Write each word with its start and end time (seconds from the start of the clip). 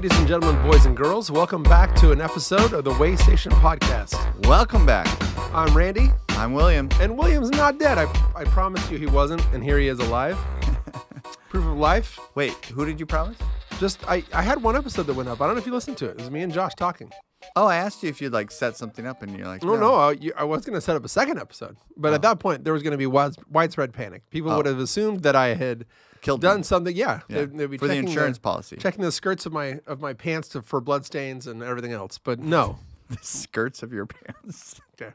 Ladies 0.00 0.18
and 0.18 0.28
gentlemen, 0.28 0.62
boys 0.62 0.86
and 0.86 0.96
girls, 0.96 1.30
welcome 1.30 1.62
back 1.62 1.94
to 1.96 2.10
an 2.10 2.22
episode 2.22 2.72
of 2.72 2.84
the 2.84 2.94
Way 2.94 3.16
Station 3.16 3.52
Podcast. 3.52 4.16
Welcome 4.46 4.86
back. 4.86 5.06
I'm 5.54 5.76
Randy, 5.76 6.08
I'm 6.30 6.54
William. 6.54 6.88
and 7.02 7.18
William's 7.18 7.50
not 7.50 7.78
dead. 7.78 7.98
I, 7.98 8.10
I 8.34 8.44
promised 8.44 8.90
you 8.90 8.96
he 8.96 9.04
wasn't, 9.04 9.44
and 9.52 9.62
here 9.62 9.78
he 9.78 9.88
is 9.88 9.98
alive. 9.98 10.38
Proof 11.50 11.66
of 11.66 11.76
life. 11.76 12.18
Wait, 12.34 12.54
who 12.64 12.86
did 12.86 12.98
you 12.98 13.04
promise? 13.04 13.36
Just, 13.78 14.02
I, 14.08 14.24
I 14.32 14.40
had 14.40 14.62
one 14.62 14.74
episode 14.74 15.02
that 15.02 15.12
went 15.12 15.28
up. 15.28 15.42
I 15.42 15.46
don't 15.46 15.56
know 15.56 15.60
if 15.60 15.66
you 15.66 15.74
listened 15.74 15.98
to 15.98 16.06
it. 16.06 16.12
It 16.12 16.20
was 16.20 16.30
me 16.30 16.40
and 16.40 16.50
Josh 16.50 16.72
talking. 16.76 17.12
Oh, 17.54 17.66
I 17.66 17.76
asked 17.76 18.02
you 18.02 18.08
if 18.08 18.22
you'd 18.22 18.32
like 18.32 18.50
set 18.50 18.78
something 18.78 19.06
up, 19.06 19.22
and 19.22 19.36
you're 19.36 19.48
like, 19.48 19.62
No, 19.62 19.76
no, 19.76 19.96
I, 19.96 20.12
you, 20.12 20.32
I 20.34 20.44
was 20.44 20.64
going 20.64 20.76
to 20.76 20.80
set 20.80 20.96
up 20.96 21.04
a 21.04 21.10
second 21.10 21.38
episode, 21.38 21.76
but 21.94 22.14
at 22.14 22.24
oh. 22.24 22.28
that 22.30 22.38
point, 22.38 22.64
there 22.64 22.72
was 22.72 22.82
going 22.82 22.92
to 22.92 22.96
be 22.96 23.06
wide, 23.06 23.34
widespread 23.50 23.92
panic. 23.92 24.22
People 24.30 24.50
oh. 24.50 24.56
would 24.56 24.66
have 24.66 24.78
assumed 24.78 25.24
that 25.24 25.36
I 25.36 25.48
had 25.48 25.84
Killed 26.20 26.40
done 26.42 26.62
something. 26.62 26.94
Yeah, 26.94 27.20
Yeah, 27.28 27.38
They'd, 27.38 27.56
they'd 27.56 27.70
be 27.70 27.78
for 27.78 27.88
the 27.88 27.94
insurance 27.96 28.38
policy. 28.38 28.76
checking 28.76 29.02
the 29.02 29.12
skirts 29.12 29.46
of 29.46 29.52
my 29.52 29.80
of 29.86 30.00
my 30.00 30.12
pants 30.12 30.48
to, 30.50 30.62
for 30.62 30.80
blood 30.80 31.04
stains 31.06 31.46
and 31.46 31.62
everything 31.62 31.92
else. 31.92 32.18
But 32.18 32.38
no. 32.40 32.78
the 33.08 33.18
skirts 33.22 33.82
of 33.82 33.92
your 33.92 34.06
pants. 34.06 34.80
Okay. 35.00 35.12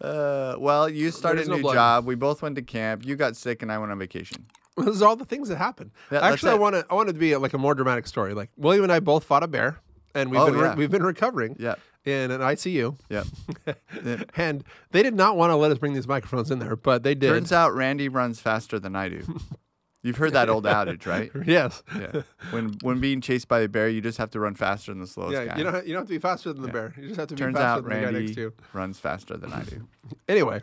Uh, 0.00 0.56
well, 0.58 0.88
you 0.88 1.12
started 1.12 1.46
a 1.46 1.50
new 1.50 1.62
blood. 1.62 1.74
job. 1.74 2.06
We 2.06 2.16
both 2.16 2.42
went 2.42 2.56
to 2.56 2.62
camp. 2.62 3.06
You 3.06 3.14
got 3.14 3.36
sick, 3.36 3.62
and 3.62 3.70
I 3.70 3.78
went 3.78 3.92
on 3.92 3.98
vacation. 4.00 4.46
Those 4.76 5.00
are 5.02 5.08
all 5.08 5.14
the 5.16 5.24
things 5.24 5.48
that 5.48 5.56
happened. 5.58 5.92
Yeah, 6.10 6.18
that's 6.18 6.32
Actually, 6.32 6.52
I 6.52 6.54
want 6.54 6.74
to. 6.74 6.86
I 6.90 6.94
want 6.94 7.08
it 7.08 7.12
to 7.12 7.18
be 7.18 7.36
like 7.36 7.52
a 7.52 7.58
more 7.58 7.74
dramatic 7.76 8.08
story. 8.08 8.34
Like 8.34 8.50
William 8.56 8.82
and 8.82 8.92
I 8.92 8.98
both 8.98 9.22
fought 9.22 9.44
a 9.44 9.46
bear, 9.46 9.78
and 10.14 10.30
we've 10.30 10.40
Oh, 10.40 10.50
been 10.50 10.58
yeah. 10.60 10.74
we've 10.74 10.90
been 10.90 11.02
recovering 11.02 11.56
Yeah. 11.58 11.74
in 12.04 12.30
an 12.30 12.40
ICU. 12.40 12.96
It 13.10 14.28
and 14.36 14.64
they 14.90 15.02
did 15.02 15.14
not 15.14 15.36
want 15.36 15.50
to 15.50 15.56
let 15.56 15.70
us 15.70 15.78
bring 15.78 15.92
these 15.94 16.08
microphones 16.08 16.50
in 16.50 16.58
there, 16.58 16.76
but 16.76 17.02
they 17.02 17.14
did. 17.14 17.28
Turns 17.28 17.52
out 17.52 17.74
Randy 17.74 18.08
runs 18.08 18.40
faster 18.40 18.78
than 18.78 18.94
I 18.96 19.08
do. 19.08 19.40
You've 20.04 20.16
heard 20.16 20.32
that 20.32 20.48
old 20.48 20.66
adage, 20.66 21.06
right? 21.06 21.30
yes. 21.46 21.84
Yeah. 21.96 22.22
When 22.50 22.74
when 22.82 22.98
being 22.98 23.20
chased 23.20 23.46
by 23.46 23.60
a 23.60 23.68
bear, 23.68 23.88
you 23.88 24.00
just 24.00 24.18
have 24.18 24.30
to 24.30 24.40
run 24.40 24.54
faster 24.56 24.90
than 24.90 25.00
the 25.00 25.06
slowest 25.06 25.34
Yeah. 25.34 25.44
guy. 25.46 25.58
You 25.58 25.62
don't. 25.64 25.74
have- 25.74 25.86
You 25.86 25.92
don't 25.92 26.00
have 26.02 26.08
to 26.08 26.14
be 26.14 26.18
faster 26.18 26.52
than 26.52 26.62
the 26.62 26.68
bear. 26.72 26.92
You 26.96 27.06
just 27.06 27.20
have 27.20 27.28
to 27.28 27.34
be 27.34 27.38
Turns 27.38 27.56
faster 27.56 27.66
out 27.66 27.88
than 27.88 27.90
the 27.90 28.06
guy 28.06 28.10
next 28.10 28.14
Randy 28.14 28.34
to 28.34 28.40
you. 28.40 28.52
runs 28.72 28.98
faster 28.98 29.36
than 29.36 29.52
I 29.52 29.62
do. 29.62 29.86
Anyway, 30.28 30.62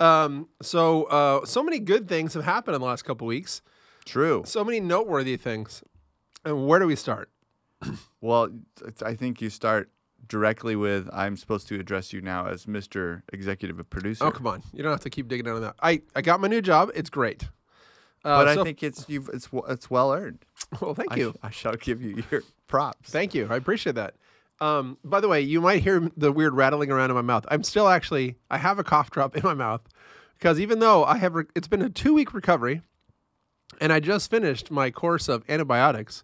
um, 0.00 0.48
so 0.62 1.04
uh, 1.04 1.44
so 1.46 1.62
many 1.62 1.78
good 1.78 2.08
things 2.08 2.34
have 2.34 2.42
happened 2.44 2.74
in 2.74 2.80
the 2.80 2.86
last 2.88 3.02
couple 3.04 3.26
weeks. 3.28 3.62
True. 4.04 4.42
So 4.46 4.64
many 4.64 4.80
noteworthy 4.80 5.36
things. 5.36 5.84
And 6.44 6.66
where 6.66 6.80
do 6.80 6.86
we 6.86 6.96
start? 6.96 7.30
Well, 8.22 8.50
I 9.02 9.14
think 9.14 9.40
you 9.40 9.48
start 9.48 9.90
directly 10.28 10.76
with 10.76 11.08
I'm 11.10 11.38
supposed 11.38 11.68
to 11.68 11.80
address 11.80 12.12
you 12.12 12.20
now 12.20 12.46
as 12.46 12.66
Mr. 12.66 13.22
Executive 13.32 13.88
Producer. 13.88 14.24
Oh, 14.24 14.30
come 14.30 14.46
on. 14.46 14.62
You 14.74 14.82
don't 14.82 14.92
have 14.92 15.00
to 15.00 15.10
keep 15.10 15.26
digging 15.28 15.46
down 15.46 15.56
on 15.56 15.62
that. 15.62 15.76
I, 15.82 16.02
I 16.14 16.20
got 16.20 16.38
my 16.40 16.48
new 16.48 16.60
job. 16.60 16.90
It's 16.94 17.08
great. 17.08 17.44
Uh, 18.22 18.44
but 18.44 18.54
so- 18.54 18.60
I 18.60 18.64
think 18.64 18.82
it's 18.82 19.08
you've 19.08 19.30
it's 19.32 19.48
it's 19.68 19.90
well 19.90 20.12
earned. 20.12 20.44
well, 20.80 20.94
thank 20.94 21.12
I, 21.12 21.16
you. 21.16 21.32
sh- 21.32 21.38
I 21.42 21.50
shall 21.50 21.76
give 21.76 22.02
you 22.02 22.22
your 22.30 22.42
props. 22.68 23.10
Thank 23.10 23.34
you. 23.34 23.46
I 23.50 23.56
appreciate 23.56 23.94
that. 23.94 24.14
Um, 24.60 24.98
by 25.02 25.20
the 25.20 25.28
way, 25.28 25.40
you 25.40 25.62
might 25.62 25.82
hear 25.82 26.10
the 26.18 26.30
weird 26.30 26.52
rattling 26.54 26.90
around 26.90 27.08
in 27.08 27.16
my 27.16 27.22
mouth. 27.22 27.46
I'm 27.48 27.62
still 27.62 27.88
actually, 27.88 28.36
I 28.50 28.58
have 28.58 28.78
a 28.78 28.84
cough 28.84 29.10
drop 29.10 29.34
in 29.34 29.42
my 29.42 29.54
mouth 29.54 29.80
because 30.38 30.60
even 30.60 30.80
though 30.80 31.02
I 31.04 31.16
have, 31.16 31.34
re- 31.34 31.44
it's 31.56 31.68
been 31.68 31.80
a 31.80 31.88
two 31.88 32.12
week 32.12 32.34
recovery 32.34 32.82
and 33.80 33.90
I 33.90 34.00
just 34.00 34.30
finished 34.30 34.70
my 34.70 34.90
course 34.90 35.28
of 35.30 35.42
antibiotics, 35.48 36.22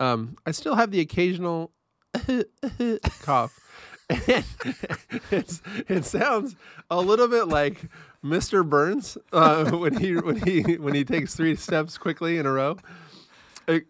um, 0.00 0.36
I 0.46 0.50
still 0.52 0.74
have 0.74 0.90
the 0.90 1.00
occasional 1.00 1.72
cough. 3.22 3.58
It 4.10 6.04
sounds 6.04 6.56
a 6.90 7.00
little 7.00 7.28
bit 7.28 7.48
like 7.48 7.86
Mr. 8.24 8.68
Burns 8.68 9.16
uh, 9.32 9.70
when 9.76 9.96
he 9.98 10.14
when 10.16 10.36
he 10.36 10.76
when 10.76 10.94
he 10.94 11.04
takes 11.04 11.34
three 11.34 11.56
steps 11.56 11.98
quickly 11.98 12.38
in 12.38 12.46
a 12.46 12.52
row. 12.52 12.76
Uh, 13.68 13.80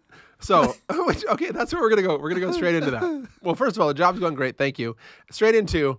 So, 0.41 0.75
which, 0.91 1.25
okay, 1.27 1.51
that's 1.51 1.73
where 1.73 1.81
we're 1.83 1.89
gonna 1.91 2.03
go. 2.03 2.19
We're 2.19 2.29
gonna 2.29 2.41
go 2.41 2.53
straight 2.53 2.75
into 2.75 2.91
that. 2.91 3.29
Well, 3.43 3.55
first 3.55 3.77
of 3.77 3.81
all, 3.83 3.89
the 3.89 3.95
job's 3.95 4.21
going 4.21 4.35
great. 4.35 4.59
Thank 4.59 4.79
you. 4.79 4.97
Straight 5.31 5.55
into, 5.55 5.99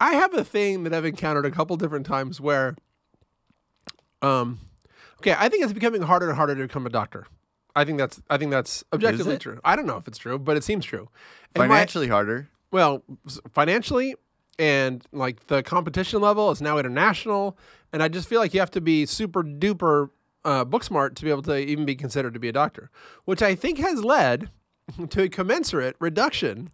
I 0.00 0.14
have 0.14 0.32
a 0.34 0.44
thing 0.44 0.84
that 0.84 0.94
I've 0.94 1.04
encountered 1.04 1.44
a 1.46 1.50
couple 1.50 1.76
different 1.76 2.06
times 2.06 2.40
where, 2.40 2.74
um, 4.22 4.60
okay, 5.18 5.34
I 5.38 5.48
think 5.48 5.62
it's 5.62 5.72
becoming 5.74 6.02
harder 6.02 6.28
and 6.28 6.36
harder 6.36 6.54
to 6.54 6.62
become 6.62 6.86
a 6.86 6.90
doctor. 6.90 7.26
I 7.76 7.84
think 7.84 7.98
that's 7.98 8.20
I 8.30 8.38
think 8.38 8.50
that's 8.50 8.82
objectively 8.92 9.38
true. 9.38 9.60
I 9.62 9.76
don't 9.76 9.86
know 9.86 9.98
if 9.98 10.08
it's 10.08 10.18
true, 10.18 10.38
but 10.38 10.56
it 10.56 10.64
seems 10.64 10.84
true. 10.84 11.08
And 11.54 11.68
my- 11.68 11.68
Financially 11.68 12.08
harder. 12.08 12.48
well, 12.72 13.04
financially 13.52 14.16
and 14.58 15.04
like 15.12 15.46
the 15.48 15.62
competition 15.62 16.22
level 16.22 16.50
is 16.50 16.62
now 16.62 16.78
international, 16.78 17.58
and 17.92 18.02
I 18.02 18.08
just 18.08 18.28
feel 18.28 18.40
like 18.40 18.54
you 18.54 18.60
have 18.60 18.70
to 18.72 18.80
be 18.80 19.04
super 19.04 19.44
duper 19.44 20.08
uh, 20.46 20.64
book 20.64 20.82
smart 20.84 21.14
to 21.16 21.24
be 21.24 21.30
able 21.30 21.42
to 21.42 21.56
even 21.58 21.84
be 21.84 21.94
considered 21.94 22.32
to 22.34 22.40
be 22.40 22.48
a 22.48 22.52
doctor, 22.52 22.90
which 23.26 23.42
I 23.42 23.54
think 23.54 23.78
has 23.78 24.02
led 24.02 24.50
to 25.10 25.22
a 25.24 25.28
commensurate 25.28 25.96
reduction 26.00 26.70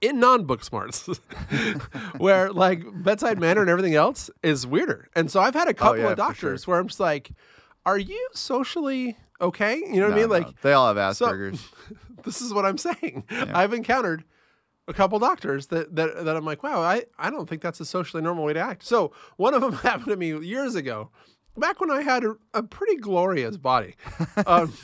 in 0.00 0.20
non-book 0.20 0.62
smarts, 0.62 1.06
where 2.18 2.52
like 2.52 2.84
bedside 3.02 3.40
manner 3.40 3.60
and 3.62 3.70
everything 3.70 3.96
else 3.96 4.30
is 4.44 4.66
weirder. 4.66 5.08
And 5.16 5.30
so 5.30 5.40
I've 5.40 5.54
had 5.54 5.66
a 5.68 5.74
couple 5.74 5.98
yeah, 5.98 6.04
of 6.04 6.10
for 6.10 6.16
sure. 6.16 6.26
doctors 6.28 6.66
where 6.68 6.78
I'm 6.78 6.86
just 6.86 7.00
like, 7.00 7.32
"Are 7.84 7.98
you 7.98 8.28
socially 8.34 9.16
okay?" 9.40 9.76
You 9.76 10.00
know 10.00 10.08
what 10.08 10.12
I 10.12 10.16
mean? 10.20 10.28
no, 10.28 10.34
Like 10.34 10.60
they 10.62 10.72
all 10.72 10.92
have 10.94 11.16
so- 11.16 11.28
Asperger's. 11.28 11.66
this 12.24 12.40
is 12.42 12.52
what 12.52 12.64
I'm 12.66 12.78
saying. 12.78 13.24
I've 13.30 13.72
encountered 13.72 14.24
a 14.88 14.92
couple 14.92 15.18
doctors 15.18 15.66
that, 15.68 15.94
that 15.96 16.24
that 16.24 16.36
I'm 16.36 16.44
like, 16.44 16.62
wow, 16.62 16.80
I, 16.80 17.04
I 17.18 17.30
don't 17.30 17.48
think 17.48 17.60
that's 17.62 17.80
a 17.80 17.84
socially 17.84 18.22
normal 18.22 18.44
way 18.44 18.52
to 18.52 18.60
act. 18.60 18.84
So 18.84 19.12
one 19.36 19.54
of 19.54 19.60
them 19.60 19.72
happened 19.90 20.06
to 20.06 20.16
me 20.16 20.36
years 20.46 20.74
ago. 20.74 21.10
Back 21.58 21.80
when 21.80 21.90
I 21.90 22.02
had 22.02 22.22
a, 22.22 22.34
a 22.52 22.62
pretty 22.62 22.96
glorious 22.96 23.56
body, 23.56 23.94
um, 24.46 24.74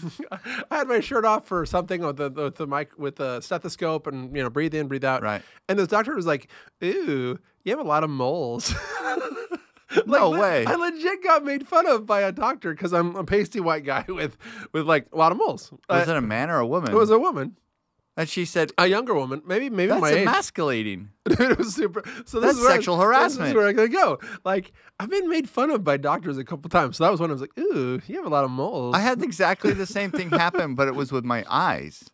I 0.70 0.78
had 0.78 0.88
my 0.88 1.00
shirt 1.00 1.26
off 1.26 1.46
for 1.46 1.66
something 1.66 2.00
with 2.00 2.16
the 2.16 2.30
with 2.30 2.54
the 2.56 2.66
mic 2.66 2.98
with 2.98 3.16
the 3.16 3.42
stethoscope 3.42 4.06
and 4.06 4.34
you 4.34 4.42
know 4.42 4.48
breathe 4.48 4.74
in, 4.74 4.88
breathe 4.88 5.04
out. 5.04 5.22
Right. 5.22 5.42
And 5.68 5.78
this 5.78 5.88
doctor 5.88 6.16
was 6.16 6.24
like, 6.26 6.48
"Ooh, 6.82 7.38
you 7.64 7.70
have 7.76 7.78
a 7.78 7.86
lot 7.88 8.04
of 8.04 8.10
moles." 8.10 8.74
No 10.06 10.30
way. 10.30 10.64
I 10.66 10.74
legit 10.74 11.22
got 11.22 11.44
made 11.44 11.66
fun 11.66 11.86
of 11.86 12.06
by 12.06 12.22
a 12.22 12.32
doctor 12.32 12.72
because 12.74 12.92
I'm 12.92 13.14
a 13.16 13.24
pasty 13.24 13.60
white 13.60 13.84
guy 13.84 14.04
with 14.08 14.36
with 14.72 14.86
like 14.86 15.06
a 15.12 15.16
lot 15.16 15.32
of 15.32 15.38
moles. 15.38 15.70
Was 15.88 16.08
Uh, 16.08 16.12
it 16.12 16.16
a 16.16 16.20
man 16.20 16.50
or 16.50 16.58
a 16.58 16.66
woman? 16.66 16.90
it 16.92 16.96
was 16.96 17.10
a 17.10 17.18
woman, 17.18 17.56
and 18.16 18.28
she 18.28 18.44
said, 18.44 18.72
a 18.78 18.86
younger 18.86 19.14
woman, 19.14 19.42
maybe 19.46 19.70
maybe 19.70 19.88
"That's 19.88 20.00
my 20.00 20.10
age. 20.10 20.26
emasculating." 20.26 21.08
it 21.26 21.58
was 21.58 21.74
super. 21.74 22.02
So 22.26 22.40
this 22.40 22.48
That's 22.48 22.56
is 22.58 22.62
where 22.62 22.70
I- 22.72 22.74
sexual 22.76 22.96
This 22.96 23.04
harassment. 23.04 23.48
is 23.50 23.54
where 23.54 23.68
I'm 23.68 23.76
gonna 23.76 23.88
go. 23.88 24.18
Like 24.44 24.72
I've 25.00 25.10
been 25.10 25.28
made 25.28 25.48
fun 25.48 25.70
of 25.70 25.82
by 25.84 25.96
doctors 25.96 26.38
a 26.38 26.44
couple 26.44 26.68
times. 26.70 26.96
So 26.96 27.04
that 27.04 27.10
was 27.10 27.20
when 27.20 27.30
I 27.30 27.32
was 27.34 27.42
like, 27.42 27.56
"Ooh, 27.58 28.00
you 28.06 28.16
have 28.16 28.26
a 28.26 28.30
lot 28.30 28.44
of 28.44 28.50
moles." 28.50 28.94
I 28.94 29.00
had 29.00 29.22
exactly 29.22 29.72
the 29.72 29.86
same 29.86 30.10
thing 30.10 30.30
happen, 30.30 30.74
but 30.74 30.88
it 30.88 30.94
was 30.94 31.12
with 31.12 31.24
my 31.24 31.44
eyes. 31.48 32.04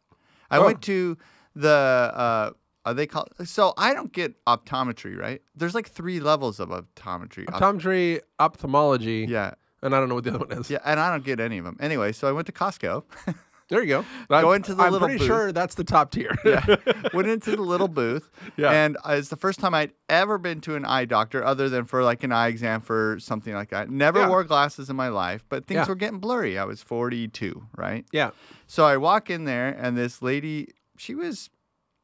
I 0.50 0.58
Oh. 0.58 0.64
went 0.66 0.82
to 0.82 1.16
the 1.54 1.68
uh, 2.14 2.50
are 2.88 2.94
they 2.94 3.06
called? 3.06 3.28
So 3.44 3.74
I 3.76 3.94
don't 3.94 4.12
get 4.12 4.34
optometry, 4.46 5.16
right? 5.18 5.40
There's 5.54 5.74
like 5.74 5.88
three 5.88 6.20
levels 6.20 6.60
of 6.60 6.68
optometry. 6.70 7.46
Optometry, 7.46 8.20
ophthalmology, 8.38 9.26
yeah, 9.28 9.52
and 9.82 9.94
I 9.94 10.00
don't 10.00 10.08
know 10.08 10.14
what 10.16 10.24
the 10.24 10.30
other 10.30 10.40
one 10.40 10.52
is. 10.52 10.70
yeah, 10.70 10.78
and 10.84 10.98
I 10.98 11.10
don't 11.10 11.24
get 11.24 11.40
any 11.40 11.58
of 11.58 11.64
them. 11.64 11.76
Anyway, 11.80 12.12
so 12.12 12.28
I 12.28 12.32
went 12.32 12.46
to 12.46 12.52
Costco. 12.52 13.04
There 13.70 13.82
you 13.82 13.88
go. 13.88 14.04
Go 14.30 14.34
I'm- 14.48 14.54
into 14.56 14.74
the 14.74 14.82
I'm 14.84 14.92
little 14.92 15.06
pretty 15.08 15.18
booth. 15.18 15.26
sure 15.26 15.52
that's 15.52 15.74
the 15.74 15.84
top 15.84 16.10
tier. 16.10 16.34
yeah, 16.42 16.64
went 17.12 17.28
into 17.28 17.54
the 17.54 17.60
little 17.60 17.86
booth, 17.86 18.30
Yeah. 18.56 18.70
and 18.70 18.96
uh, 19.06 19.12
it's 19.18 19.28
the 19.28 19.36
first 19.36 19.60
time 19.60 19.74
I'd 19.74 19.92
ever 20.08 20.38
been 20.38 20.62
to 20.62 20.74
an 20.74 20.86
eye 20.86 21.04
doctor, 21.04 21.44
other 21.44 21.68
than 21.68 21.84
for 21.84 22.02
like 22.02 22.24
an 22.24 22.32
eye 22.32 22.48
exam 22.48 22.80
for 22.80 23.18
something 23.20 23.52
like 23.52 23.68
that. 23.68 23.90
Never 23.90 24.20
Yeah. 24.20 24.30
wore 24.30 24.42
glasses 24.42 24.88
in 24.88 24.96
my 24.96 25.08
life, 25.08 25.44
but 25.50 25.66
things 25.66 25.80
Yeah. 25.80 25.88
were 25.88 25.96
getting 25.96 26.18
blurry. 26.18 26.58
I 26.58 26.64
was 26.64 26.80
42, 26.82 27.66
right? 27.76 28.06
yeah. 28.10 28.30
So 28.66 28.86
I 28.86 28.96
walk 28.96 29.28
in 29.28 29.44
there, 29.44 29.68
and 29.68 29.98
this 29.98 30.22
lady, 30.22 30.68
she 30.96 31.14
was 31.14 31.50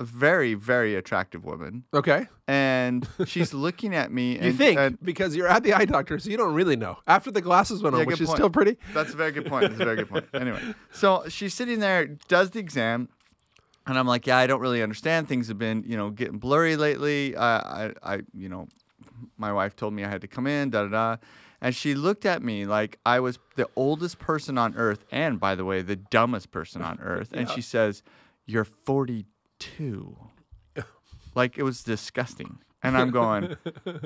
a 0.01 0.05
very, 0.05 0.55
very 0.55 0.97
attractive 0.97 1.45
woman, 1.45 1.85
Okay. 1.95 2.27
and 2.49 3.09
she's 3.27 3.55
looking 3.55 3.95
at 3.95 4.11
me. 4.13 4.37
And, 4.37 4.47
You 4.47 4.53
think 4.53 4.79
and 4.79 4.99
because 5.03 5.37
you're 5.37 5.47
at 5.47 5.63
the 5.63 5.73
eye 5.75 5.85
doctor, 5.85 6.19
so 6.19 6.31
you 6.31 6.37
don't 6.37 6.55
really 6.55 6.77
know. 6.77 6.99
After 7.07 7.31
the 7.31 7.41
glasses 7.41 7.83
went 7.83 7.95
Yeah, 7.95 8.01
on, 8.03 8.07
which 8.07 8.21
is 8.21 8.29
still 8.31 8.51
pretty. 8.51 8.77
that's 8.93 9.13
a 9.13 9.17
very 9.17 9.31
good 9.33 9.47
point. 9.47 9.69
That's 9.71 9.81
a 9.81 9.85
very 9.85 9.97
good 9.97 10.09
point. 10.09 10.25
Anyway, 10.35 10.61
so 10.93 11.25
she's 11.29 11.55
sitting 11.55 11.79
there, 11.79 12.07
does 12.29 12.51
the 12.51 12.59
exam, 12.59 13.09
and 13.87 13.99
I'm 13.99 14.07
like, 14.07 14.27
yeah, 14.27 14.37
I 14.39 14.47
don't 14.47 14.61
really 14.61 14.83
understand. 14.83 15.29
Things 15.29 15.47
have 15.49 15.59
been, 15.59 15.85
you 15.87 15.97
know, 15.97 16.11
getting 16.11 16.39
blurry 16.39 16.77
lately. 16.77 17.37
I, 17.37 17.87
I, 17.87 17.93
I 18.03 18.21
you 18.35 18.49
know, 18.49 18.67
my 19.39 19.53
wife 19.53 19.77
told 19.77 19.93
me 19.95 20.05
I 20.05 20.09
had 20.09 20.23
to 20.23 20.27
come 20.29 20.47
in, 20.47 20.71
da 20.71 20.83
da 20.85 20.89
da. 20.89 21.17
And 21.61 21.75
she 21.75 21.95
looked 21.95 22.27
at 22.27 22.43
me 22.43 22.67
like 22.67 22.99
I 23.07 23.21
was 23.21 23.39
the 23.57 23.69
oldest 23.77 24.19
person 24.19 24.59
on 24.59 24.75
earth, 24.77 25.05
and 25.13 25.39
by 25.39 25.55
the 25.55 25.65
way, 25.65 25.83
the 25.83 25.97
dumbest 25.97 26.51
person 26.51 26.83
on 26.83 26.99
earth. 27.01 27.33
And 27.33 27.49
she 27.55 27.61
says, 27.63 28.03
"You're 28.45 28.65
42." 29.77 30.17
like 31.35 31.59
it 31.59 31.63
was 31.65 31.83
disgusting. 31.83 32.59
And 32.83 32.97
I'm 32.99 33.11
going, 33.11 33.57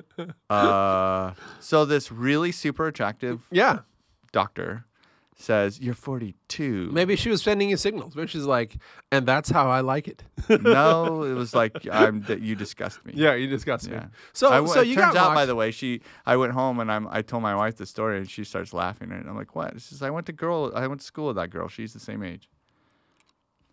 uh. 0.50 1.32
So 1.60 1.84
this 1.84 2.12
really 2.12 2.52
super 2.52 2.86
attractive 2.86 3.46
Yeah. 3.50 3.80
doctor 4.32 4.84
says, 5.34 5.80
You're 5.80 5.94
42. 5.94 6.90
Maybe 6.92 7.16
she 7.16 7.28
was 7.28 7.42
sending 7.42 7.70
you 7.70 7.76
signals. 7.76 8.14
Maybe 8.16 8.28
she's 8.28 8.44
like, 8.44 8.76
and 9.12 9.26
that's 9.26 9.50
how 9.50 9.68
I 9.68 9.80
like 9.80 10.06
it. 10.08 10.22
no, 10.48 11.24
it 11.24 11.32
was 11.42 11.54
like, 11.54 11.76
I'm, 11.90 12.22
that 12.22 12.40
you 12.40 12.54
disgust 12.54 13.04
me. 13.04 13.12
yeah, 13.16 13.34
you 13.34 13.46
disgust 13.48 13.88
me. 13.88 13.94
Yeah. 13.96 14.06
So, 14.32 14.48
I 14.48 14.56
w- 14.56 14.72
so 14.72 14.80
it 14.80 14.86
you 14.88 14.94
turns 14.94 15.14
got 15.14 15.16
out, 15.16 15.28
by 15.30 15.34
mocked. 15.34 15.46
the 15.48 15.54
way, 15.56 15.70
she. 15.72 16.00
I 16.24 16.36
went 16.36 16.52
home 16.52 16.78
and 16.80 16.90
I'm. 16.90 17.06
I 17.08 17.22
told 17.22 17.42
my 17.42 17.54
wife 17.56 17.76
the 17.76 17.86
story, 17.86 18.18
and 18.18 18.30
she 18.30 18.42
starts 18.44 18.72
laughing, 18.72 19.10
and 19.12 19.28
I'm 19.28 19.36
like, 19.36 19.54
"What?" 19.56 19.74
She 19.74 19.80
says, 19.80 20.02
"I 20.02 20.10
went 20.10 20.26
to 20.26 20.32
girl. 20.32 20.72
I 20.74 20.86
went 20.86 21.00
to 21.00 21.06
school 21.06 21.26
with 21.28 21.36
that 21.36 21.50
girl. 21.50 21.68
She's 21.68 21.92
the 21.92 22.00
same 22.00 22.22
age." 22.24 22.48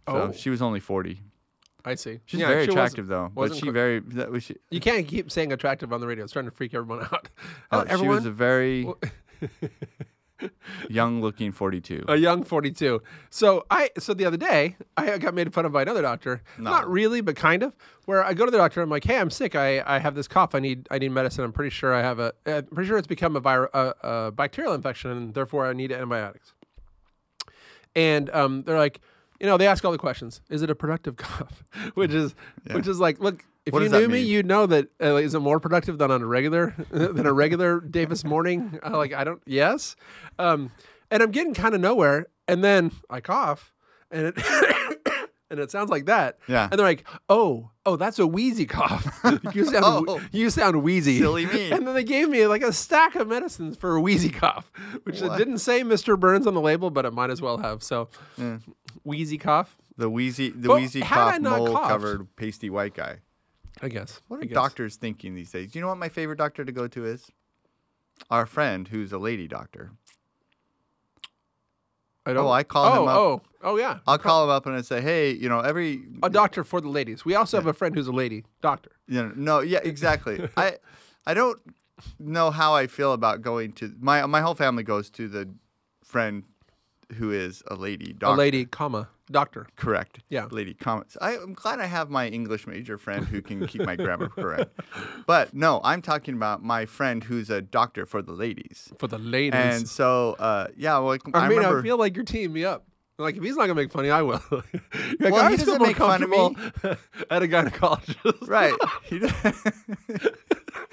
So 0.07 0.15
Oh. 0.15 0.31
she 0.33 0.49
was 0.51 0.61
only 0.61 0.79
40. 0.79 1.21
I 1.85 1.95
see. 1.95 2.19
She's 2.25 2.39
Yeah, 2.39 2.47
very 2.47 2.65
she 2.65 2.71
attractive 2.71 3.07
though, 3.07 3.31
but 3.33 3.55
she 3.55 3.69
very 3.69 3.99
that 3.99 4.31
was 4.31 4.43
she, 4.43 4.55
You 4.71 4.79
can't 4.79 5.07
keep 5.07 5.31
saying 5.31 5.53
attractive 5.53 5.93
on 5.93 6.01
the 6.01 6.07
radio. 6.07 6.23
It's 6.23 6.33
starting 6.33 6.49
to 6.49 6.55
freak 6.55 6.73
everyone 6.73 7.05
out. 7.11 7.29
oh, 7.71 7.79
Uh, 7.79 7.97
she 7.97 8.07
was 8.07 8.25
a 8.25 8.31
very 8.31 8.87
young 10.89 11.21
looking 11.21 11.51
42. 11.51 12.05
a 12.07 12.15
young 12.17 12.43
42. 12.43 13.01
So 13.29 13.65
I 13.69 13.89
so 13.97 14.13
the 14.13 14.25
other 14.25 14.37
day 14.37 14.75
I 14.97 15.17
got 15.17 15.33
made 15.33 15.53
fun 15.53 15.65
of 15.65 15.71
by 15.71 15.83
another 15.83 16.01
doctor. 16.01 16.41
No. 16.57 16.71
Not 16.71 16.89
really, 16.89 17.21
but 17.21 17.35
kind 17.35 17.63
of. 17.63 17.75
Where 18.05 18.23
I 18.23 18.33
go 18.33 18.45
to 18.45 18.51
the 18.51 18.57
doctor, 18.57 18.81
I'm 18.81 18.89
like, 18.89 19.03
"Hey, 19.03 19.17
I'm 19.17 19.29
sick. 19.31 19.55
I, 19.55 19.81
I 19.85 19.99
have 19.99 20.13
this 20.15 20.27
cough. 20.27 20.53
I 20.53 20.59
need 20.59 20.87
I 20.91 20.99
need 20.99 21.09
medicine. 21.09 21.43
I'm 21.43 21.53
pretty 21.53 21.71
sure 21.71 21.93
I 21.93 22.01
have 22.01 22.19
a 22.19 22.33
uh, 22.45 22.61
pretty 22.73 22.87
sure 22.87 22.97
it's 22.97 23.07
become 23.07 23.35
a, 23.35 23.39
vir- 23.39 23.69
a, 23.73 23.93
a 24.03 24.31
bacterial 24.31 24.73
infection, 24.73 25.11
and 25.11 25.33
therefore 25.33 25.67
I 25.67 25.73
need 25.73 25.91
antibiotics." 25.91 26.53
And 27.95 28.29
um, 28.31 28.63
they're 28.63 28.77
like, 28.77 28.99
you 29.39 29.45
know, 29.47 29.57
they 29.57 29.67
ask 29.67 29.83
all 29.85 29.91
the 29.91 29.97
questions. 29.97 30.41
Is 30.49 30.61
it 30.61 30.69
a 30.69 30.75
productive 30.75 31.15
cough? 31.17 31.63
which 31.93 32.11
is 32.11 32.35
which 32.71 32.87
is 32.87 32.99
like, 32.99 33.19
look, 33.19 33.43
if 33.65 33.73
What 33.73 33.81
you 33.83 33.89
knew 33.89 34.07
me, 34.07 34.21
you'd 34.21 34.45
know 34.45 34.65
that 34.67 34.87
uh, 35.01 35.15
is 35.15 35.33
it 35.33 35.39
more 35.39 35.59
productive 35.59 35.97
than 35.97 36.11
on 36.11 36.21
a 36.21 36.25
regular 36.25 36.75
than 36.91 37.25
a 37.25 37.33
regular 37.33 37.79
Davis 37.79 38.23
morning? 38.33 38.79
Uh, 38.85 38.97
like 38.97 39.13
I 39.13 39.23
don't. 39.23 39.41
Yes, 39.45 39.95
um, 40.39 40.71
and 41.11 41.23
I'm 41.23 41.31
getting 41.31 41.53
kind 41.53 41.73
of 41.75 41.81
nowhere, 41.81 42.27
and 42.47 42.63
then 42.63 42.91
I 43.09 43.21
cough, 43.21 43.73
and 44.11 44.27
it 44.27 44.35
and 45.49 45.59
it 45.59 45.71
sounds 45.71 45.89
like 45.89 46.05
that. 46.05 46.37
Yeah. 46.47 46.67
and 46.69 46.79
they're 46.79 46.85
like, 46.87 47.05
oh, 47.29 47.69
oh, 47.85 47.95
that's 47.95 48.17
a 48.19 48.25
wheezy 48.27 48.65
cough. 48.65 49.19
you 49.53 49.65
sound 49.65 50.05
Oh. 50.09 50.21
you 50.31 50.49
sound 50.49 50.81
wheezy. 50.83 51.19
Silly 51.19 51.45
me. 51.45 51.71
And 51.71 51.85
then 51.87 51.93
they 51.95 52.03
gave 52.03 52.29
me 52.29 52.45
like 52.47 52.61
a 52.63 52.73
stack 52.73 53.15
of 53.15 53.27
medicines 53.27 53.77
for 53.77 53.95
a 53.95 54.01
wheezy 54.01 54.29
cough, 54.29 54.71
which 55.03 55.21
it 55.21 55.37
didn't 55.37 55.59
say 55.59 55.81
Mr. 55.83 56.19
Burns 56.19 56.47
on 56.47 56.53
the 56.55 56.61
label, 56.61 56.89
but 56.89 57.05
it 57.05 57.13
might 57.13 57.29
as 57.29 57.41
well 57.41 57.57
have. 57.59 57.83
So, 57.83 58.09
Yeah. 58.37 58.57
Wheezy 59.06 59.38
cough, 59.38 59.78
The 59.98 60.10
wheezy 60.10 60.50
the 60.50 60.68
Well, 60.68 60.80
wheezy 60.80 61.02
cough 61.02 61.40
mole 61.40 61.72
coughed- 61.72 61.90
covered 61.90 62.36
pasty 62.36 62.69
white 62.69 62.94
guy. 62.94 63.19
I 63.81 63.90
guess. 63.90 64.22
What 64.28 64.42
are 64.42 64.46
guess. 64.46 64.54
doctors 64.54 64.96
thinking 64.96 65.36
these 65.36 65.52
days? 65.52 65.72
Do 65.72 65.80
you 65.80 65.84
know 65.84 65.90
what 65.90 65.98
my 65.98 66.10
favorite 66.10 66.38
doctor 66.38 66.66
to 66.66 66.72
go 66.72 66.88
to 66.88 67.06
is? 67.06 67.30
Our 68.30 68.46
friend 68.46 68.88
who's 68.88 69.12
a 69.12 69.18
lady 69.18 69.48
doctor. 69.48 69.92
I 72.25 72.34
don't. 72.34 72.46
Oh, 72.46 72.50
I 72.50 72.63
call 72.63 72.86
oh, 72.86 73.02
him 73.04 73.07
up. 73.07 73.18
Oh, 73.18 73.42
oh, 73.62 73.78
yeah. 73.78 74.00
I'll 74.07 74.18
call 74.18 74.46
him 74.46 74.50
up 74.50 74.66
and 74.66 74.75
I 74.75 74.81
say, 74.81 75.00
"Hey, 75.02 75.31
you 75.31 75.48
know, 75.48 75.60
every 75.60 76.04
A 76.24 76.30
doctor 76.30 76.63
for 76.63 76.81
the 76.81 76.90
ladies. 76.90 77.24
We 77.24 77.36
also 77.36 77.57
have 77.57 77.68
a 77.68 77.74
friend 77.74 77.94
who's 77.94 78.07
a 78.07 78.12
lady 78.13 78.46
doctor. 78.62 78.92
you 79.07 79.22
know, 79.22 79.31
no, 79.36 79.60
yeah, 79.60 79.80
exactly. 79.84 80.48
I 80.57 80.78
I 81.28 81.34
don't 81.34 81.60
know 82.19 82.50
how 82.52 82.74
I 82.74 82.88
feel 82.88 83.13
about 83.13 83.42
going 83.42 83.74
to 83.74 83.94
my 84.00 84.25
my 84.25 84.42
whole 84.42 84.56
family 84.56 84.84
goes 84.84 85.10
to 85.12 85.28
the 85.28 85.50
friend 86.04 86.44
who 87.13 87.31
is 87.31 87.63
a 87.68 87.75
lady 87.75 88.13
doctor. 88.13 88.36
A 88.36 88.38
lady, 88.38 88.66
comma 88.66 89.10
doctor. 89.31 89.68
Correct. 89.75 90.19
Yeah. 90.30 90.48
Lady 90.52 90.74
comments. 90.74 91.18
I, 91.22 91.38
I'm 91.38 91.54
glad 91.54 91.80
I 91.80 91.86
have 91.86 92.10
my 92.10 92.28
English 92.28 92.68
major 92.68 92.98
friend 92.98 93.25
who 93.25 93.42
can 93.42 93.66
keep 93.68 93.81
my 93.81 93.96
grammar 93.96 94.30
correct. 94.30 94.80
But 95.28 95.54
no, 95.54 95.81
I'm 95.84 96.02
talking 96.02 96.36
about 96.36 96.63
my 96.63 96.86
friend 96.86 97.24
who's 97.24 97.50
a 97.50 97.62
doctor 97.62 98.06
for 98.06 98.22
the 98.22 98.34
ladies. 98.34 98.94
For 99.00 99.07
the 99.07 99.18
ladies. 99.18 99.60
And 99.60 99.90
so, 99.90 100.36
uh, 100.38 100.68
yeah, 100.78 101.00
well, 101.00 101.18
I, 101.34 101.48
mean, 101.48 101.57
remember. 101.57 101.80
I 101.80 101.84
feel 101.84 101.98
like 101.98 102.16
you're 102.16 102.25
teeing 102.25 102.54
me 102.54 102.63
up. 102.63 102.86
Like 103.18 103.38
if 103.38 103.44
he's 103.44 103.56
not 103.56 103.63
gonna 103.63 103.75
make 103.75 103.92
funny, 103.92 104.10
I 104.10 104.22
will. 104.22 104.42
Like, 104.52 105.31
Well, 105.34 105.46
I 105.46 105.52
he 105.52 105.57
doesn't 105.57 105.81
make 105.81 105.96
fun 105.96 106.22
of 106.22 106.30
me. 106.30 106.56
at 107.30 107.42
a 107.44 107.48
gynecologist. 107.48 108.48
right. 108.48 108.74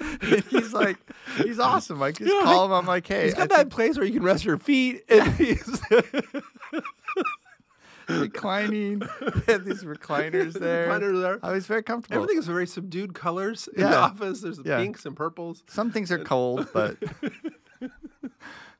He 0.21 0.35
d- 0.37 0.43
he's 0.49 0.73
like, 0.73 0.97
he's 1.37 1.59
awesome. 1.59 2.01
I 2.03 2.11
just 2.11 2.31
Yeah, 2.33 2.41
call 2.43 2.65
him. 2.65 2.71
I'm 2.73 2.85
like, 2.85 3.07
hey, 3.07 3.25
he's 3.25 3.33
got 3.33 3.49
that 3.49 3.69
place 3.69 3.97
where 3.97 4.05
you 4.05 4.13
can 4.13 4.23
rest 4.23 4.43
your 4.45 4.57
feet, 4.57 5.03
and 5.09 5.31
he's 5.33 5.81
reclining. 8.09 9.01
He 9.45 9.51
had 9.51 9.65
these 9.65 9.83
recliners 9.83 10.53
there. 10.53 10.87
Recliners 10.87 11.21
there. 11.21 11.39
Oh, 11.41 11.49
I 11.49 11.51
was 11.53 11.67
very 11.67 11.83
comfortable. 11.83 12.21
everything 12.23 12.39
is 12.39 12.47
very 12.47 12.67
subdued 12.67 13.13
colors 13.13 13.67
in 13.75 13.81
Yeah. 13.81 13.89
the 13.91 13.97
office. 13.97 14.41
There's 14.41 14.59
Yeah. 14.63 14.77
pinks 14.77 15.05
and 15.05 15.15
purples. 15.15 15.63
Some 15.67 15.91
things 15.91 16.11
are 16.11 16.19
cold, 16.19 16.67
but 16.73 16.97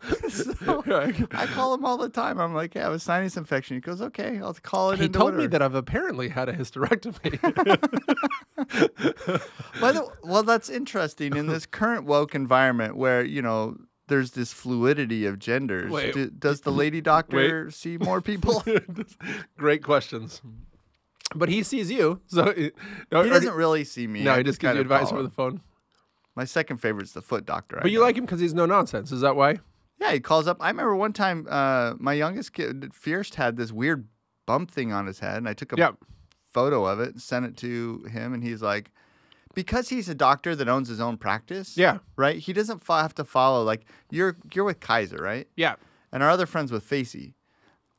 so, 0.29 0.83
I 1.31 1.47
call 1.53 1.73
him 1.73 1.85
all 1.85 1.97
the 1.97 2.09
time. 2.09 2.39
I'm 2.39 2.53
like, 2.53 2.75
yeah, 2.75 2.81
I 2.81 2.83
have 2.85 2.93
a 2.93 2.99
sinus 2.99 3.37
infection. 3.37 3.77
He 3.77 3.81
goes, 3.81 4.01
okay, 4.01 4.39
I'll 4.39 4.53
call 4.53 4.91
it. 4.91 4.99
He 4.99 5.07
told 5.07 5.35
me 5.35 5.47
that 5.47 5.61
I've 5.61 5.75
apparently 5.75 6.29
had 6.29 6.49
a 6.49 6.53
hysterectomy. 6.53 7.41
By 9.81 9.91
the, 9.91 10.07
well, 10.23 10.43
that's 10.43 10.69
interesting 10.69 11.35
in 11.35 11.47
this 11.47 11.65
current 11.65 12.05
woke 12.05 12.35
environment 12.35 12.97
where 12.97 13.23
you 13.23 13.41
know 13.41 13.77
there's 14.07 14.31
this 14.31 14.51
fluidity 14.51 15.25
of 15.25 15.39
genders. 15.39 15.91
Wait. 15.91 16.13
Do- 16.13 16.29
does 16.29 16.61
the 16.61 16.71
lady 16.71 17.01
doctor 17.01 17.71
see 17.71 17.97
more 17.97 18.21
people? 18.21 18.63
Great 19.57 19.83
questions. 19.83 20.41
But 21.35 21.49
he 21.49 21.63
sees 21.63 21.89
you, 21.89 22.21
so 22.27 22.53
he 22.53 22.71
doesn't 23.09 23.55
really 23.55 23.85
see 23.85 24.05
me. 24.05 24.23
No, 24.23 24.33
I 24.33 24.37
he 24.37 24.43
just 24.43 24.59
gives 24.59 24.75
you 24.75 24.81
advice 24.81 25.11
over 25.11 25.23
the 25.23 25.29
phone. 25.29 25.61
My 26.35 26.45
second 26.45 26.77
favorite 26.77 27.03
is 27.03 27.13
the 27.13 27.21
foot 27.21 27.45
doctor. 27.45 27.77
I 27.77 27.81
But 27.83 27.91
you 27.91 27.99
know. 27.99 28.05
like 28.05 28.17
him 28.17 28.25
because 28.25 28.39
he's 28.39 28.53
no 28.53 28.65
nonsense. 28.65 29.11
Is 29.11 29.21
that 29.21 29.35
why? 29.35 29.59
Yeah, 30.03 30.13
he 30.13 30.19
calls 30.19 30.47
up. 30.47 30.57
I 30.59 30.67
remember 30.69 30.95
one 30.95 31.13
time, 31.13 31.47
uh, 31.49 31.93
my 31.97 32.13
youngest 32.13 32.53
kid, 32.53 32.91
Fierst, 32.93 33.35
had 33.35 33.57
this 33.57 33.71
weird 33.71 34.07
bump 34.45 34.69
thing 34.71 34.91
on 34.91 35.07
his 35.07 35.19
head, 35.19 35.37
and 35.37 35.47
I 35.47 35.53
took 35.53 35.71
a 35.73 35.77
Yeah. 35.77 35.91
photo 36.53 36.85
of 36.85 36.99
it 36.99 37.09
and 37.13 37.21
sent 37.21 37.45
it 37.45 37.55
to 37.57 38.03
him, 38.11 38.33
and 38.33 38.43
he's 38.43 38.61
like, 38.61 38.91
because 39.55 39.89
he's 39.89 40.09
a 40.09 40.15
doctor 40.15 40.55
that 40.55 40.67
owns 40.67 40.89
his 40.89 40.99
own 40.99 41.17
practice. 41.17 41.77
Yeah. 41.77 41.99
Right. 42.15 42.37
He 42.39 42.53
doesn't 42.53 42.79
fo- 42.79 42.97
have 43.01 43.15
to 43.15 43.23
follow 43.23 43.63
like 43.63 43.85
you're 44.09 44.35
you're 44.53 44.65
with 44.65 44.79
Kaiser, 44.79 45.17
right? 45.17 45.47
Yeah. 45.55 45.75
And 46.11 46.21
our 46.23 46.29
other 46.29 46.45
friends 46.47 46.71
with 46.71 46.83
Facey, 46.83 47.35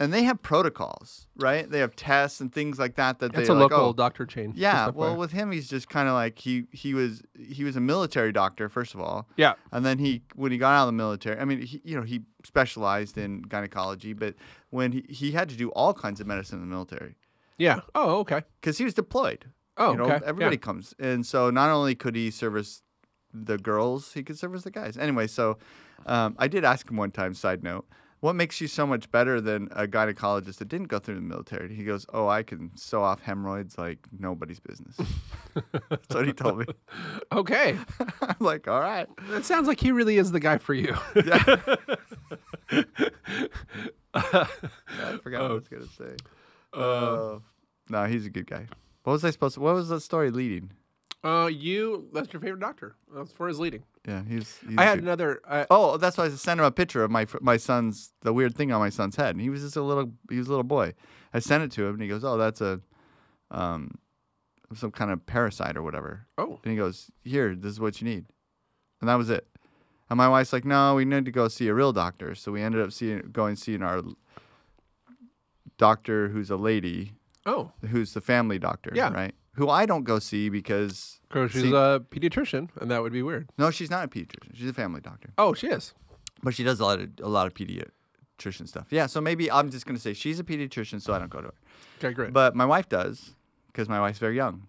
and 0.04 0.12
they 0.12 0.22
have 0.22 0.42
protocols, 0.42 1.26
right? 1.36 1.68
They 1.68 1.80
have 1.80 1.96
tests 1.96 2.40
and 2.40 2.52
things 2.52 2.78
like 2.78 2.94
that. 2.94 3.18
That 3.18 3.34
It's 3.34 3.48
they 3.48 3.52
a 3.52 3.56
like, 3.56 3.70
local 3.70 3.86
oh, 3.86 3.92
doctor 3.92 4.24
chain. 4.26 4.52
Yeah. 4.54 4.90
Well, 4.90 5.16
with 5.16 5.32
him, 5.32 5.50
he's 5.50 5.68
just 5.68 5.88
kind 5.88 6.06
of 6.08 6.14
like 6.14 6.38
he 6.38 6.64
he 6.70 6.94
was 6.94 7.22
he 7.38 7.64
was 7.64 7.74
a 7.76 7.80
military 7.80 8.30
doctor 8.32 8.68
first 8.68 8.94
of 8.94 9.00
all. 9.00 9.26
yeah. 9.36 9.54
And 9.72 9.84
then 9.84 9.98
he, 9.98 10.22
when 10.36 10.52
he 10.52 10.58
got 10.58 10.74
out 10.74 10.82
of 10.82 10.88
the 10.88 10.92
military, 10.92 11.38
I 11.40 11.44
mean, 11.44 11.62
he, 11.62 11.80
you 11.84 11.96
know, 11.96 12.02
he 12.02 12.20
specialized 12.44 13.18
in 13.18 13.42
gynecology, 13.42 14.12
but 14.12 14.34
when 14.70 14.92
he, 14.92 15.04
he 15.08 15.32
had 15.32 15.48
to 15.48 15.56
do 15.56 15.70
all 15.70 15.92
kinds 15.94 16.20
of 16.20 16.26
medicine 16.26 16.60
in 16.60 16.68
the 16.68 16.72
military 16.72 17.16
Yeah. 17.58 17.80
Oh, 17.94 18.18
okay. 18.20 18.42
because 18.60 18.78
he 18.78 18.84
was 18.84 18.94
deployed. 18.94 19.46
Oh, 19.76 19.90
you 19.92 19.98
know, 19.98 20.04
okay. 20.04 20.20
everybody 20.24 20.56
Yeah. 20.56 20.60
comes, 20.60 20.94
and 21.00 21.26
so 21.26 21.50
not 21.50 21.68
only 21.70 21.94
could 21.96 22.14
he 22.14 22.30
service 22.30 22.82
the 23.32 23.58
girls, 23.58 24.12
he 24.12 24.22
could 24.22 24.38
service 24.38 24.62
the 24.62 24.70
guys. 24.70 24.96
Anyway, 24.96 25.26
so 25.26 25.58
um, 26.06 26.36
I 26.38 26.46
did 26.46 26.64
ask 26.64 26.88
him 26.88 26.96
one 26.96 27.10
time. 27.10 27.34
Side 27.34 27.64
note. 27.64 27.84
What 28.24 28.36
makes 28.36 28.58
you 28.58 28.68
so 28.68 28.86
much 28.86 29.10
better 29.10 29.38
than 29.38 29.68
a 29.72 29.86
gynecologist 29.86 30.56
that 30.56 30.68
didn't 30.68 30.86
go 30.88 30.98
through 30.98 31.16
the 31.16 31.20
military? 31.20 31.74
He 31.74 31.84
goes, 31.84 32.06
"Oh, 32.10 32.26
I 32.26 32.42
can 32.42 32.74
sew 32.74 33.02
off 33.02 33.20
hemorrhoids 33.20 33.76
like 33.76 33.98
nobody's 34.18 34.60
business." 34.60 34.96
That's 35.90 36.14
what 36.14 36.24
he 36.26 36.32
told 36.32 36.60
me. 36.60 36.64
Okay. 37.32 37.76
I'm 38.22 38.36
like, 38.40 38.66
"All 38.66 38.80
right." 38.80 39.06
It 39.32 39.44
sounds 39.44 39.68
like 39.68 39.78
he 39.78 39.92
really 39.92 40.16
is 40.16 40.32
the 40.32 40.40
guy 40.40 40.56
for 40.56 40.72
you. 40.72 40.94
I 44.14 45.18
forgot 45.22 45.42
what 45.42 45.50
I 45.50 45.50
Oh. 45.50 45.54
was 45.56 45.68
gonna 45.68 45.86
say. 45.86 46.16
Uh, 46.72 47.40
no, 47.90 48.06
he's 48.06 48.24
a 48.24 48.30
good 48.30 48.46
guy. 48.46 48.68
What 49.02 49.12
was 49.12 49.24
I 49.26 49.32
supposed 49.32 49.56
to? 49.56 49.60
What 49.60 49.74
was 49.74 49.90
the 49.90 50.00
story 50.00 50.30
leading? 50.30 50.70
Uh, 51.22 51.50
you. 51.52 52.08
That's 52.14 52.32
your 52.32 52.40
favorite 52.40 52.60
doctor. 52.60 52.94
That's 53.14 53.32
for 53.32 53.48
his 53.48 53.58
leading. 53.58 53.82
Yeah, 54.06 54.22
he's. 54.28 54.58
he's 54.58 54.76
I 54.76 54.84
had 54.84 54.96
good. 54.96 55.04
another. 55.04 55.40
Uh, 55.46 55.64
Oh, 55.70 55.96
that's 55.96 56.18
why 56.18 56.24
I 56.26 56.28
sent 56.30 56.60
him 56.60 56.66
a 56.66 56.70
picture 56.70 57.02
of 57.02 57.10
my 57.10 57.26
my 57.40 57.56
son's 57.56 58.12
the 58.22 58.32
weird 58.32 58.54
thing 58.54 58.70
on 58.72 58.78
my 58.80 58.90
son's 58.90 59.16
head, 59.16 59.30
and 59.34 59.40
he 59.40 59.48
was 59.50 59.62
just 59.62 59.76
a 59.76 59.82
little 59.82 60.12
he 60.30 60.36
was 60.38 60.46
a 60.46 60.50
little 60.50 60.62
boy. 60.62 60.92
I 61.32 61.38
sent 61.38 61.62
it 61.64 61.70
to 61.72 61.86
him, 61.86 61.94
and 61.94 62.02
he 62.02 62.08
goes, 62.08 62.22
"Oh, 62.24 62.36
that's 62.36 62.60
a, 62.60 62.80
um, 63.50 63.92
some 64.74 64.90
kind 64.90 65.10
of 65.10 65.24
parasite 65.24 65.76
or 65.76 65.82
whatever." 65.82 66.26
oh. 66.36 66.60
And 66.64 66.70
he 66.72 66.76
goes, 66.76 67.10
"Here, 67.22 67.54
this 67.56 67.72
is 67.72 67.80
what 67.80 68.00
you 68.02 68.06
need," 68.06 68.26
and 69.00 69.08
that 69.08 69.14
was 69.16 69.30
it. 69.30 69.46
And 70.10 70.18
my 70.18 70.28
wife's 70.28 70.52
like, 70.52 70.66
"No, 70.66 70.94
we 70.96 71.06
need 71.06 71.24
to 71.24 71.30
go 71.32 71.48
see 71.48 71.68
a 71.68 71.74
real 71.74 71.92
doctor." 71.94 72.34
So 72.34 72.52
we 72.52 72.60
ended 72.62 72.82
up 72.82 72.92
seeing 72.92 73.20
going 73.32 73.56
seeing 73.56 73.82
our 73.82 74.02
doctor, 75.78 76.28
who's 76.28 76.50
a 76.50 76.56
lady, 76.56 77.14
Oh. 77.46 77.72
who's 77.90 78.12
the 78.14 78.20
family 78.20 78.58
doctor, 78.58 78.92
Yeah. 78.94 79.12
right? 79.12 79.34
Who 79.54 79.68
I 79.68 79.86
don't 79.86 80.04
go 80.04 80.18
see 80.18 80.48
because 80.48 81.20
she's 81.50 81.52
See- 81.62 81.68
a 81.72 82.00
pediatrician, 82.00 82.68
and 82.80 82.90
that 82.90 83.02
would 83.02 83.12
be 83.12 83.22
weird. 83.22 83.48
no, 83.58 83.70
she's 83.70 83.90
not 83.90 84.04
a 84.04 84.08
pediatrician. 84.08 84.54
She's 84.54 84.68
a 84.68 84.72
family 84.74 85.00
doctor, 85.00 85.30
Oh, 85.38 85.54
she 85.54 85.68
is. 85.68 85.94
but 86.42 86.54
she 86.54 86.64
does 86.64 86.80
a 86.80 86.84
lot 86.84 87.00
of 87.00 87.08
a 87.22 87.28
lot 87.28 87.46
of 87.46 87.54
pediatrician 87.54 88.66
stuff. 88.68 88.86
Yeah, 88.90 89.06
so 89.06 89.20
maybe 89.20 89.50
I'm 89.50 89.70
just 89.70 89.86
gonna 89.86 89.98
say 89.98 90.12
she's 90.12 90.40
a 90.40 90.44
pediatrician, 90.44 91.00
so 91.00 91.12
I 91.14 91.18
don't 91.18 91.30
go 91.30 91.40
to 91.40 91.48
her. 91.48 91.54
Okay, 91.98 92.12
great. 92.12 92.32
But 92.32 92.54
my 92.56 92.66
wife 92.66 92.88
does 92.88 93.34
because 93.68 93.88
my 93.88 94.00
wife's 94.00 94.18
very 94.18 94.36
young. 94.36 94.66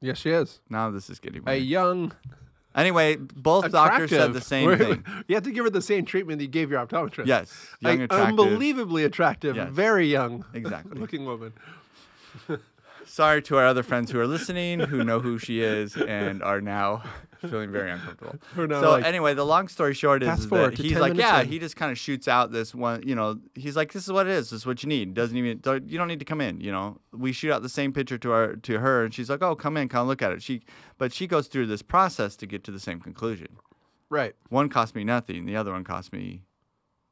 yes, 0.00 0.18
she 0.18 0.30
is. 0.30 0.60
Now 0.68 0.90
this 0.90 1.08
is 1.10 1.18
getting 1.18 1.42
A 1.42 1.52
weird. 1.52 1.62
young, 1.64 2.12
Anyway, 2.74 3.16
both 3.16 3.72
doctors 3.72 4.10
said 4.10 4.34
the 4.34 4.38
attractive- 4.38 4.44
same 4.44 4.76
thing. 5.04 5.04
You 5.28 5.34
have 5.36 5.44
to 5.44 5.50
give 5.50 5.64
her 5.64 5.70
the 5.70 5.80
same 5.80 6.04
treatment 6.04 6.38
that 6.40 6.44
you 6.44 6.50
gave 6.50 6.70
your 6.70 6.84
optometrist. 6.86 7.24
Yes, 7.26 7.74
young, 7.80 8.02
A 8.02 8.04
attractive. 8.04 8.28
unbelievably 8.28 9.02
attractive, 9.04 9.56
Yes. 9.56 9.70
very 9.72 10.06
young 10.06 10.44
Exactly. 10.52 11.00
looking 11.00 11.24
woman. 11.24 11.54
sorry 13.06 13.42
to 13.42 13.56
our 13.56 13.66
other 13.66 13.82
friends 13.82 14.10
who 14.10 14.20
are 14.20 14.26
listening, 14.26 14.80
who 14.80 15.02
know 15.04 15.20
who 15.20 15.38
she 15.38 15.60
is, 15.60 15.96
and 15.96 16.42
are 16.42 16.60
now 16.60 17.02
feeling 17.40 17.70
very 17.70 17.90
uncomfortable. 17.90 18.36
So 18.56 18.90
like, 18.92 19.04
anyway, 19.04 19.34
the 19.34 19.44
long 19.44 19.68
story 19.68 19.94
short 19.94 20.22
is, 20.22 20.40
is 20.40 20.48
that 20.48 20.78
he's 20.78 20.98
like, 20.98 21.14
yeah, 21.14 21.40
in. 21.40 21.48
he 21.48 21.58
just 21.58 21.76
kind 21.76 21.92
of 21.92 21.98
shoots 21.98 22.26
out 22.28 22.52
this 22.52 22.74
one. 22.74 23.02
You 23.06 23.14
know, 23.14 23.38
he's 23.54 23.76
like, 23.76 23.92
this 23.92 24.04
is 24.04 24.12
what 24.12 24.26
it 24.26 24.32
is. 24.32 24.50
This 24.50 24.60
is 24.60 24.66
what 24.66 24.82
you 24.82 24.88
need. 24.88 25.14
Doesn't 25.14 25.36
even 25.36 25.60
you 25.86 25.98
don't 25.98 26.08
need 26.08 26.18
to 26.18 26.24
come 26.24 26.40
in. 26.40 26.60
You 26.60 26.72
know, 26.72 26.98
we 27.12 27.32
shoot 27.32 27.52
out 27.52 27.62
the 27.62 27.68
same 27.68 27.92
picture 27.92 28.18
to 28.18 28.32
our 28.32 28.56
to 28.56 28.78
her, 28.78 29.04
and 29.04 29.14
she's 29.14 29.30
like, 29.30 29.42
oh, 29.42 29.54
come 29.54 29.76
in, 29.76 29.88
come 29.88 30.06
look 30.06 30.22
at 30.22 30.32
it. 30.32 30.42
She, 30.42 30.62
but 30.98 31.12
she 31.12 31.26
goes 31.26 31.46
through 31.48 31.66
this 31.66 31.82
process 31.82 32.36
to 32.36 32.46
get 32.46 32.64
to 32.64 32.70
the 32.70 32.80
same 32.80 33.00
conclusion. 33.00 33.58
right 34.10 34.34
One 34.48 34.68
cost 34.68 34.94
me 34.94 35.04
nothing. 35.04 35.46
The 35.46 35.56
other 35.56 35.72
one 35.72 35.84
cost 35.84 36.12
me. 36.12 36.42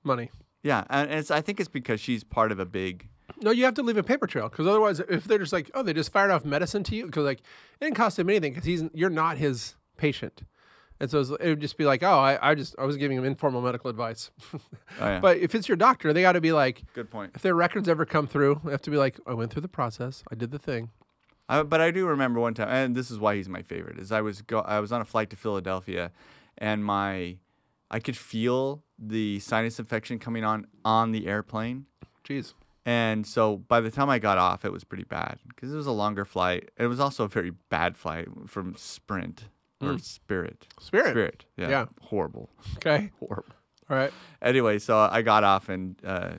money. 0.02 0.30
Yeah, 0.62 0.84
and 0.88 1.10
it's 1.10 1.30
I 1.30 1.40
think 1.42 1.60
it's 1.60 1.68
because 1.68 2.00
she's 2.00 2.24
part 2.24 2.50
of 2.50 2.58
a 2.58 2.66
big. 2.66 3.08
No, 3.40 3.50
you 3.50 3.64
have 3.64 3.74
to 3.74 3.82
leave 3.82 3.96
a 3.96 4.02
paper 4.02 4.26
trail 4.26 4.48
because 4.48 4.66
otherwise, 4.66 5.00
if 5.00 5.24
they're 5.24 5.38
just 5.38 5.52
like, 5.52 5.70
oh, 5.74 5.82
they 5.82 5.92
just 5.92 6.12
fired 6.12 6.30
off 6.30 6.44
medicine 6.44 6.84
to 6.84 6.94
you 6.94 7.06
because 7.06 7.24
like 7.24 7.38
it 7.40 7.84
didn't 7.84 7.96
cost 7.96 8.18
him 8.18 8.28
anything 8.28 8.52
because 8.52 8.66
he's 8.66 8.84
you're 8.92 9.10
not 9.10 9.38
his 9.38 9.74
patient, 9.96 10.42
and 11.00 11.10
so 11.10 11.20
it 11.40 11.48
would 11.48 11.60
just 11.60 11.76
be 11.76 11.84
like, 11.84 12.02
oh, 12.02 12.18
I, 12.18 12.50
I 12.50 12.54
just 12.54 12.74
I 12.78 12.84
was 12.84 12.96
giving 12.96 13.16
him 13.16 13.24
informal 13.24 13.62
medical 13.62 13.90
advice. 13.90 14.30
Oh 15.00 15.06
yeah. 15.06 15.18
but 15.18 15.38
if 15.38 15.56
it's 15.56 15.66
your 15.66 15.76
doctor, 15.76 16.12
they 16.12 16.20
got 16.22 16.32
to 16.32 16.40
be 16.40 16.52
like, 16.52 16.82
good 16.94 17.10
point. 17.10 17.32
if 17.34 17.42
their 17.42 17.54
records 17.54 17.88
ever 17.88 18.04
come 18.04 18.28
through, 18.28 18.60
they 18.64 18.70
have 18.70 18.82
to 18.82 18.90
be 18.90 18.96
like, 18.96 19.18
I 19.26 19.34
went 19.34 19.50
through 19.52 19.62
the 19.62 19.68
process, 19.68 20.22
I 20.30 20.36
did 20.36 20.52
the 20.52 20.58
thing. 20.58 20.90
I, 21.48 21.62
but 21.64 21.80
I 21.80 21.90
do 21.90 22.06
remember 22.06 22.38
one 22.38 22.54
time, 22.54 22.68
and 22.68 22.94
this 22.94 23.10
is 23.10 23.18
why 23.18 23.34
he's 23.34 23.48
my 23.48 23.62
favorite. 23.62 23.98
Is 23.98 24.12
I 24.12 24.20
was 24.20 24.42
go 24.42 24.60
I 24.60 24.78
was 24.80 24.92
on 24.92 25.00
a 25.00 25.04
flight 25.04 25.30
to 25.30 25.36
Philadelphia, 25.36 26.12
and 26.58 26.84
my 26.84 27.38
I 27.90 27.98
could 27.98 28.16
feel 28.16 28.84
the 28.98 29.40
sinus 29.40 29.78
infection 29.80 30.18
coming 30.18 30.44
on 30.44 30.66
on 30.84 31.10
the 31.10 31.26
airplane, 31.26 31.86
Jeez, 32.26 32.54
and 32.86 33.26
so 33.26 33.56
by 33.56 33.80
the 33.80 33.90
time 33.90 34.10
I 34.10 34.18
got 34.18 34.38
off, 34.38 34.64
it 34.64 34.72
was 34.72 34.84
pretty 34.84 35.04
bad 35.04 35.38
because 35.48 35.72
it 35.72 35.76
was 35.76 35.86
a 35.86 35.92
longer 35.92 36.24
flight. 36.24 36.70
It 36.78 36.86
was 36.86 37.00
also 37.00 37.24
a 37.24 37.28
very 37.28 37.50
bad 37.70 37.96
flight 37.96 38.28
from 38.46 38.74
Sprint 38.76 39.44
or 39.80 39.98
Spirit. 39.98 40.66
Spirit. 40.80 41.10
Spirit. 41.10 41.44
Yeah. 41.56 41.68
Yeah. 41.68 41.86
Horrible. 42.02 42.50
okay, 42.76 43.10
Horrible. 43.20 43.54
all 43.90 43.96
right. 43.96 44.12
Anyway, 44.42 44.78
so 44.78 44.98
I 44.98 45.22
got 45.22 45.44
off 45.44 45.68
and 45.68 45.96
uh, 46.04 46.34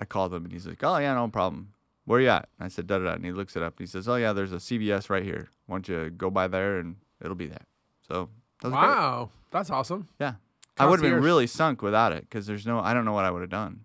I 0.00 0.04
called 0.04 0.32
him 0.34 0.44
and 0.44 0.52
he's 0.52 0.66
like, 0.66 0.82
"Oh 0.82 0.98
yeah, 0.98 1.14
no 1.14 1.28
problem. 1.28 1.72
Where 2.04 2.20
you 2.20 2.28
at?" 2.28 2.48
And 2.58 2.66
I 2.66 2.68
said, 2.68 2.86
"Da 2.86 2.98
da 2.98 3.04
da." 3.04 3.12
And 3.12 3.24
he 3.24 3.32
looks 3.32 3.56
it 3.56 3.62
up 3.62 3.78
and 3.78 3.86
he 3.86 3.90
says, 3.90 4.08
"Oh 4.08 4.16
yeah, 4.16 4.32
there's 4.32 4.52
a 4.52 4.56
CVS 4.56 5.10
right 5.10 5.22
here. 5.24 5.48
Why 5.66 5.76
don't 5.76 5.88
you 5.88 6.10
go 6.10 6.30
by 6.30 6.48
there 6.48 6.78
and 6.78 6.96
it'll 7.20 7.34
be 7.36 7.46
there." 7.46 7.66
So 8.06 8.28
that 8.62 8.68
was 8.68 8.72
great. 8.78 8.88
Wow, 8.88 9.30
that's 9.50 9.70
awesome. 9.70 10.08
Yeah, 10.20 10.34
I 10.78 10.86
would 10.86 11.00
have 11.02 11.10
been 11.10 11.22
really 11.22 11.46
sunk 11.46 11.82
without 11.82 12.12
it 12.12 12.22
because 12.22 12.46
there's 12.46 12.66
no. 12.66 12.80
I 12.80 12.94
don't 12.94 13.04
know 13.04 13.12
what 13.12 13.24
I 13.24 13.30
would 13.30 13.42
have 13.42 13.50
done. 13.50 13.80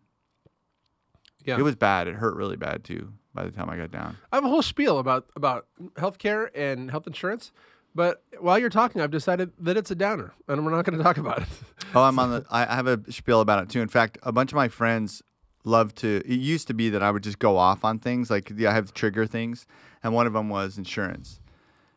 Yeah, 1.46 1.58
It 1.58 1.62
was 1.62 1.76
bad. 1.76 2.08
It 2.08 2.16
hurt 2.16 2.36
really 2.36 2.56
bad 2.58 2.84
too. 2.84 3.14
By 3.34 3.44
the 3.46 3.52
time 3.52 3.68
I 3.70 3.78
got 3.78 3.90
down. 3.92 4.18
I 4.32 4.36
have 4.36 4.46
a 4.46 4.50
whole 4.50 4.62
spiel 4.62 5.00
about 5.00 5.26
about 5.36 5.66
healthcare 5.96 6.50
and 6.54 6.92
health 6.92 7.08
insurance, 7.08 7.52
but 7.96 8.22
while 8.40 8.60
you're 8.60 8.70
talking, 8.70 9.02
I've 9.02 9.10
decided 9.10 9.52
that 9.60 9.76
it's 9.76 9.90
a 9.90 9.96
downer, 9.96 10.34
and 10.48 10.64
we're 10.64 10.72
not 10.72 10.86
going 10.86 10.98
to 10.98 11.04
talk 11.04 11.18
about 11.18 11.42
it. 11.42 11.48
Oh, 11.96 12.02
I'm 12.02 12.18
on 12.18 12.32
the. 12.32 12.46
I 12.50 12.66
have 12.74 12.88
a 12.88 13.00
spiel 13.12 13.40
about 13.40 13.62
it 13.62 13.70
too. 13.70 13.80
In 13.80 13.88
fact, 13.88 14.18
a 14.24 14.32
bunch 14.32 14.52
of 14.52 14.56
my 14.56 14.68
friends 14.68 15.22
love 15.64 15.94
to. 15.96 16.24
It 16.26 16.40
used 16.40 16.68
to 16.70 16.74
be 16.74 16.90
that 16.90 17.04
I 17.04 17.12
would 17.12 17.22
just 17.22 17.38
go 17.38 17.56
off 17.58 17.86
on 17.86 18.00
things 18.00 18.32
like 18.32 18.52
yeah, 18.56 18.72
I 18.72 18.74
have 18.74 18.96
trigger 18.96 19.28
things, 19.28 19.68
and 20.04 20.12
one 20.12 20.26
of 20.26 20.34
them 20.34 20.50
was 20.50 20.80
insurance. 20.80 21.40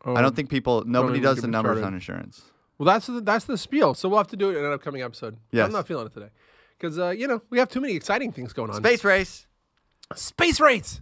Oh, 0.05 0.15
I 0.15 0.21
don't 0.21 0.37
think 0.37 0.51
people. 0.51 0.85
Nobody 0.85 1.19
does 1.19 1.41
the 1.41 1.49
numbers 1.49 1.79
started. 1.79 1.87
on 1.87 1.95
insurance. 1.95 2.43
Well, 2.77 2.85
that's 2.87 3.07
the, 3.07 3.23
that's 3.23 3.47
the 3.47 3.57
spiel. 3.57 3.95
So 3.95 4.09
we'll 4.09 4.19
have 4.19 4.29
to 4.29 4.37
do 4.37 4.51
it 4.51 4.59
in 4.59 4.65
an 4.67 4.73
upcoming 4.73 5.01
episode. 5.01 5.39
Yes. 5.51 5.65
I'm 5.65 5.73
not 5.73 5.87
feeling 5.87 6.07
it 6.07 6.13
today 6.13 6.29
because 6.79 6.99
uh, 6.99 7.11
you 7.11 7.27
know 7.27 7.43
we 7.51 7.59
have 7.59 7.69
too 7.69 7.81
many 7.81 7.95
exciting 7.95 8.33
things 8.33 8.53
going 8.53 8.71
on. 8.71 8.77
Space 8.77 9.05
race. 9.05 9.47
space 10.15 10.61
race. 10.61 11.01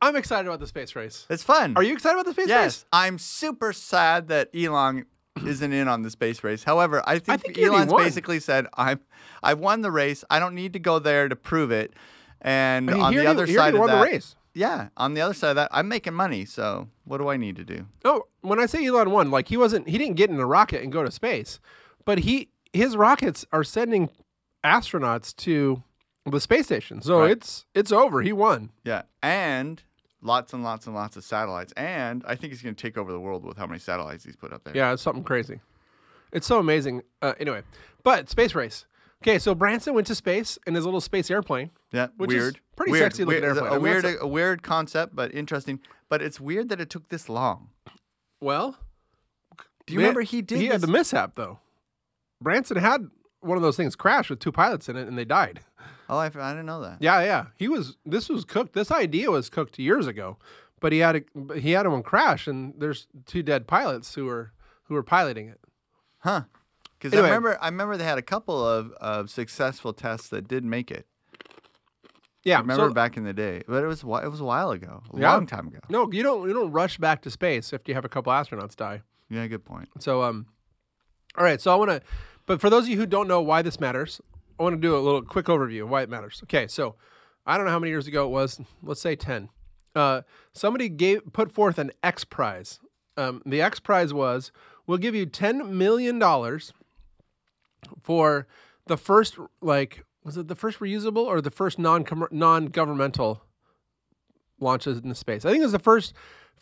I'm 0.00 0.16
excited 0.16 0.48
about 0.48 0.58
the 0.58 0.66
space 0.66 0.96
race. 0.96 1.26
It's 1.30 1.44
fun. 1.44 1.74
Are 1.76 1.82
you 1.82 1.92
excited 1.92 2.14
about 2.14 2.26
the 2.26 2.32
space 2.32 2.48
Yes, 2.48 2.64
race? 2.64 2.64
Yes, 2.64 2.84
I'm 2.92 3.18
super 3.18 3.72
sad 3.72 4.28
that 4.28 4.50
Elon 4.54 5.06
isn't 5.46 5.72
in 5.72 5.86
on 5.88 6.02
the 6.02 6.10
space 6.10 6.42
race. 6.42 6.64
However, 6.64 7.02
I 7.06 7.18
think, 7.18 7.42
think 7.42 7.58
Elon's 7.58 7.92
basically 7.92 8.40
said, 8.40 8.66
"I'm, 8.74 9.00
I've 9.42 9.60
won 9.60 9.82
the 9.82 9.90
race. 9.92 10.24
I 10.28 10.38
don't 10.40 10.54
need 10.54 10.72
to 10.72 10.78
go 10.80 10.98
there 10.98 11.28
to 11.28 11.36
prove 11.36 11.70
it." 11.70 11.92
And 12.40 12.90
I 12.90 12.94
mean, 12.94 13.02
on 13.02 13.14
the 13.14 13.26
other 13.26 13.46
he 13.46 13.54
side 13.54 13.74
already 13.74 13.78
of 13.78 13.86
that, 13.86 14.04
the 14.04 14.10
race. 14.12 14.34
yeah, 14.54 14.88
on 14.96 15.14
the 15.14 15.20
other 15.20 15.34
side 15.34 15.50
of 15.50 15.56
that, 15.56 15.68
I'm 15.70 15.86
making 15.86 16.14
money. 16.14 16.44
So 16.44 16.88
what 17.04 17.18
do 17.18 17.28
I 17.28 17.36
need 17.36 17.54
to 17.56 17.64
do? 17.64 17.86
Oh, 18.04 18.24
when 18.40 18.58
I 18.58 18.66
say 18.66 18.84
Elon 18.84 19.12
won, 19.12 19.30
like 19.30 19.46
he 19.46 19.56
wasn't, 19.56 19.88
he 19.88 19.96
didn't 19.98 20.16
get 20.16 20.28
in 20.30 20.40
a 20.40 20.46
rocket 20.46 20.82
and 20.82 20.90
go 20.90 21.04
to 21.04 21.12
space, 21.12 21.60
but 22.04 22.18
he 22.20 22.48
his 22.72 22.96
rockets 22.96 23.46
are 23.52 23.62
sending 23.62 24.08
astronauts 24.64 25.34
to 25.36 25.82
the 26.26 26.40
space 26.40 26.66
station. 26.66 27.02
So 27.02 27.20
Right. 27.20 27.30
it's 27.32 27.66
it's 27.74 27.92
over. 27.92 28.22
He 28.22 28.32
won. 28.32 28.70
Yeah, 28.84 29.02
and 29.22 29.82
lots 30.20 30.52
and 30.52 30.62
lots 30.62 30.86
and 30.86 30.94
lots 30.94 31.16
of 31.16 31.24
satellites. 31.24 31.72
And 31.76 32.22
I 32.26 32.34
think 32.36 32.52
he's 32.52 32.62
going 32.62 32.74
to 32.74 32.80
take 32.82 32.96
over 32.96 33.10
the 33.12 33.20
world 33.20 33.44
with 33.44 33.56
how 33.56 33.66
many 33.66 33.78
satellites 33.80 34.24
he's 34.24 34.36
put 34.36 34.52
up 34.52 34.64
there. 34.64 34.76
Yeah, 34.76 34.92
it's 34.92 35.02
something 35.02 35.24
crazy. 35.24 35.60
It's 36.32 36.46
so 36.46 36.58
amazing. 36.58 37.02
Uh, 37.20 37.34
anyway, 37.38 37.62
but 38.02 38.28
space 38.30 38.54
race. 38.54 38.86
Okay, 39.22 39.38
so 39.38 39.54
Branson 39.54 39.94
went 39.94 40.06
to 40.08 40.14
space 40.16 40.58
in 40.66 40.74
his 40.74 40.84
little 40.84 41.00
space 41.00 41.30
airplane. 41.30 41.70
Yeah, 41.92 42.08
Which 42.16 42.32
is 42.32 42.42
weird. 42.42 42.60
pretty 42.74 42.90
weird. 42.92 43.02
sexy 43.04 43.24
looking 43.24 43.42
weird. 43.42 43.56
airplane. 43.56 43.66
A 43.72 43.74
I 43.74 43.78
mean, 43.78 43.82
weird, 43.82 44.04
that's 44.04 44.20
a 44.22 44.26
weird 44.26 44.62
concept, 44.64 45.14
but 45.14 45.32
interesting. 45.32 45.78
But 46.08 46.22
it's 46.22 46.40
weird 46.40 46.68
that 46.70 46.80
it 46.80 46.90
took 46.90 47.08
this 47.08 47.28
long. 47.28 47.68
Well, 48.40 48.76
Do 49.86 49.92
you 49.94 49.98
man, 50.00 50.06
remember 50.06 50.22
he 50.22 50.42
did? 50.42 50.58
He 50.58 50.66
had 50.66 50.80
the 50.80 50.86
mishap 50.88 51.36
though. 51.36 51.60
Branson 52.40 52.78
had 52.78 53.10
one 53.42 53.56
of 53.58 53.62
those 53.62 53.76
things 53.76 53.94
crashed 53.96 54.30
with 54.30 54.38
two 54.40 54.52
pilots 54.52 54.88
in 54.88 54.96
it, 54.96 55.06
and 55.08 55.18
they 55.18 55.24
died. 55.24 55.60
Oh, 56.08 56.18
I, 56.18 56.26
I 56.26 56.28
didn't 56.52 56.66
know 56.66 56.80
that. 56.82 56.98
Yeah, 57.00 57.22
yeah. 57.22 57.46
He 57.56 57.68
was. 57.68 57.96
This 58.06 58.28
was 58.28 58.44
cooked. 58.44 58.72
This 58.74 58.90
idea 58.90 59.30
was 59.30 59.48
cooked 59.48 59.78
years 59.78 60.06
ago, 60.06 60.36
but 60.80 60.92
he 60.92 60.98
had 60.98 61.24
a, 61.50 61.58
he 61.58 61.72
had 61.72 61.86
one 61.86 62.02
crash, 62.02 62.46
and 62.46 62.74
there's 62.78 63.06
two 63.26 63.42
dead 63.42 63.66
pilots 63.66 64.14
who 64.14 64.24
were 64.26 64.52
who 64.84 64.94
were 64.94 65.02
piloting 65.02 65.48
it. 65.48 65.60
Huh? 66.18 66.42
Because 66.98 67.12
Anyway. 67.14 67.28
I 67.28 67.30
remember, 67.30 67.58
I 67.60 67.66
remember 67.66 67.96
they 67.96 68.04
had 68.04 68.18
a 68.18 68.22
couple 68.22 68.64
of, 68.64 68.92
of 68.92 69.28
successful 69.30 69.92
tests 69.92 70.28
that 70.28 70.46
did 70.46 70.64
make 70.64 70.90
it. 70.90 71.06
Yeah, 72.44 72.58
I 72.58 72.60
remember 72.60 72.88
so- 72.88 72.94
back 72.94 73.16
in 73.16 73.24
the 73.24 73.32
day, 73.32 73.62
but 73.68 73.82
it 73.82 73.86
was 73.86 74.02
it 74.02 74.06
was 74.30 74.40
a 74.40 74.44
while 74.44 74.70
ago, 74.72 75.02
a 75.14 75.20
Yeah. 75.20 75.32
long 75.32 75.46
time 75.46 75.68
ago. 75.68 75.78
No, 75.88 76.10
you 76.12 76.22
don't. 76.22 76.46
You 76.48 76.54
don't 76.54 76.72
rush 76.72 76.98
back 76.98 77.22
to 77.22 77.30
space 77.30 77.72
if 77.72 77.86
you 77.86 77.94
have 77.94 78.04
a 78.04 78.08
couple 78.08 78.32
astronauts 78.32 78.74
die. 78.76 79.02
Yeah, 79.30 79.46
good 79.46 79.64
point. 79.64 79.88
So, 80.00 80.22
um, 80.22 80.46
all 81.38 81.44
right. 81.44 81.60
So 81.60 81.72
I 81.72 81.76
want 81.76 81.90
to, 81.90 82.02
but 82.52 82.60
for 82.60 82.68
those 82.68 82.84
of 82.84 82.90
you 82.90 82.98
who 82.98 83.06
don't 83.06 83.28
know 83.28 83.40
why 83.40 83.62
this 83.62 83.80
matters, 83.80 84.20
I 84.60 84.62
want 84.62 84.76
to 84.76 84.78
do 84.78 84.94
a 84.94 85.00
little 85.00 85.22
quick 85.22 85.46
overview 85.46 85.84
of 85.84 85.88
why 85.88 86.02
it 86.02 86.10
matters. 86.10 86.40
Okay, 86.42 86.66
so 86.66 86.96
I 87.46 87.56
don't 87.56 87.64
know 87.64 87.72
how 87.72 87.78
many 87.78 87.88
years 87.88 88.06
ago 88.06 88.26
it 88.26 88.28
was. 88.28 88.60
Let's 88.82 89.00
say 89.00 89.16
ten. 89.16 89.48
Uh, 89.96 90.20
somebody 90.52 90.90
gave 90.90 91.32
put 91.32 91.50
forth 91.50 91.78
an 91.78 91.92
X 92.02 92.24
prize. 92.24 92.78
Um, 93.16 93.40
the 93.46 93.62
X 93.62 93.80
prize 93.80 94.12
was 94.12 94.52
we'll 94.86 94.98
give 94.98 95.14
you 95.14 95.24
ten 95.24 95.78
million 95.78 96.18
dollars 96.18 96.74
for 98.02 98.46
the 98.84 98.98
first 98.98 99.38
like 99.62 100.04
was 100.22 100.36
it 100.36 100.48
the 100.48 100.54
first 100.54 100.78
reusable 100.78 101.24
or 101.24 101.40
the 101.40 101.50
first 101.50 101.78
non 101.78 102.04
non 102.30 102.66
governmental 102.66 103.44
launches 104.60 104.98
into 104.98 105.14
space. 105.14 105.46
I 105.46 105.52
think 105.52 105.62
it 105.62 105.64
was 105.64 105.72
the 105.72 105.78
first 105.78 106.12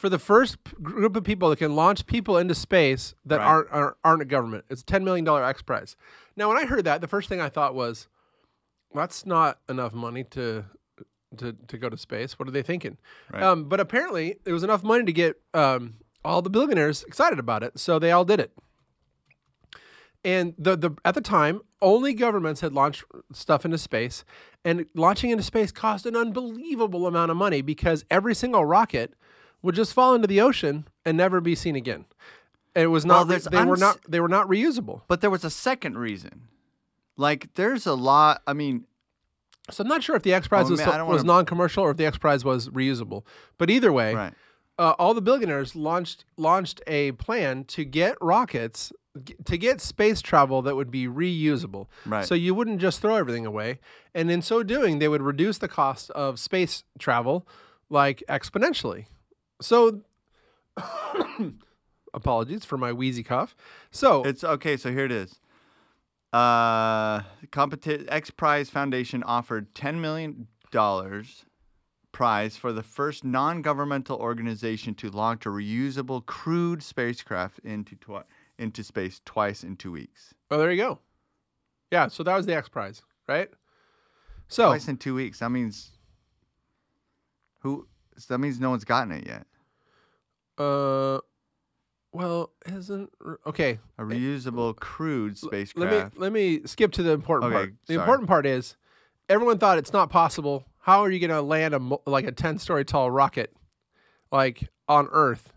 for 0.01 0.09
the 0.09 0.19
first 0.19 0.57
group 0.83 1.15
of 1.15 1.25
people 1.25 1.51
that 1.51 1.57
can 1.59 1.77
launch 1.77 2.07
people 2.07 2.39
into 2.39 2.55
space 2.55 3.15
that 3.27 3.37
Right. 3.39 3.47
aren't, 3.47 3.69
aren't 3.71 3.97
aren't 4.03 4.23
a 4.23 4.25
government. 4.25 4.65
It's 4.71 4.81
a 4.81 4.85
ten 4.87 5.05
million 5.05 5.27
dollar 5.27 5.45
X 5.45 5.61
prize. 5.61 5.95
Now, 6.37 6.49
when 6.49 6.57
I 6.57 6.65
heard 6.65 6.85
that, 6.85 7.03
the 7.03 7.07
first 7.09 7.29
thing 7.29 7.39
I 7.39 7.51
thought 7.51 7.75
was, 7.75 8.09
that's 8.95 9.27
not 9.27 9.59
enough 9.69 9.93
money 9.93 10.25
to 10.25 10.65
to 11.37 11.53
to 11.69 11.77
go 11.77 11.91
to 11.91 11.99
space. 11.99 12.39
What 12.39 12.49
are 12.49 12.51
they 12.51 12.63
thinking? 12.63 12.97
Right. 13.31 13.43
Um, 13.43 13.65
but 13.65 13.79
apparently, 13.79 14.39
it 14.47 14.53
was 14.53 14.63
enough 14.63 14.83
money 14.83 15.05
to 15.05 15.13
get 15.13 15.39
um, 15.53 15.97
all 16.25 16.41
the 16.41 16.49
billionaires 16.51 17.03
excited 17.05 17.39
about 17.39 17.63
it, 17.63 17.79
so 17.79 17.99
they 17.99 18.11
all 18.11 18.25
did 18.25 18.41
it. 18.41 18.53
And 20.25 20.55
the 20.59 20.77
the 20.77 20.91
at 21.05 21.15
the 21.15 21.21
time, 21.21 21.61
only 21.83 22.15
governments 22.15 22.63
had 22.63 22.73
launched 22.73 23.05
stuff 23.35 23.67
into 23.67 23.77
space, 23.77 24.25
and 24.65 24.87
launching 24.95 25.29
into 25.29 25.43
space 25.43 25.71
cost 25.73 26.07
an 26.07 26.17
unbelievable 26.17 27.07
amount 27.07 27.31
of 27.31 27.37
money 27.37 27.61
because 27.61 28.05
every 28.11 28.35
single 28.35 28.65
rocket 28.65 29.13
would 29.63 29.75
just 29.75 29.93
fall 29.95 30.15
into 30.15 30.27
the 30.27 30.41
ocean 30.41 30.87
and 31.05 31.17
never 31.17 31.41
be 31.41 31.55
seen 31.55 31.77
again. 31.77 32.05
It 32.75 32.87
was 32.87 33.05
not. 33.05 33.27
there's 33.29 33.45
they 33.45 33.65
were 33.65 33.77
not. 33.77 33.99
They 34.09 34.21
were 34.21 34.29
not 34.29 34.47
reusable. 34.49 35.03
But 35.09 35.21
there 35.21 35.31
was 35.31 35.45
a 35.45 35.51
second 35.51 35.99
reason. 35.99 36.43
Like, 37.17 37.53
there's 37.55 37.87
a 37.87 37.95
lot. 37.95 38.43
I 38.47 38.53
mean, 38.53 38.85
So 39.71 39.83
I'm 39.83 39.89
not 39.89 40.03
sure 40.03 40.17
if 40.17 40.23
the 40.23 40.33
X 40.35 40.49
Prize 40.49 40.67
Oh, 40.67 40.71
was, 40.71 40.81
man, 40.81 40.89
so- 40.89 40.93
I 40.95 41.03
was 41.03 41.19
wanna- 41.23 41.27
non-commercial 41.39 41.85
or 41.85 41.91
if 41.91 41.97
the 41.97 42.07
X 42.07 42.17
Prize 42.19 42.45
was 42.45 42.69
reusable. 42.71 43.25
But 43.59 43.71
either 43.71 43.93
way, 43.93 44.15
right? 44.15 44.35
uh, 44.79 44.95
all 44.99 45.15
the 45.15 45.21
billionaires 45.21 45.75
launched 45.77 46.25
launched 46.37 46.81
a 46.87 47.13
plan 47.13 47.65
to 47.65 47.85
get 47.85 48.17
rockets 48.21 48.93
to 49.45 49.59
get 49.59 49.81
space 49.81 50.21
travel 50.23 50.63
that 50.63 50.77
would 50.77 50.91
be 50.91 51.07
reusable. 51.09 51.87
Right. 52.07 52.25
So 52.25 52.35
you 52.37 52.55
wouldn't 52.55 52.81
just 52.81 53.01
throw 53.01 53.17
everything 53.17 53.45
away, 53.47 53.81
and 54.15 54.31
in 54.31 54.41
so 54.43 54.63
doing, 54.63 55.01
they 55.01 55.09
would 55.09 55.23
reduce 55.23 55.59
the 55.59 55.69
cost 55.69 56.11
of 56.13 56.39
space 56.39 56.85
travel 56.99 57.47
like 57.91 58.23
exponentially. 58.29 59.07
So. 59.61 60.01
Apologies 62.13 62.65
for 62.65 62.77
my 62.77 62.93
wheezy 62.93 63.23
cough. 63.23 63.55
So 63.93 64.25
It's 64.25 64.43
okay. 64.43 64.77
So 64.77 64.91
here 64.91 65.05
it 65.05 65.13
is. 65.13 65.41
Uh, 66.33 67.21
competi- 67.51 68.05
X 68.09 68.31
Prize 68.31 68.69
Foundation 68.71 69.23
offered 69.23 69.75
ten 69.75 70.01
million 70.01 70.49
dollars 70.73 71.45
prize 72.13 72.57
for 72.57 72.73
the 72.73 72.83
first 72.83 73.25
non-governmental 73.25 74.19
organization 74.19 74.95
to 74.95 75.09
launch 75.11 75.47
a 75.47 75.49
reusable 75.49 76.25
crewed 76.27 76.83
spacecraft 76.83 77.61
into 77.61 77.95
twi- 77.97 78.25
into 78.59 78.83
space 78.83 79.21
twice 79.25 79.63
in 79.63 79.77
two 79.77 79.93
weeks. 79.93 80.35
Oh, 80.51 80.59
there 80.59 80.71
you 80.73 80.77
go. 80.83 80.99
Yeah, 81.93 82.09
so 82.09 82.23
that 82.25 82.37
was 82.37 82.47
the 82.47 82.55
X 82.57 82.69
Prize, 82.69 83.03
right? 83.29 83.51
So 84.49 84.67
Twice 84.69 84.89
in 84.89 84.97
two 84.97 85.15
weeks. 85.15 85.39
That 85.39 85.51
means 85.51 85.91
who? 87.61 87.87
That 88.27 88.39
means 88.39 88.61
no 88.61 88.71
one's 88.71 88.85
gotten 88.85 89.13
it 89.13 89.27
yet. 89.27 89.47
Uh, 90.59 91.21
well, 92.13 92.51
isn't 92.67 93.11
okay? 93.47 93.79
A 93.99 94.03
reusable 94.03 94.75
Let 94.81 95.37
spacecraft. 95.37 96.15
me 96.15 96.21
let 96.21 96.33
me 96.33 96.61
skip 96.67 96.93
to 96.93 97.03
the 97.03 97.13
important 97.13 97.53
Okay, 97.53 97.65
part. 97.67 97.75
The 97.87 97.95
sorry. 97.95 98.03
important 98.05 98.29
part 98.29 98.47
is 98.47 98.77
everyone 99.29 99.59
thought 99.59 99.79
it's 99.79 99.93
not 99.93 100.11
possible. 100.11 100.67
How 100.81 101.01
are 101.05 101.11
you 101.11 101.21
going 101.21 101.31
to 101.31 101.43
land 101.43 101.75
a 101.75 101.99
like 102.07 102.27
a 102.27 102.33
ten 102.33 102.59
story 102.59 102.85
tall 102.85 103.11
rocket 103.11 103.55
like 104.33 104.69
on 104.89 105.09
Earth 105.13 105.53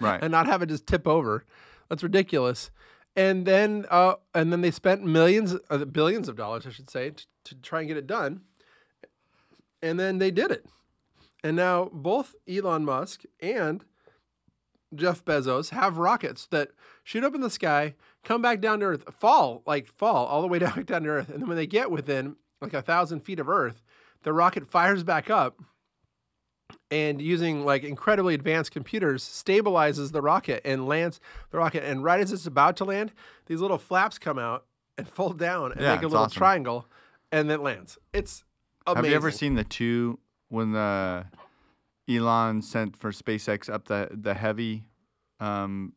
right. 0.00 0.20
and 0.22 0.30
not 0.32 0.46
have 0.46 0.62
it 0.62 0.66
just 0.66 0.86
tip 0.86 1.06
over? 1.06 1.44
That's 1.88 2.02
ridiculous. 2.02 2.70
And 3.14 3.46
then 3.46 3.86
uh, 3.90 4.14
and 4.34 4.52
then 4.52 4.60
they 4.60 4.70
spent 4.70 5.04
millions, 5.04 5.54
uh, 5.70 5.78
billions 5.84 6.28
of 6.28 6.36
dollars, 6.36 6.66
I 6.66 6.70
should 6.70 6.90
say, 6.90 7.12
to 7.44 7.54
try 7.54 7.80
and 7.80 7.88
get 7.88 7.96
it 7.96 8.06
done. 8.06 8.42
And 9.82 10.00
then 10.00 10.18
they 10.18 10.30
did 10.30 10.50
it. 10.50 10.66
And 11.44 11.56
now 11.56 11.90
both 11.92 12.34
Elon 12.48 12.84
Musk 12.84 13.22
and 13.40 13.84
Jeff 14.94 15.24
Bezos 15.24 15.70
have 15.70 15.98
rockets 15.98 16.46
that 16.46 16.70
shoot 17.04 17.24
up 17.24 17.34
in 17.34 17.40
the 17.40 17.50
sky, 17.50 17.94
come 18.24 18.40
back 18.42 18.60
down 18.60 18.80
to 18.80 18.86
Earth, 18.86 19.04
fall 19.14 19.62
like 19.66 19.86
fall 19.86 20.26
all 20.26 20.42
the 20.42 20.48
way 20.48 20.58
down 20.60 20.84
down 20.84 21.02
to 21.02 21.08
Earth, 21.10 21.28
and 21.28 21.40
then 21.42 21.48
when 21.48 21.56
they 21.56 21.66
get 21.66 21.90
within 21.90 22.36
like 22.60 22.72
a 22.74 22.82
thousand 22.82 23.20
feet 23.20 23.38
of 23.40 23.48
Earth, 23.48 23.82
the 24.22 24.32
rocket 24.32 24.66
fires 24.66 25.02
back 25.04 25.28
up, 25.28 25.60
and 26.90 27.20
using 27.20 27.64
like 27.64 27.84
incredibly 27.84 28.34
advanced 28.34 28.70
computers 28.70 29.22
stabilizes 29.24 30.12
the 30.12 30.22
rocket 30.22 30.62
and 30.64 30.86
lands 30.86 31.20
the 31.50 31.58
rocket. 31.58 31.84
And 31.84 32.02
right 32.02 32.20
as 32.20 32.32
it's 32.32 32.46
about 32.46 32.76
to 32.78 32.84
land, 32.84 33.12
these 33.46 33.60
little 33.60 33.78
flaps 33.78 34.18
come 34.18 34.38
out 34.38 34.64
and 34.96 35.08
fold 35.08 35.38
down 35.38 35.72
and 35.72 35.80
Yeah, 35.80 35.94
make 35.94 36.02
a 36.02 36.08
little 36.08 36.24
awesome. 36.24 36.38
triangle, 36.38 36.86
and 37.30 37.50
then 37.50 37.62
lands. 37.62 37.98
It's 38.12 38.44
amazing. 38.86 39.04
Have 39.04 39.10
you 39.10 39.16
ever 39.16 39.30
seen 39.30 39.54
the 39.56 39.64
two 39.64 40.18
when 40.48 40.72
the 40.72 41.26
Elon 42.08 42.62
sent 42.62 42.96
for 42.96 43.10
SpaceX 43.10 43.72
up 43.72 43.88
the 43.88 44.08
the 44.12 44.34
heavy, 44.34 44.84
um, 45.40 45.92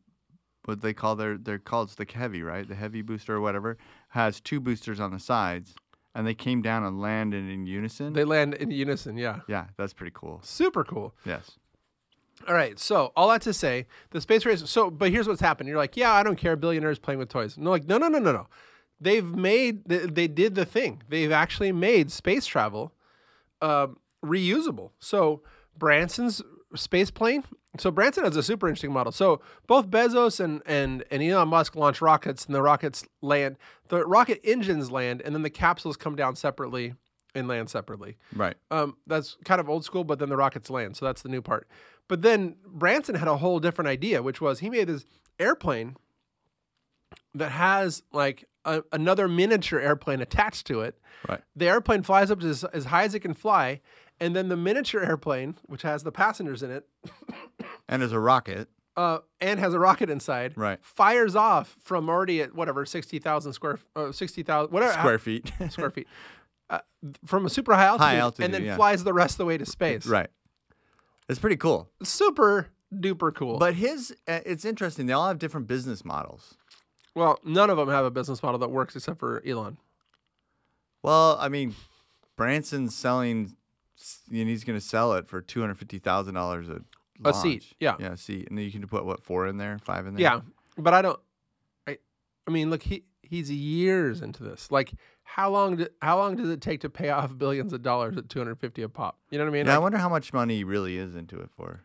what 0.64 0.80
they 0.80 0.92
call 0.92 1.16
their 1.16 1.38
they're 1.38 1.58
called 1.58 1.90
the 1.90 2.06
heavy 2.12 2.42
right 2.42 2.68
the 2.68 2.74
heavy 2.74 3.02
booster 3.02 3.36
or 3.36 3.40
whatever 3.40 3.78
has 4.08 4.40
two 4.40 4.60
boosters 4.60 5.00
on 5.00 5.12
the 5.12 5.18
sides 5.18 5.74
and 6.14 6.26
they 6.26 6.34
came 6.34 6.62
down 6.62 6.84
and 6.84 7.00
landed 7.00 7.48
in 7.48 7.66
unison. 7.66 8.12
They 8.12 8.24
land 8.24 8.54
in 8.54 8.70
unison. 8.70 9.16
Yeah, 9.16 9.40
yeah, 9.48 9.66
that's 9.76 9.92
pretty 9.92 10.12
cool. 10.14 10.40
super 10.42 10.84
cool. 10.84 11.14
Yes. 11.24 11.52
All 12.48 12.54
right. 12.54 12.78
So 12.78 13.12
all 13.16 13.28
that 13.28 13.42
to 13.42 13.52
say, 13.52 13.86
the 14.10 14.20
space 14.20 14.46
race. 14.46 14.62
So, 14.68 14.90
but 14.90 15.10
here's 15.10 15.28
what's 15.28 15.42
happened. 15.42 15.68
You're 15.68 15.78
like, 15.78 15.96
yeah, 15.96 16.12
I 16.12 16.22
don't 16.22 16.36
care. 16.36 16.56
Billionaires 16.56 16.98
playing 16.98 17.18
with 17.18 17.28
toys. 17.28 17.58
No, 17.58 17.70
like, 17.70 17.86
no, 17.86 17.98
no, 17.98 18.08
no, 18.08 18.18
no, 18.18 18.32
no. 18.32 18.48
They've 19.00 19.24
made. 19.24 19.84
They, 19.86 19.98
they 19.98 20.26
did 20.26 20.54
the 20.54 20.64
thing. 20.64 21.02
They've 21.08 21.32
actually 21.32 21.72
made 21.72 22.10
space 22.10 22.46
travel 22.46 22.92
um, 23.60 23.98
reusable. 24.24 24.90
So 24.98 25.42
Branson's 25.76 26.42
space 26.74 27.10
plane. 27.10 27.44
So 27.78 27.90
Branson 27.90 28.24
has 28.24 28.36
a 28.36 28.42
super 28.42 28.68
interesting 28.68 28.92
model. 28.92 29.12
So 29.12 29.40
both 29.66 29.90
Bezos 29.90 30.40
and 30.40 30.62
and 30.66 31.04
and 31.10 31.22
Elon 31.22 31.48
Musk 31.48 31.76
launch 31.76 32.00
rockets, 32.00 32.46
and 32.46 32.54
the 32.54 32.62
rockets 32.62 33.04
land. 33.22 33.56
The 33.88 34.04
rocket 34.06 34.40
engines 34.44 34.90
land, 34.90 35.22
and 35.24 35.34
then 35.34 35.42
the 35.42 35.50
capsules 35.50 35.96
come 35.96 36.16
down 36.16 36.36
separately 36.36 36.94
and 37.34 37.46
land 37.46 37.70
separately. 37.70 38.16
Right. 38.34 38.56
Um, 38.70 38.96
that's 39.06 39.36
kind 39.44 39.60
of 39.60 39.68
old 39.68 39.84
school, 39.84 40.02
but 40.02 40.18
then 40.18 40.28
the 40.28 40.36
rockets 40.36 40.68
land, 40.68 40.96
so 40.96 41.06
that's 41.06 41.22
the 41.22 41.28
new 41.28 41.42
part. 41.42 41.68
But 42.08 42.22
then 42.22 42.56
Branson 42.66 43.14
had 43.14 43.28
a 43.28 43.36
whole 43.36 43.60
different 43.60 43.88
idea, 43.88 44.20
which 44.20 44.40
was 44.40 44.58
he 44.58 44.68
made 44.68 44.88
this 44.88 45.06
airplane 45.38 45.96
that 47.34 47.50
has 47.52 48.02
like 48.12 48.48
a, 48.64 48.82
another 48.92 49.28
miniature 49.28 49.78
airplane 49.78 50.20
attached 50.20 50.66
to 50.66 50.80
it. 50.80 50.98
Right. 51.28 51.40
The 51.54 51.68
airplane 51.68 52.02
flies 52.02 52.32
up 52.32 52.40
to 52.40 52.48
as, 52.48 52.64
as 52.64 52.86
high 52.86 53.04
as 53.04 53.14
it 53.14 53.20
can 53.20 53.34
fly, 53.34 53.80
and 54.20 54.36
then 54.36 54.48
the 54.48 54.56
miniature 54.56 55.00
airplane, 55.02 55.56
which 55.66 55.82
has 55.82 56.02
the 56.02 56.12
passengers 56.12 56.62
in 56.62 56.70
it, 56.70 56.86
And 57.88 58.02
as 58.02 58.12
a 58.12 58.20
rocket. 58.20 58.68
uh, 58.96 59.18
and 59.40 59.58
has 59.58 59.74
a 59.74 59.78
rocket 59.78 60.10
inside, 60.10 60.52
Right. 60.56 60.78
fires 60.82 61.34
off 61.34 61.76
from 61.80 62.08
already 62.08 62.42
at 62.42 62.54
whatever 62.54 62.84
sixty 62.86 63.18
thousand 63.18 63.52
square, 63.54 63.78
uh, 63.96 64.12
sixty 64.12 64.42
thousand 64.42 64.72
whatever 64.72 64.92
Square 64.92 65.18
feet. 65.20 65.52
square 65.70 65.90
feet, 65.90 66.06
uh, 66.68 66.80
from 67.24 67.46
a 67.46 67.50
super 67.50 67.74
high 67.74 67.86
altitude, 67.86 68.18
altitude, 68.20 68.44
and 68.44 68.54
then 68.54 68.64
yeah. 68.64 68.76
flies 68.76 69.02
the 69.04 69.12
rest 69.12 69.34
of 69.34 69.38
the 69.38 69.44
way 69.46 69.58
to 69.58 69.66
space. 69.66 70.06
right. 70.06 70.28
It's 71.28 71.38
pretty 71.38 71.56
cool. 71.56 71.88
super 72.02 72.68
duper 72.92 73.32
cool. 73.34 73.58
But 73.58 73.74
his, 73.74 74.12
uh, 74.26 74.40
it's 74.44 74.64
interesting. 74.64 75.06
They 75.06 75.12
all 75.12 75.28
have 75.28 75.38
different 75.38 75.68
business 75.68 76.04
models. 76.04 76.56
well, 77.14 77.38
none 77.44 77.70
of 77.70 77.76
them 77.76 77.88
have 77.88 78.04
a 78.04 78.10
business 78.10 78.42
model 78.42 78.58
that 78.58 78.70
works 78.70 78.96
except 78.96 79.18
for 79.20 79.40
Elon. 79.46 79.78
Well, 81.02 81.36
I 81.40 81.48
mean, 81.48 81.74
Branson's 82.36 82.94
selling, 82.96 83.54
and 84.30 84.48
he's 84.48 84.64
going 84.64 84.78
to 84.78 84.84
sell 84.84 85.14
it 85.14 85.28
for 85.28 85.40
two 85.40 85.60
hundred 85.60 85.76
fifty 85.76 85.98
thousand 85.98 86.34
dollars 86.34 86.68
a 86.68 86.80
A 87.24 87.34
seat, 87.34 87.66
yeah. 87.80 87.96
yeah, 88.00 88.12
a 88.12 88.16
seat, 88.16 88.48
and 88.48 88.56
then 88.56 88.64
you 88.64 88.72
can 88.72 88.86
put 88.86 89.04
what 89.04 89.22
four 89.22 89.46
in 89.46 89.58
there, 89.58 89.78
five 89.78 90.06
in 90.06 90.14
there. 90.14 90.22
Yeah, 90.22 90.40
but 90.78 90.94
I 90.94 91.02
don't. 91.02 91.20
I, 91.86 91.98
I 92.46 92.50
mean, 92.50 92.70
look, 92.70 92.82
he 92.82 93.04
he's 93.22 93.50
years 93.50 94.22
into 94.22 94.42
this. 94.42 94.70
Like, 94.70 94.92
how 95.22 95.50
long? 95.50 95.76
Do, 95.76 95.86
how 96.00 96.18
long 96.18 96.36
does 96.36 96.48
it 96.48 96.60
take 96.60 96.80
to 96.80 96.88
pay 96.90 97.10
off 97.10 97.36
billions 97.36 97.72
of 97.72 97.82
dollars 97.82 98.16
at 98.16 98.28
two 98.28 98.38
hundred 98.38 98.58
fifty 98.58 98.82
a 98.82 98.88
pop? 98.88 99.18
You 99.30 99.38
know 99.38 99.44
what 99.44 99.50
I 99.50 99.52
mean? 99.52 99.66
yeah. 99.66 99.74
I 99.76 99.78
wonder 99.78 99.98
how 99.98 100.08
much 100.08 100.32
money 100.32 100.56
he 100.56 100.64
really 100.64 100.96
is 100.96 101.14
into 101.14 101.38
it 101.40 101.50
for. 101.56 101.82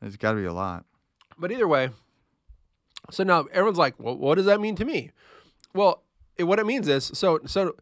There's 0.00 0.16
got 0.16 0.32
to 0.32 0.38
be 0.38 0.44
a 0.44 0.52
lot. 0.52 0.84
but 1.38 1.50
either 1.52 1.68
way, 1.68 1.90
so 3.10 3.22
now 3.24 3.46
everyone's 3.52 3.78
like, 3.78 3.94
well, 3.98 4.16
what 4.16 4.36
does 4.36 4.46
that 4.46 4.60
mean 4.60 4.76
to 4.76 4.84
me? 4.84 5.10
Well, 5.74 6.02
it, 6.36 6.44
what 6.44 6.58
it 6.58 6.66
means 6.66 6.88
is 6.88 7.10
so 7.14 7.40
so 7.46 7.74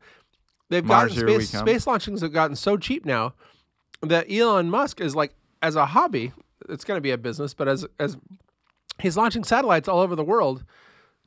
they've 0.69 0.85
Mars, 0.85 1.15
gotten 1.15 1.41
space 1.41 1.59
space 1.59 1.87
launchings 1.87 2.21
have 2.23 2.33
gotten 2.33 2.57
so 2.57 2.77
cheap 2.77 3.05
now 3.05 3.35
that 4.03 4.31
Elon 4.31 4.71
Musk 4.71 5.01
is 5.01 5.15
like 5.17 5.35
as 5.63 5.75
a 5.77 5.87
hobby, 5.87 6.33
it's 6.69 6.85
going 6.85 6.97
to 6.97 7.03
be 7.03 7.11
a 7.11 7.19
business, 7.19 7.55
but 7.55 7.69
as 7.69 7.87
as 7.99 8.17
he's 9.01 9.17
launching 9.17 9.45
satellites 9.45 9.89
all 9.89 10.01
over 10.01 10.15
the 10.15 10.25
world 10.25 10.65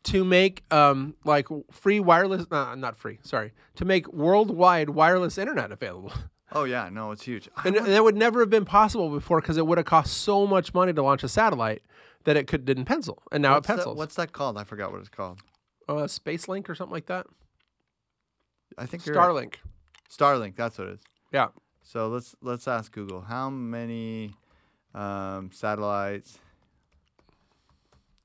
to 0.03 0.23
make 0.25 0.63
um 0.71 1.15
like 1.25 1.47
free 1.71 1.99
wireless 1.99 2.45
uh, 2.51 2.73
not 2.75 2.97
free 2.97 3.19
sorry 3.21 3.51
to 3.75 3.85
make 3.85 4.11
worldwide 4.11 4.89
wireless 4.89 5.37
internet 5.37 5.71
available 5.71 6.11
Oh 6.53 6.65
yeah, 6.65 6.89
no, 6.91 7.11
it's 7.11 7.23
huge. 7.23 7.47
And 7.63 7.77
that 7.77 8.03
would 8.03 8.17
never 8.17 8.41
have 8.41 8.49
been 8.49 8.65
possible 8.65 9.09
before 9.09 9.39
because 9.39 9.55
it 9.55 9.65
would 9.65 9.77
have 9.77 9.85
cost 9.87 10.17
so 10.17 10.45
much 10.45 10.73
money 10.73 10.91
to 10.91 11.01
launch 11.01 11.23
a 11.23 11.29
satellite 11.29 11.81
that 12.25 12.35
it 12.35 12.45
could 12.45 12.65
didn't 12.65 12.83
pencil 12.83 13.23
and 13.31 13.41
now 13.41 13.53
what's 13.53 13.65
it 13.65 13.67
that- 13.67 13.75
pencils 13.77 13.97
what's 13.97 14.15
that 14.15 14.33
called? 14.33 14.57
I 14.57 14.65
forgot 14.65 14.91
what 14.91 14.99
it's 14.99 15.07
called. 15.07 15.39
uh, 15.87 16.07
space 16.07 16.49
link 16.49 16.69
or 16.69 16.75
something 16.75 16.91
like 16.91 17.05
that 17.05 17.25
I 18.77 18.85
think 18.85 19.05
you're 19.05 19.15
right. 19.15 19.29
starlink 19.29 19.55
Starlink. 20.09 20.55
That's 20.55 20.77
what 20.77 20.87
it 20.87 20.93
is. 20.95 20.99
yeah 21.31 21.47
So 21.83 22.07
let's 22.07 22.35
let's 22.41 22.67
ask 22.67 22.91
Google 22.91 23.21
how 23.21 23.49
many 23.49 24.33
um, 24.93 25.51
satellites 25.53 26.39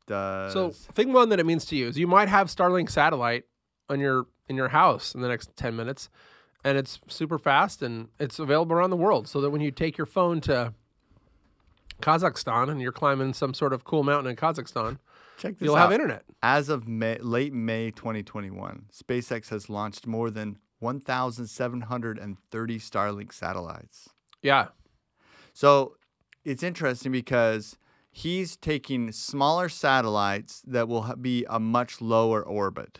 does 0.06 0.52
so 0.52 0.70
thing 0.70 1.12
one 1.12 1.28
that 1.30 1.40
it 1.40 1.46
means 1.46 1.64
to 1.66 1.76
you 1.76 1.88
is 1.88 1.98
you 1.98 2.06
might 2.06 2.28
have 2.28 2.46
starlink 2.48 2.90
satellite 2.90 3.44
on 3.88 3.98
your 4.00 4.26
in 4.48 4.56
your 4.56 4.68
house 4.68 5.14
in 5.14 5.20
the 5.20 5.28
next 5.28 5.56
10 5.56 5.74
minutes 5.74 6.08
and 6.64 6.78
it's 6.78 7.00
super 7.08 7.38
fast 7.38 7.82
and 7.82 8.08
it's 8.18 8.38
available 8.38 8.74
around 8.76 8.90
the 8.90 8.96
world 8.96 9.26
so 9.28 9.40
that 9.40 9.50
when 9.50 9.60
you 9.60 9.70
take 9.70 9.98
your 9.98 10.06
phone 10.06 10.40
to 10.40 10.72
kazakhstan 12.00 12.68
and 12.70 12.80
you're 12.80 12.92
climbing 12.92 13.32
some 13.32 13.54
sort 13.54 13.72
of 13.72 13.84
cool 13.84 14.04
mountain 14.04 14.30
in 14.30 14.36
kazakhstan 14.36 14.98
check 15.36 15.58
this 15.58 15.66
you'll 15.66 15.76
out. 15.76 15.82
have 15.82 15.92
internet 15.92 16.24
As 16.42 16.68
of 16.68 16.86
May, 16.88 17.18
late 17.18 17.52
May 17.52 17.90
2021, 17.90 18.86
SpaceX 18.92 19.48
has 19.50 19.68
launched 19.70 20.06
more 20.06 20.30
than 20.30 20.58
1,730 20.80 22.78
Starlink 22.78 23.32
satellites. 23.32 24.08
yeah 24.42 24.68
So 25.52 25.96
it's 26.44 26.62
interesting 26.62 27.12
because 27.12 27.76
he's 28.10 28.56
taking 28.56 29.12
smaller 29.12 29.68
satellites 29.68 30.62
that 30.66 30.88
will 30.88 31.14
be 31.20 31.44
a 31.48 31.58
much 31.60 32.00
lower 32.00 32.42
orbit. 32.42 32.98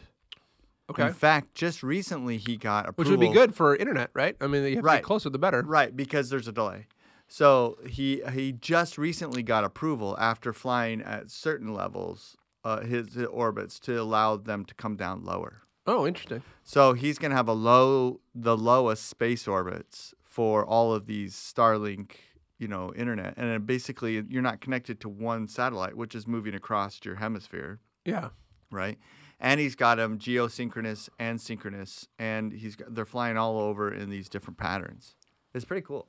okay 0.90 1.06
In 1.08 1.12
fact, 1.12 1.54
just 1.54 1.82
recently 1.82 2.38
he 2.38 2.56
got 2.56 2.96
which 2.98 3.08
would 3.08 3.20
be 3.20 3.28
good 3.32 3.54
for 3.54 3.74
internet 3.76 4.10
right 4.14 4.36
i 4.40 4.46
mean 4.46 4.62
you 4.64 4.76
have 4.76 4.84
to 4.84 4.86
Right. 4.86 5.02
closer 5.02 5.30
the 5.30 5.38
better 5.38 5.62
Right, 5.62 5.94
because 5.96 6.30
there's 6.30 6.48
a 6.48 6.52
delay. 6.52 6.86
So 7.28 7.78
he 7.86 8.22
he 8.32 8.52
just 8.52 8.98
recently 8.98 9.42
got 9.42 9.64
approval 9.64 10.16
after 10.18 10.52
flying 10.52 11.02
at 11.02 11.30
certain 11.30 11.74
levels, 11.74 12.36
uh, 12.64 12.80
his, 12.80 13.14
his 13.14 13.26
orbits 13.26 13.80
to 13.80 14.00
allow 14.00 14.36
them 14.36 14.64
to 14.64 14.74
come 14.74 14.96
down 14.96 15.24
lower. 15.24 15.62
oh 15.86 16.06
interesting 16.06 16.42
So 16.62 16.92
he's 16.92 17.18
gonna 17.18 17.34
have 17.34 17.48
a 17.48 17.52
low, 17.52 18.20
the 18.34 18.56
lowest 18.56 19.06
space 19.06 19.48
orbits 19.48 20.14
for 20.22 20.64
all 20.64 20.92
of 20.92 21.06
these 21.06 21.34
Starlink, 21.34 22.12
you 22.58 22.68
know, 22.68 22.92
internet, 22.94 23.34
and 23.36 23.66
basically 23.66 24.22
you're 24.28 24.42
not 24.42 24.60
connected 24.60 25.00
to 25.00 25.08
one 25.08 25.48
satellite, 25.48 25.96
which 25.96 26.14
is 26.14 26.26
moving 26.26 26.54
across 26.54 27.00
your 27.04 27.16
hemisphere, 27.16 27.80
yeah 28.04 28.28
right? 28.70 28.98
And 29.38 29.60
he's 29.60 29.74
got 29.74 29.96
them 29.96 30.18
geosynchronous 30.18 31.08
and 31.18 31.40
synchronous, 31.40 32.08
and 32.18 32.52
he's 32.52 32.76
got, 32.76 32.94
they're 32.94 33.04
flying 33.04 33.36
all 33.36 33.58
over 33.58 33.92
in 33.92 34.10
these 34.10 34.28
different 34.28 34.58
patterns. 34.58 35.14
It's 35.54 35.64
pretty 35.64 35.82
cool. 35.82 36.08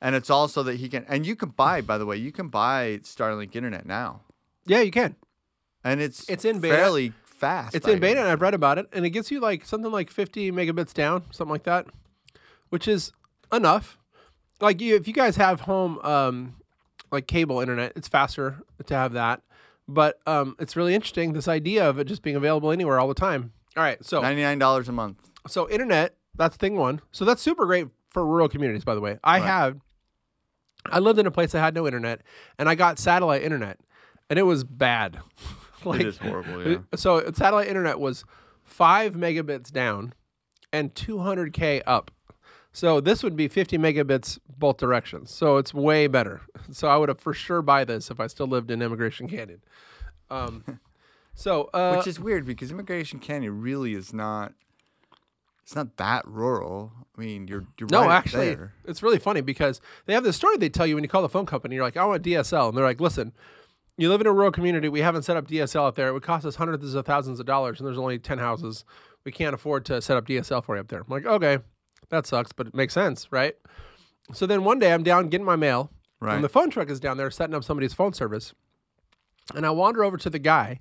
And 0.00 0.14
it's 0.14 0.30
also 0.30 0.62
that 0.62 0.76
he 0.76 0.88
can, 0.88 1.04
and 1.08 1.26
you 1.26 1.34
can 1.34 1.48
buy, 1.50 1.80
by 1.80 1.98
the 1.98 2.06
way, 2.06 2.16
you 2.16 2.30
can 2.32 2.48
buy 2.48 3.00
Starlink 3.02 3.56
internet 3.56 3.84
now, 3.84 4.20
Yeah, 4.64 4.80
you 4.80 4.90
can. 4.92 5.16
and 5.82 6.00
it's 6.00 6.28
It's 6.28 6.44
in 6.44 6.60
beta. 6.60 6.76
fairly 6.76 7.12
fast. 7.24 7.74
It's 7.74 7.86
I 7.88 7.92
in 7.92 7.98
beta, 8.00 8.20
and 8.20 8.28
I've 8.28 8.40
read 8.40 8.54
about 8.54 8.78
it, 8.78 8.86
and 8.92 9.04
it 9.04 9.10
gets 9.10 9.30
you 9.32 9.40
like 9.40 9.64
something 9.64 9.90
like 9.90 10.10
50 10.10 10.52
megabits 10.52 10.94
down, 10.94 11.24
something 11.32 11.50
like 11.50 11.64
that, 11.64 11.86
which 12.68 12.86
is 12.86 13.12
enough. 13.52 13.98
Like 14.60 14.80
you, 14.80 14.94
if 14.96 15.06
you 15.08 15.14
guys 15.14 15.36
have 15.36 15.62
home, 15.62 15.98
um, 16.00 16.56
like 17.10 17.26
cable 17.26 17.60
internet, 17.60 17.92
it's 17.96 18.08
faster 18.08 18.58
to 18.86 18.94
have 18.94 19.12
that. 19.14 19.42
But 19.88 20.20
um, 20.26 20.54
it's 20.60 20.76
really 20.76 20.94
interesting 20.94 21.32
this 21.32 21.48
idea 21.48 21.88
of 21.88 21.98
it 21.98 22.04
just 22.04 22.22
being 22.22 22.36
available 22.36 22.70
anywhere 22.70 23.00
all 23.00 23.08
the 23.08 23.14
time. 23.14 23.52
All 23.76 23.82
right, 23.82 24.04
so 24.04 24.20
Ninety-nine 24.20 24.58
dollars 24.58 24.88
a 24.88 24.92
month. 24.92 25.16
so 25.48 25.68
internet, 25.70 26.14
that's 26.36 26.56
thing 26.56 26.76
one. 26.76 27.00
So 27.10 27.24
that's 27.24 27.40
super 27.42 27.66
great 27.66 27.88
for 28.10 28.24
rural 28.26 28.48
communities, 28.48 28.84
by 28.84 28.94
the 28.94 29.00
way. 29.00 29.18
I 29.24 29.38
have, 29.40 29.78
I 30.90 30.98
lived 30.98 31.18
in 31.18 31.26
a 31.26 31.30
place 31.30 31.52
that 31.52 31.60
had 31.60 31.74
no 31.74 31.86
internet, 31.86 32.22
and 32.58 32.68
I 32.68 32.74
got 32.74 32.98
satellite 32.98 33.42
internet, 33.42 33.78
and 34.30 34.38
it 34.38 34.42
was 34.42 34.64
bad. 34.64 35.18
like, 35.84 36.00
it 36.00 36.06
is 36.06 36.18
horrible. 36.18 36.66
Yeah. 36.66 36.78
So 36.94 37.30
satellite 37.32 37.68
internet 37.68 38.00
was 38.00 38.24
five 38.64 39.14
megabits 39.14 39.70
down 39.70 40.14
and 40.72 40.94
200k 40.94 41.82
up. 41.86 42.10
So 42.72 43.00
this 43.00 43.22
would 43.22 43.34
be 43.34 43.48
50 43.48 43.78
megabits 43.78 44.38
both 44.58 44.76
directions. 44.76 45.30
So 45.30 45.56
it's 45.56 45.72
way 45.74 46.06
better. 46.06 46.42
So 46.70 46.86
I 46.88 46.98
would 46.98 47.08
have 47.08 47.18
for 47.18 47.32
sure 47.32 47.62
buy 47.62 47.84
this 47.84 48.10
if 48.10 48.20
I 48.20 48.26
still 48.26 48.46
lived 48.46 48.70
in 48.70 48.82
Emigration 48.82 49.26
Canyon. 49.26 49.62
Um, 50.28 50.80
so 51.34 51.70
uh, 51.72 51.94
Which 51.94 52.06
is 52.06 52.20
weird 52.20 52.44
because 52.44 52.70
Emigration 52.70 53.20
Canyon 53.20 53.62
really 53.62 53.94
is 53.94 54.12
not. 54.12 54.52
It's 55.68 55.76
not 55.76 55.98
that 55.98 56.26
rural. 56.26 56.94
I 57.14 57.20
mean, 57.20 57.46
you're 57.46 57.66
you're 57.78 57.90
No, 57.92 58.06
right 58.06 58.16
actually, 58.16 58.54
there. 58.54 58.72
it's 58.86 59.02
really 59.02 59.18
funny 59.18 59.42
because 59.42 59.82
they 60.06 60.14
have 60.14 60.24
this 60.24 60.34
story 60.34 60.56
they 60.56 60.70
tell 60.70 60.86
you 60.86 60.94
when 60.94 61.04
you 61.04 61.10
call 61.10 61.20
the 61.20 61.28
phone 61.28 61.44
company. 61.44 61.74
You're 61.74 61.84
like, 61.84 61.98
I 61.98 62.06
want 62.06 62.22
DSL. 62.22 62.68
And 62.70 62.76
they're 62.78 62.86
like, 62.86 63.02
listen, 63.02 63.34
you 63.98 64.08
live 64.08 64.22
in 64.22 64.26
a 64.26 64.32
rural 64.32 64.50
community. 64.50 64.88
We 64.88 65.00
haven't 65.02 65.24
set 65.24 65.36
up 65.36 65.46
DSL 65.46 65.88
out 65.88 65.94
there. 65.94 66.08
It 66.08 66.14
would 66.14 66.22
cost 66.22 66.46
us 66.46 66.54
hundreds 66.56 66.94
of 66.94 67.04
thousands 67.04 67.38
of 67.38 67.44
dollars, 67.44 67.80
and 67.80 67.86
there's 67.86 67.98
only 67.98 68.18
10 68.18 68.38
houses. 68.38 68.86
We 69.26 69.30
can't 69.30 69.54
afford 69.54 69.84
to 69.84 70.00
set 70.00 70.16
up 70.16 70.26
DSL 70.26 70.64
for 70.64 70.74
you 70.74 70.80
up 70.80 70.88
there. 70.88 71.00
I'm 71.00 71.06
like, 71.10 71.26
okay, 71.26 71.58
that 72.08 72.26
sucks, 72.26 72.50
but 72.52 72.68
it 72.68 72.74
makes 72.74 72.94
sense, 72.94 73.30
right? 73.30 73.54
So 74.32 74.46
then 74.46 74.64
one 74.64 74.78
day 74.78 74.94
I'm 74.94 75.02
down 75.02 75.28
getting 75.28 75.44
my 75.44 75.56
mail, 75.56 75.90
Right. 76.18 76.34
and 76.36 76.42
the 76.42 76.48
phone 76.48 76.70
truck 76.70 76.88
is 76.88 76.98
down 76.98 77.18
there 77.18 77.30
setting 77.30 77.54
up 77.54 77.62
somebody's 77.62 77.92
phone 77.92 78.14
service. 78.14 78.54
And 79.54 79.66
I 79.66 79.70
wander 79.70 80.02
over 80.02 80.16
to 80.16 80.30
the 80.30 80.38
guy 80.38 80.80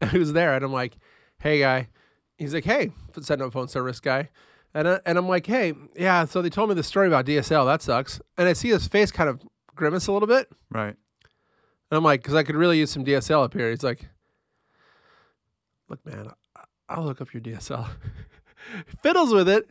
who's 0.10 0.34
there, 0.34 0.54
and 0.54 0.62
I'm 0.62 0.74
like, 0.74 0.98
hey, 1.40 1.60
guy. 1.60 1.88
He's 2.38 2.54
like, 2.54 2.64
hey, 2.64 2.92
setting 3.20 3.44
up 3.44 3.52
phone 3.52 3.68
service 3.68 4.00
guy. 4.00 4.30
And, 4.72 4.88
I, 4.88 5.00
and 5.04 5.18
I'm 5.18 5.28
like, 5.28 5.46
hey, 5.46 5.74
yeah, 5.96 6.24
so 6.24 6.40
they 6.40 6.50
told 6.50 6.68
me 6.68 6.74
this 6.74 6.86
story 6.86 7.08
about 7.08 7.26
DSL. 7.26 7.66
That 7.66 7.82
sucks. 7.82 8.20
And 8.36 8.48
I 8.48 8.52
see 8.52 8.68
his 8.68 8.86
face 8.86 9.10
kind 9.10 9.28
of 9.28 9.42
grimace 9.74 10.06
a 10.06 10.12
little 10.12 10.28
bit. 10.28 10.48
Right. 10.70 10.94
And 11.90 11.96
I'm 11.96 12.04
like, 12.04 12.22
because 12.22 12.34
I 12.34 12.42
could 12.42 12.54
really 12.54 12.78
use 12.78 12.90
some 12.90 13.04
DSL 13.04 13.44
up 13.44 13.54
here. 13.54 13.70
He's 13.70 13.82
like, 13.82 14.08
look, 15.88 16.04
man, 16.06 16.30
I'll 16.88 17.04
look 17.04 17.20
up 17.20 17.32
your 17.32 17.40
DSL. 17.40 17.88
Fiddles 19.02 19.32
with 19.32 19.48
it. 19.48 19.68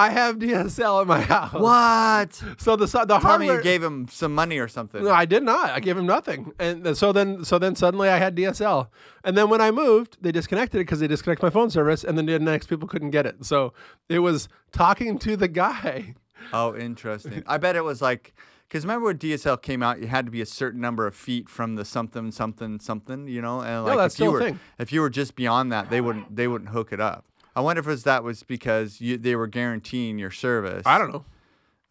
I 0.00 0.08
have 0.08 0.38
DSL 0.38 1.02
in 1.02 1.08
my 1.08 1.20
house. 1.20 1.52
What? 1.52 2.32
So 2.58 2.74
the 2.74 2.86
the 2.86 3.04
Tell 3.04 3.20
hardware. 3.20 3.58
you 3.58 3.62
gave 3.62 3.82
him 3.82 4.08
some 4.08 4.34
money 4.34 4.58
or 4.58 4.66
something. 4.66 5.04
no, 5.04 5.10
I 5.10 5.26
did 5.26 5.42
not. 5.42 5.70
I 5.70 5.80
gave 5.80 5.96
him 5.96 6.06
nothing, 6.06 6.52
and 6.58 6.96
so 6.96 7.12
then, 7.12 7.44
so 7.44 7.58
then 7.58 7.76
suddenly 7.76 8.08
I 8.08 8.16
had 8.16 8.34
DSL, 8.34 8.88
and 9.24 9.36
then 9.36 9.50
when 9.50 9.60
I 9.60 9.70
moved, 9.70 10.16
they 10.22 10.32
disconnected 10.32 10.80
it 10.80 10.84
because 10.84 11.00
they 11.00 11.06
disconnected 11.06 11.42
my 11.42 11.50
phone 11.50 11.68
service, 11.68 12.02
and 12.02 12.16
then 12.16 12.24
the 12.24 12.38
next 12.38 12.68
people 12.68 12.88
couldn't 12.88 13.10
get 13.10 13.26
it. 13.26 13.44
So 13.44 13.74
it 14.08 14.20
was 14.20 14.48
talking 14.72 15.18
to 15.18 15.36
the 15.36 15.48
guy. 15.48 16.14
Oh, 16.54 16.74
interesting. 16.74 17.42
I 17.46 17.58
bet 17.58 17.76
it 17.76 17.84
was 17.84 18.00
like 18.00 18.32
because 18.70 18.84
remember 18.84 19.06
when 19.06 19.18
DSL 19.18 19.60
came 19.60 19.82
out, 19.82 20.00
you 20.00 20.06
had 20.06 20.24
to 20.24 20.30
be 20.30 20.40
a 20.40 20.46
certain 20.46 20.80
number 20.80 21.06
of 21.06 21.14
feet 21.14 21.48
from 21.48 21.74
the 21.74 21.84
something 21.84 22.30
something 22.30 22.80
something, 22.80 23.28
you 23.28 23.42
know, 23.42 23.60
and 23.60 23.84
like 23.84 23.98
that's 23.98 24.14
if 24.14 24.20
you 24.20 24.30
were 24.30 24.40
thing. 24.40 24.60
if 24.78 24.92
you 24.92 25.00
were 25.02 25.10
just 25.10 25.34
beyond 25.34 25.72
that, 25.72 25.90
they 25.90 26.00
wouldn't 26.00 26.34
they 26.34 26.48
wouldn't 26.48 26.70
hook 26.70 26.92
it 26.92 27.00
up. 27.00 27.26
I 27.60 27.62
wonder 27.62 27.80
if 27.80 27.86
it 27.86 27.90
was 27.90 28.04
that 28.04 28.24
was 28.24 28.42
because 28.42 29.02
you, 29.02 29.18
they 29.18 29.36
were 29.36 29.46
guaranteeing 29.46 30.18
your 30.18 30.30
service. 30.30 30.82
I 30.86 30.96
don't 30.96 31.12
know. 31.12 31.26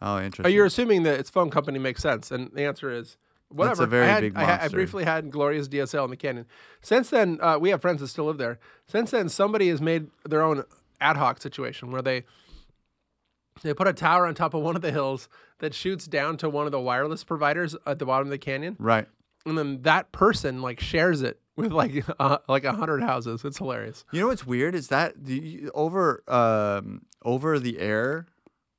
Oh, 0.02 0.16
Uh, 0.16 0.22
interesting. 0.24 0.56
You're 0.56 0.66
assuming 0.66 1.04
that 1.04 1.20
its 1.20 1.30
phone 1.30 1.52
company 1.52 1.78
makes 1.78 2.02
sense, 2.02 2.32
and 2.32 2.50
the 2.54 2.64
answer 2.64 2.90
is 2.90 3.18
whatever. 3.50 3.86
very 3.86 4.06
I 4.06 4.08
had, 4.08 4.22
big 4.22 4.36
I 4.36 4.68
briefly 4.70 5.04
had 5.04 5.30
Gloria's 5.30 5.70
DSL 5.70 6.06
in 6.06 6.10
the 6.10 6.18
canyon. 6.18 6.48
Since 6.82 7.12
then, 7.12 7.38
uh, 7.40 7.60
we 7.60 7.70
have 7.70 7.82
friends 7.84 8.02
that 8.02 8.08
still 8.08 8.26
live 8.26 8.40
there. 8.40 8.58
Since 8.88 9.12
then, 9.12 9.30
somebody 9.30 9.70
has 9.70 9.80
made 9.80 10.08
their 10.26 10.42
own 10.42 10.64
ad 11.00 11.18
hoc 11.18 11.40
situation 11.40 11.92
where 11.92 12.02
they 12.02 12.24
they 13.62 13.76
put 13.76 13.88
a 13.88 13.94
tower 13.94 14.26
on 14.26 14.34
top 14.34 14.56
of 14.56 14.64
one 14.64 14.76
of 14.76 14.82
the 14.82 14.92
hills 14.92 15.30
that 15.60 15.76
shoots 15.76 16.08
down 16.08 16.38
to 16.38 16.50
one 16.50 16.66
of 16.66 16.72
the 16.72 16.80
wireless 16.80 17.24
providers 17.24 17.76
at 17.86 18.00
the 18.00 18.08
bottom 18.08 18.26
of 18.26 18.32
the 18.32 18.40
canyon, 18.40 18.76
right. 18.80 19.08
and 19.46 19.56
then 19.56 19.84
that 19.84 20.12
person 20.12 20.64
like 20.64 20.80
shares 20.80 21.22
it 21.22 21.40
with 21.60 21.72
like 21.72 22.04
uh, 22.20 22.38
like 22.48 22.64
a 22.64 22.74
hundred 22.74 23.02
houses. 23.04 23.44
It's 23.46 23.58
hilarious. 23.58 24.06
You 24.12 24.22
know 24.22 24.28
what's 24.28 24.46
weird 24.46 24.76
is 24.76 24.88
that 24.88 25.26
the 25.26 25.70
over 25.74 26.24
um, 26.28 27.04
over 27.24 27.60
the 27.60 27.80
air 27.80 28.26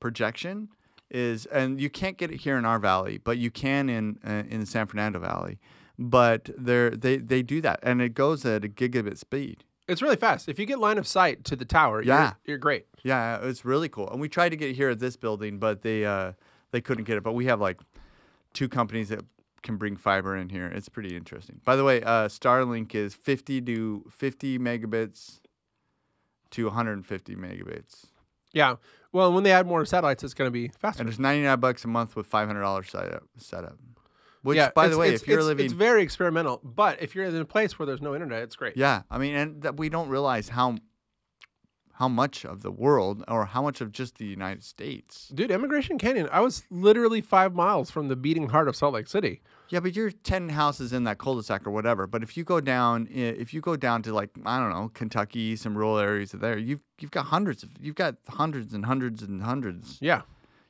projection 0.00 0.68
is, 1.10 1.46
and 1.46 1.80
you 1.80 1.90
can't 1.90 2.16
get 2.16 2.30
it 2.30 2.38
here 2.40 2.56
in 2.56 2.64
our 2.64 2.78
valley, 2.78 3.18
but 3.18 3.38
you 3.38 3.50
can 3.50 3.88
in 3.88 4.18
uh, 4.26 4.44
in 4.48 4.60
the 4.60 4.66
San 4.66 4.86
Fernando 4.86 5.18
Valley. 5.18 5.58
But 5.98 6.50
they 6.56 6.90
they 6.90 7.16
they 7.18 7.42
do 7.42 7.60
that, 7.60 7.80
and 7.82 8.00
it 8.00 8.14
goes 8.14 8.44
at 8.46 8.64
a 8.64 8.68
gigabit 8.68 9.18
speed. 9.18 9.64
It's 9.88 10.00
really 10.00 10.16
fast. 10.16 10.48
If 10.48 10.58
you 10.58 10.66
get 10.66 10.78
line 10.78 10.98
of 10.98 11.06
sight 11.06 11.42
to 11.44 11.56
the 11.56 11.64
tower, 11.64 12.00
Yeah. 12.00 12.22
you're, 12.22 12.36
you're 12.52 12.58
great. 12.58 12.86
Yeah, 13.02 13.40
it's 13.42 13.64
really 13.64 13.88
cool. 13.88 14.08
And 14.08 14.20
we 14.20 14.28
tried 14.28 14.50
to 14.50 14.56
get 14.56 14.76
here 14.76 14.88
at 14.90 15.00
this 15.00 15.16
building, 15.16 15.58
but 15.58 15.82
they 15.82 16.04
uh, 16.06 16.32
they 16.70 16.80
couldn't 16.80 17.04
get 17.04 17.16
it. 17.16 17.22
But 17.24 17.32
we 17.32 17.46
have 17.46 17.60
like 17.60 17.80
two 18.54 18.68
companies 18.68 19.08
that 19.08 19.20
can 19.62 19.76
bring 19.76 19.96
fiber 19.96 20.36
in 20.36 20.48
here. 20.48 20.66
It's 20.66 20.88
pretty 20.88 21.16
interesting. 21.16 21.60
By 21.64 21.76
the 21.76 21.84
way, 21.84 22.02
uh, 22.02 22.28
Starlink 22.28 22.94
is 22.94 23.14
50 23.14 23.60
to 23.62 24.04
50 24.10 24.58
megabits 24.58 25.40
to 26.52 26.64
150 26.66 27.36
megabits. 27.36 28.06
Yeah. 28.52 28.76
Well, 29.12 29.32
when 29.32 29.44
they 29.44 29.52
add 29.52 29.66
more 29.66 29.84
satellites, 29.84 30.24
it's 30.24 30.34
going 30.34 30.46
to 30.48 30.52
be 30.52 30.68
faster. 30.68 31.02
And 31.02 31.08
it's 31.08 31.18
99 31.18 31.60
bucks 31.60 31.84
a 31.84 31.88
month 31.88 32.16
with 32.16 32.30
$500 32.30 32.90
setup. 32.90 33.22
setup. 33.36 33.76
Which, 34.42 34.56
yeah, 34.56 34.70
by 34.74 34.88
the 34.88 34.96
way, 34.96 35.12
if 35.12 35.28
you're 35.28 35.38
it's- 35.40 35.46
living, 35.48 35.66
it's 35.66 35.74
very 35.74 36.02
experimental. 36.02 36.60
But 36.64 37.02
if 37.02 37.14
you're 37.14 37.26
in 37.26 37.36
a 37.36 37.44
place 37.44 37.78
where 37.78 37.84
there's 37.84 38.00
no 38.00 38.14
internet, 38.14 38.42
it's 38.42 38.56
great. 38.56 38.76
yeah, 38.76 39.02
I 39.10 39.18
mean, 39.18 39.34
and 39.34 39.62
that 39.62 39.76
we 39.76 39.90
don't 39.90 40.08
realize 40.08 40.48
how 40.48 40.76
how 42.00 42.08
much 42.08 42.46
of 42.46 42.62
the 42.62 42.70
world 42.70 43.22
or 43.28 43.44
how 43.44 43.60
much 43.60 43.82
of 43.82 43.92
just 43.92 44.16
the 44.16 44.24
United 44.24 44.64
States. 44.64 45.30
Dude, 45.34 45.50
Emigration 45.50 45.98
Canyon, 45.98 46.30
I 46.32 46.40
was 46.40 46.62
literally 46.70 47.20
five 47.20 47.54
miles 47.54 47.90
from 47.90 48.08
the 48.08 48.16
beating 48.16 48.48
heart 48.48 48.68
of 48.68 48.74
Salt 48.74 48.94
Lake 48.94 49.06
City. 49.06 49.42
Yeah, 49.68 49.80
but 49.80 49.94
you're 49.94 50.10
ten 50.10 50.48
houses 50.48 50.94
in 50.94 51.04
that 51.04 51.18
cul-de-sac 51.18 51.66
or 51.66 51.70
whatever. 51.70 52.06
But 52.06 52.22
if 52.22 52.38
you 52.38 52.42
go 52.42 52.58
down, 52.58 53.06
if 53.10 53.52
you 53.52 53.60
go 53.60 53.76
down 53.76 54.00
to 54.04 54.14
like 54.14 54.30
I 54.46 54.58
don't 54.58 54.70
know, 54.70 54.90
Kentucky, 54.94 55.56
some 55.56 55.76
rural 55.76 55.98
areas 55.98 56.32
there, 56.32 56.56
you've 56.56 56.80
you've 56.98 57.10
got 57.10 57.26
hundreds 57.26 57.62
of, 57.64 57.68
you've 57.78 57.96
got 57.96 58.16
hundreds 58.30 58.72
and 58.72 58.86
hundreds 58.86 59.22
and 59.22 59.42
hundreds. 59.42 59.98
Yeah. 60.00 60.22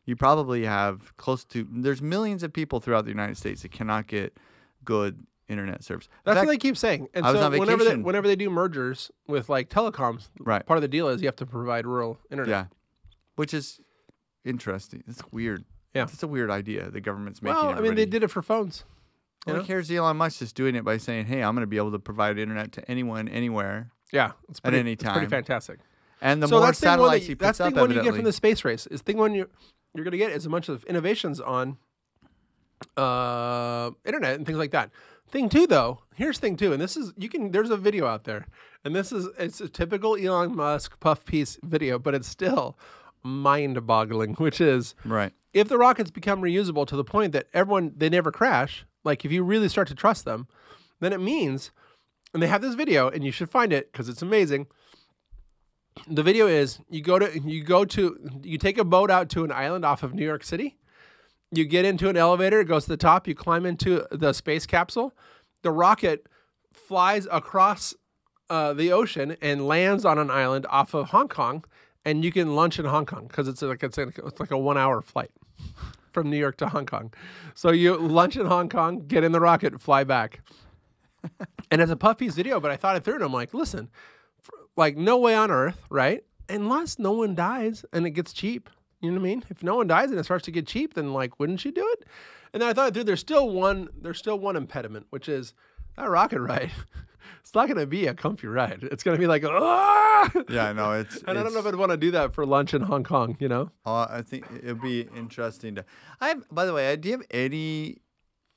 You 0.06 0.16
probably 0.16 0.64
have 0.64 1.16
close 1.16 1.44
to. 1.44 1.64
There's 1.70 2.02
millions 2.02 2.42
of 2.42 2.52
people 2.52 2.80
throughout 2.80 3.04
the 3.04 3.12
United 3.12 3.36
States 3.36 3.62
that 3.62 3.70
cannot 3.70 4.08
get 4.08 4.36
good 4.84 5.24
internet 5.50 5.84
service. 5.84 6.08
That's 6.24 6.36
fact, 6.36 6.46
what 6.46 6.52
they 6.52 6.58
keep 6.58 6.76
saying. 6.76 7.08
And 7.12 7.26
I 7.26 7.32
so 7.32 7.50
whenever 7.50 7.84
they, 7.84 7.96
whenever 7.96 8.26
they 8.26 8.36
do 8.36 8.48
mergers 8.48 9.10
with 9.26 9.48
like 9.48 9.68
telecoms, 9.68 10.28
Right. 10.38 10.64
part 10.64 10.78
of 10.78 10.82
the 10.82 10.88
deal 10.88 11.08
is 11.08 11.20
you 11.20 11.28
have 11.28 11.36
to 11.36 11.46
provide 11.46 11.86
rural 11.86 12.18
internet. 12.30 12.48
yeah, 12.48 12.64
which 13.36 13.52
is 13.52 13.80
interesting. 14.44 15.04
It's 15.06 15.22
weird. 15.30 15.64
Yeah. 15.94 16.04
it's 16.04 16.22
a 16.22 16.28
weird 16.28 16.50
idea. 16.50 16.90
The 16.90 17.00
government's 17.00 17.42
making. 17.42 17.56
Well, 17.56 17.70
I 17.70 17.80
mean, 17.80 17.96
they 17.96 18.06
did 18.06 18.22
it 18.22 18.28
for 18.28 18.42
phones. 18.42 18.84
Well, 19.46 19.56
know? 19.56 19.62
here's 19.62 19.90
Elon 19.90 20.18
Musk 20.18 20.38
just 20.38 20.54
doing 20.54 20.74
it 20.74 20.84
by 20.84 20.98
saying, 20.98 21.26
"Hey, 21.26 21.42
I'm 21.42 21.54
going 21.54 21.62
to 21.62 21.66
be 21.66 21.78
able 21.78 21.92
to 21.92 21.98
provide 21.98 22.38
internet 22.38 22.72
to 22.72 22.90
anyone, 22.90 23.26
anywhere." 23.28 23.90
Yeah, 24.12 24.32
it's 24.48 24.60
pretty, 24.60 24.78
any 24.78 24.92
It's 24.92 25.02
pretty 25.02 25.26
fantastic. 25.26 25.80
And 26.20 26.42
the 26.42 26.48
so 26.48 26.56
more 26.56 26.66
that's 26.66 26.80
thing 26.80 26.88
one 26.90 26.98
satellites 26.98 27.24
that, 27.24 27.28
he 27.28 27.34
that's 27.34 27.58
thing 27.58 27.66
up, 27.68 27.80
one 27.80 27.90
you 27.90 28.02
get 28.02 28.14
from 28.14 28.24
the 28.24 28.32
space 28.32 28.64
race. 28.64 28.86
Is 28.86 29.00
thing 29.00 29.16
one 29.16 29.34
you 29.34 29.48
you're 29.94 30.04
going 30.04 30.12
to 30.12 30.18
get 30.18 30.30
is 30.32 30.46
a 30.46 30.50
bunch 30.50 30.68
of 30.68 30.84
innovations 30.84 31.40
on 31.40 31.78
uh, 32.96 33.90
internet 34.04 34.36
and 34.36 34.46
things 34.46 34.58
like 34.58 34.72
that. 34.72 34.90
Thing 35.30 35.48
two, 35.48 35.68
though, 35.68 36.00
here's 36.16 36.38
thing 36.38 36.56
two, 36.56 36.72
and 36.72 36.82
this 36.82 36.96
is 36.96 37.12
you 37.16 37.28
can. 37.28 37.52
There's 37.52 37.70
a 37.70 37.76
video 37.76 38.06
out 38.06 38.24
there, 38.24 38.46
and 38.84 38.96
this 38.96 39.12
is 39.12 39.28
it's 39.38 39.60
a 39.60 39.68
typical 39.68 40.16
Elon 40.16 40.56
Musk 40.56 40.98
puff 40.98 41.24
piece 41.24 41.56
video, 41.62 42.00
but 42.00 42.16
it's 42.16 42.26
still 42.26 42.76
mind-boggling. 43.22 44.34
Which 44.38 44.60
is 44.60 44.96
right. 45.04 45.32
if 45.52 45.68
the 45.68 45.78
rockets 45.78 46.10
become 46.10 46.42
reusable 46.42 46.84
to 46.88 46.96
the 46.96 47.04
point 47.04 47.32
that 47.32 47.46
everyone 47.54 47.92
they 47.96 48.08
never 48.08 48.32
crash, 48.32 48.84
like 49.04 49.24
if 49.24 49.30
you 49.30 49.44
really 49.44 49.68
start 49.68 49.86
to 49.88 49.94
trust 49.94 50.24
them, 50.24 50.48
then 50.98 51.12
it 51.12 51.20
means, 51.20 51.70
and 52.34 52.42
they 52.42 52.48
have 52.48 52.62
this 52.62 52.74
video, 52.74 53.08
and 53.08 53.22
you 53.22 53.30
should 53.30 53.50
find 53.50 53.72
it 53.72 53.92
because 53.92 54.08
it's 54.08 54.22
amazing. 54.22 54.66
The 56.08 56.24
video 56.24 56.48
is 56.48 56.80
you 56.88 57.02
go 57.02 57.20
to 57.20 57.38
you 57.38 57.62
go 57.62 57.84
to 57.84 58.18
you 58.42 58.58
take 58.58 58.78
a 58.78 58.84
boat 58.84 59.12
out 59.12 59.28
to 59.30 59.44
an 59.44 59.52
island 59.52 59.84
off 59.84 60.02
of 60.02 60.12
New 60.12 60.24
York 60.24 60.42
City. 60.42 60.76
You 61.52 61.64
get 61.64 61.84
into 61.84 62.08
an 62.08 62.16
elevator, 62.16 62.60
it 62.60 62.66
goes 62.66 62.84
to 62.84 62.90
the 62.90 62.96
top, 62.96 63.26
you 63.26 63.34
climb 63.34 63.66
into 63.66 64.06
the 64.10 64.32
space 64.32 64.66
capsule. 64.66 65.12
The 65.62 65.70
rocket 65.70 66.26
flies 66.72 67.26
across 67.30 67.94
uh, 68.48 68.72
the 68.72 68.92
ocean 68.92 69.36
and 69.42 69.66
lands 69.66 70.04
on 70.04 70.18
an 70.18 70.30
island 70.30 70.66
off 70.70 70.94
of 70.94 71.08
Hong 71.08 71.28
Kong, 71.28 71.64
and 72.04 72.24
you 72.24 72.32
can 72.32 72.54
lunch 72.54 72.78
in 72.78 72.84
Hong 72.84 73.06
Kong 73.06 73.26
because 73.26 73.48
it's 73.48 73.62
like 73.62 73.82
it's, 73.82 73.98
it's 73.98 74.40
like 74.40 74.50
a 74.50 74.58
one 74.58 74.78
hour 74.78 75.02
flight. 75.02 75.30
from 76.12 76.30
New 76.30 76.36
York 76.36 76.56
to 76.58 76.68
Hong 76.68 76.86
Kong. 76.86 77.12
So 77.54 77.70
you 77.70 77.96
lunch 77.96 78.36
in 78.36 78.46
Hong 78.46 78.68
Kong, 78.68 79.06
get 79.06 79.24
in 79.24 79.32
the 79.32 79.40
rocket, 79.40 79.80
fly 79.80 80.04
back. 80.04 80.40
and 81.70 81.80
it's 81.80 81.90
a 81.90 81.96
puff 81.96 82.18
piece 82.18 82.34
video, 82.34 82.60
but 82.60 82.70
I 82.70 82.76
thought 82.76 82.96
it 82.96 83.04
through 83.04 83.16
and 83.16 83.24
I'm 83.24 83.32
like, 83.32 83.54
listen, 83.54 83.90
like 84.76 84.96
no 84.96 85.18
way 85.18 85.34
on 85.34 85.50
earth, 85.50 85.84
right? 85.90 86.24
Unless 86.48 86.98
no 86.98 87.12
one 87.12 87.34
dies 87.34 87.84
and 87.92 88.06
it 88.06 88.10
gets 88.10 88.32
cheap. 88.32 88.68
You 89.00 89.10
know 89.10 89.20
what 89.20 89.26
I 89.26 89.30
mean? 89.30 89.44
If 89.48 89.62
no 89.62 89.76
one 89.76 89.86
dies 89.86 90.10
and 90.10 90.18
it 90.18 90.24
starts 90.24 90.44
to 90.44 90.50
get 90.50 90.66
cheap, 90.66 90.94
then 90.94 91.12
like, 91.12 91.38
wouldn't 91.38 91.64
you 91.64 91.72
do 91.72 91.86
it? 91.94 92.06
And 92.52 92.60
then 92.60 92.68
I 92.68 92.72
thought 92.72 92.94
through. 92.94 93.04
There's 93.04 93.20
still 93.20 93.50
one. 93.50 93.88
There's 94.00 94.18
still 94.18 94.38
one 94.38 94.56
impediment, 94.56 95.06
which 95.10 95.28
is 95.28 95.54
that 95.96 96.08
rocket 96.08 96.40
ride. 96.40 96.70
it's 97.40 97.54
not 97.54 97.66
going 97.66 97.78
to 97.78 97.86
be 97.86 98.06
a 98.06 98.14
comfy 98.14 98.46
ride. 98.46 98.82
It's 98.90 99.02
going 99.02 99.16
to 99.16 99.20
be 99.20 99.26
like, 99.26 99.44
ah! 99.44 100.30
Yeah, 100.48 100.68
I 100.68 100.72
know 100.72 100.92
it's. 100.92 101.22
And 101.26 101.38
I 101.38 101.42
don't 101.42 101.54
know 101.54 101.60
if 101.60 101.66
I'd 101.66 101.76
want 101.76 101.92
to 101.92 101.96
do 101.96 102.10
that 102.10 102.34
for 102.34 102.44
lunch 102.44 102.74
in 102.74 102.82
Hong 102.82 103.04
Kong. 103.04 103.36
You 103.40 103.48
know? 103.48 103.70
Uh, 103.86 104.06
I 104.10 104.22
think 104.22 104.46
it'd 104.62 104.82
be 104.82 105.08
interesting 105.16 105.76
to. 105.76 105.84
I 106.20 106.28
have, 106.28 106.44
by 106.50 106.66
the 106.66 106.74
way, 106.74 106.94
do 106.96 107.08
you 107.08 107.16
have 107.16 107.26
any? 107.30 107.98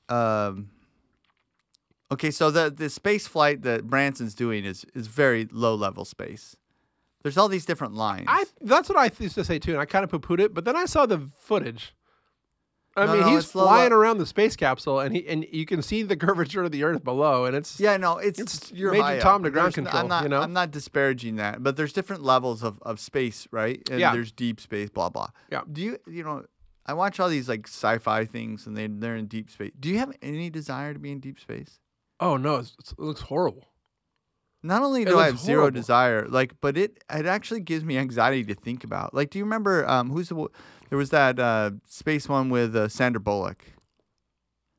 Um. 0.08 0.70
Okay, 2.12 2.30
so 2.30 2.50
the 2.50 2.70
the 2.70 2.90
space 2.90 3.26
flight 3.26 3.62
that 3.62 3.86
Branson's 3.86 4.34
doing 4.34 4.64
is 4.64 4.84
is 4.94 5.06
very 5.06 5.48
low 5.50 5.74
level 5.74 6.04
space. 6.04 6.56
There's 7.24 7.36
all 7.38 7.48
these 7.48 7.64
different 7.66 7.94
lines. 7.94 8.26
I 8.28 8.44
that's 8.60 8.88
what 8.88 8.98
I 8.98 9.10
used 9.18 9.34
to 9.34 9.44
say 9.44 9.58
too, 9.58 9.72
and 9.72 9.80
I 9.80 9.86
kind 9.86 10.04
of 10.04 10.10
poo 10.10 10.20
pooed 10.20 10.40
it. 10.40 10.54
But 10.54 10.64
then 10.64 10.76
I 10.76 10.84
saw 10.84 11.06
the 11.06 11.18
footage. 11.40 11.94
I 12.96 13.06
No, 13.06 13.12
mean, 13.12 13.20
no, 13.22 13.28
he's 13.30 13.44
it's 13.46 13.54
low 13.56 13.64
flying 13.64 13.92
around 13.92 14.18
the 14.18 14.26
space 14.26 14.54
capsule, 14.54 15.00
and 15.00 15.16
he 15.16 15.26
and 15.26 15.44
you 15.50 15.66
can 15.66 15.82
see 15.82 16.02
the 16.02 16.16
curvature 16.26 16.62
of 16.62 16.70
the 16.70 16.84
Earth 16.84 17.02
below, 17.02 17.44
and 17.46 17.56
it's 17.56 17.80
yeah, 17.80 17.96
no, 17.96 18.18
it's, 18.18 18.38
It's 18.38 18.70
you're 18.72 18.92
Major 18.92 19.20
Tom 19.20 19.42
to 19.42 19.50
ground 19.50 19.74
control, 19.74 20.02
I'm 20.02 20.08
not, 20.08 20.22
you 20.22 20.28
know? 20.28 20.40
I'm 20.40 20.52
not 20.52 20.70
disparaging 20.70 21.36
that, 21.36 21.62
but 21.62 21.76
there's 21.76 21.92
different 21.92 22.22
levels 22.22 22.62
of, 22.62 22.78
of 22.82 23.00
space, 23.00 23.48
right? 23.50 23.82
And 23.90 23.98
Yeah. 23.98 24.12
there's 24.12 24.30
deep 24.30 24.60
space, 24.60 24.90
blah 24.90 25.08
blah. 25.08 25.30
Yeah. 25.50 25.62
Do 25.72 25.80
you 25.82 25.98
you 26.06 26.22
know? 26.22 26.44
I 26.86 26.92
watch 26.92 27.18
all 27.18 27.30
these 27.30 27.48
like 27.48 27.66
sci-fi 27.66 28.26
things, 28.26 28.66
and 28.66 28.76
they 28.76 28.86
they're 28.86 29.16
in 29.16 29.26
deep 29.26 29.50
space. 29.50 29.72
Do 29.80 29.88
you 29.88 29.98
have 29.98 30.14
any 30.22 30.50
desire 30.50 30.92
to 30.92 30.98
be 31.00 31.10
in 31.10 31.18
deep 31.20 31.40
space? 31.40 31.80
oh 32.20 32.36
no, 32.36 32.56
it 32.56 32.70
looks 32.98 33.22
horrible. 33.22 33.64
Not 34.64 34.82
only 34.82 35.04
do 35.04 35.18
I 35.18 35.26
have 35.26 35.38
zero 35.38 35.60
horrible. 35.62 35.76
desire, 35.78 36.26
like, 36.28 36.54
but 36.60 36.76
it 36.78 37.04
it 37.14 37.26
actually 37.26 37.60
gives 37.60 37.84
me 37.84 37.98
anxiety 37.98 38.42
to 38.44 38.54
think 38.54 38.82
about. 38.82 39.12
Like, 39.14 39.28
do 39.30 39.38
you 39.38 39.44
remember 39.44 39.86
um, 39.88 40.08
who's 40.10 40.30
the, 40.30 40.48
there 40.88 40.96
was 40.98 41.10
that 41.10 41.38
uh, 41.38 41.72
space 41.86 42.28
one 42.28 42.48
with 42.48 42.74
uh, 42.74 42.88
Sandra 42.88 43.20
Bullock? 43.20 43.62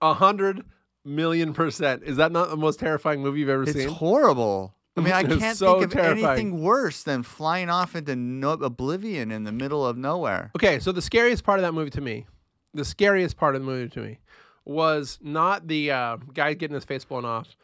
A 0.02 0.14
hundred 0.16 0.64
million 1.06 1.54
percent. 1.54 2.02
Is 2.04 2.18
that 2.18 2.32
not 2.32 2.50
the 2.50 2.58
most 2.58 2.80
terrifying 2.80 3.22
movie 3.22 3.42
you've 3.42 3.50
ever 3.50 3.64
It's 3.64 3.74
seen? 3.74 3.84
It's 3.84 3.94
horrible. 3.94 4.74
I 4.98 5.02
mean, 5.02 5.14
I 5.14 5.24
can't 5.38 5.56
so 5.58 5.74
think 5.74 5.86
of 5.86 5.92
terrifying. 5.92 6.26
anything 6.26 6.62
worse 6.62 7.04
than 7.04 7.22
flying 7.22 7.70
off 7.70 7.96
into 7.96 8.16
no- 8.16 8.52
oblivion 8.54 9.32
in 9.32 9.44
the 9.44 9.52
middle 9.52 9.86
of 9.86 9.98
nowhere. 9.98 10.52
Okay, 10.56 10.80
so 10.80 10.92
the 10.92 11.02
scariest 11.02 11.44
part 11.44 11.60
of 11.60 11.64
that 11.64 11.74
movie 11.74 11.92
to 11.92 12.02
me, 12.02 12.26
the 12.74 12.86
scariest 12.86 13.38
part 13.38 13.56
of 13.56 13.62
the 13.62 13.66
movie 13.68 13.90
to 13.90 14.00
me, 14.00 14.18
was 14.66 15.20
not 15.22 15.68
the 15.68 15.92
uh, 15.92 16.18
guy 16.34 16.54
getting 16.56 16.74
his 16.76 16.86
face 16.86 17.06
blown 17.06 17.24
off, 17.26 17.56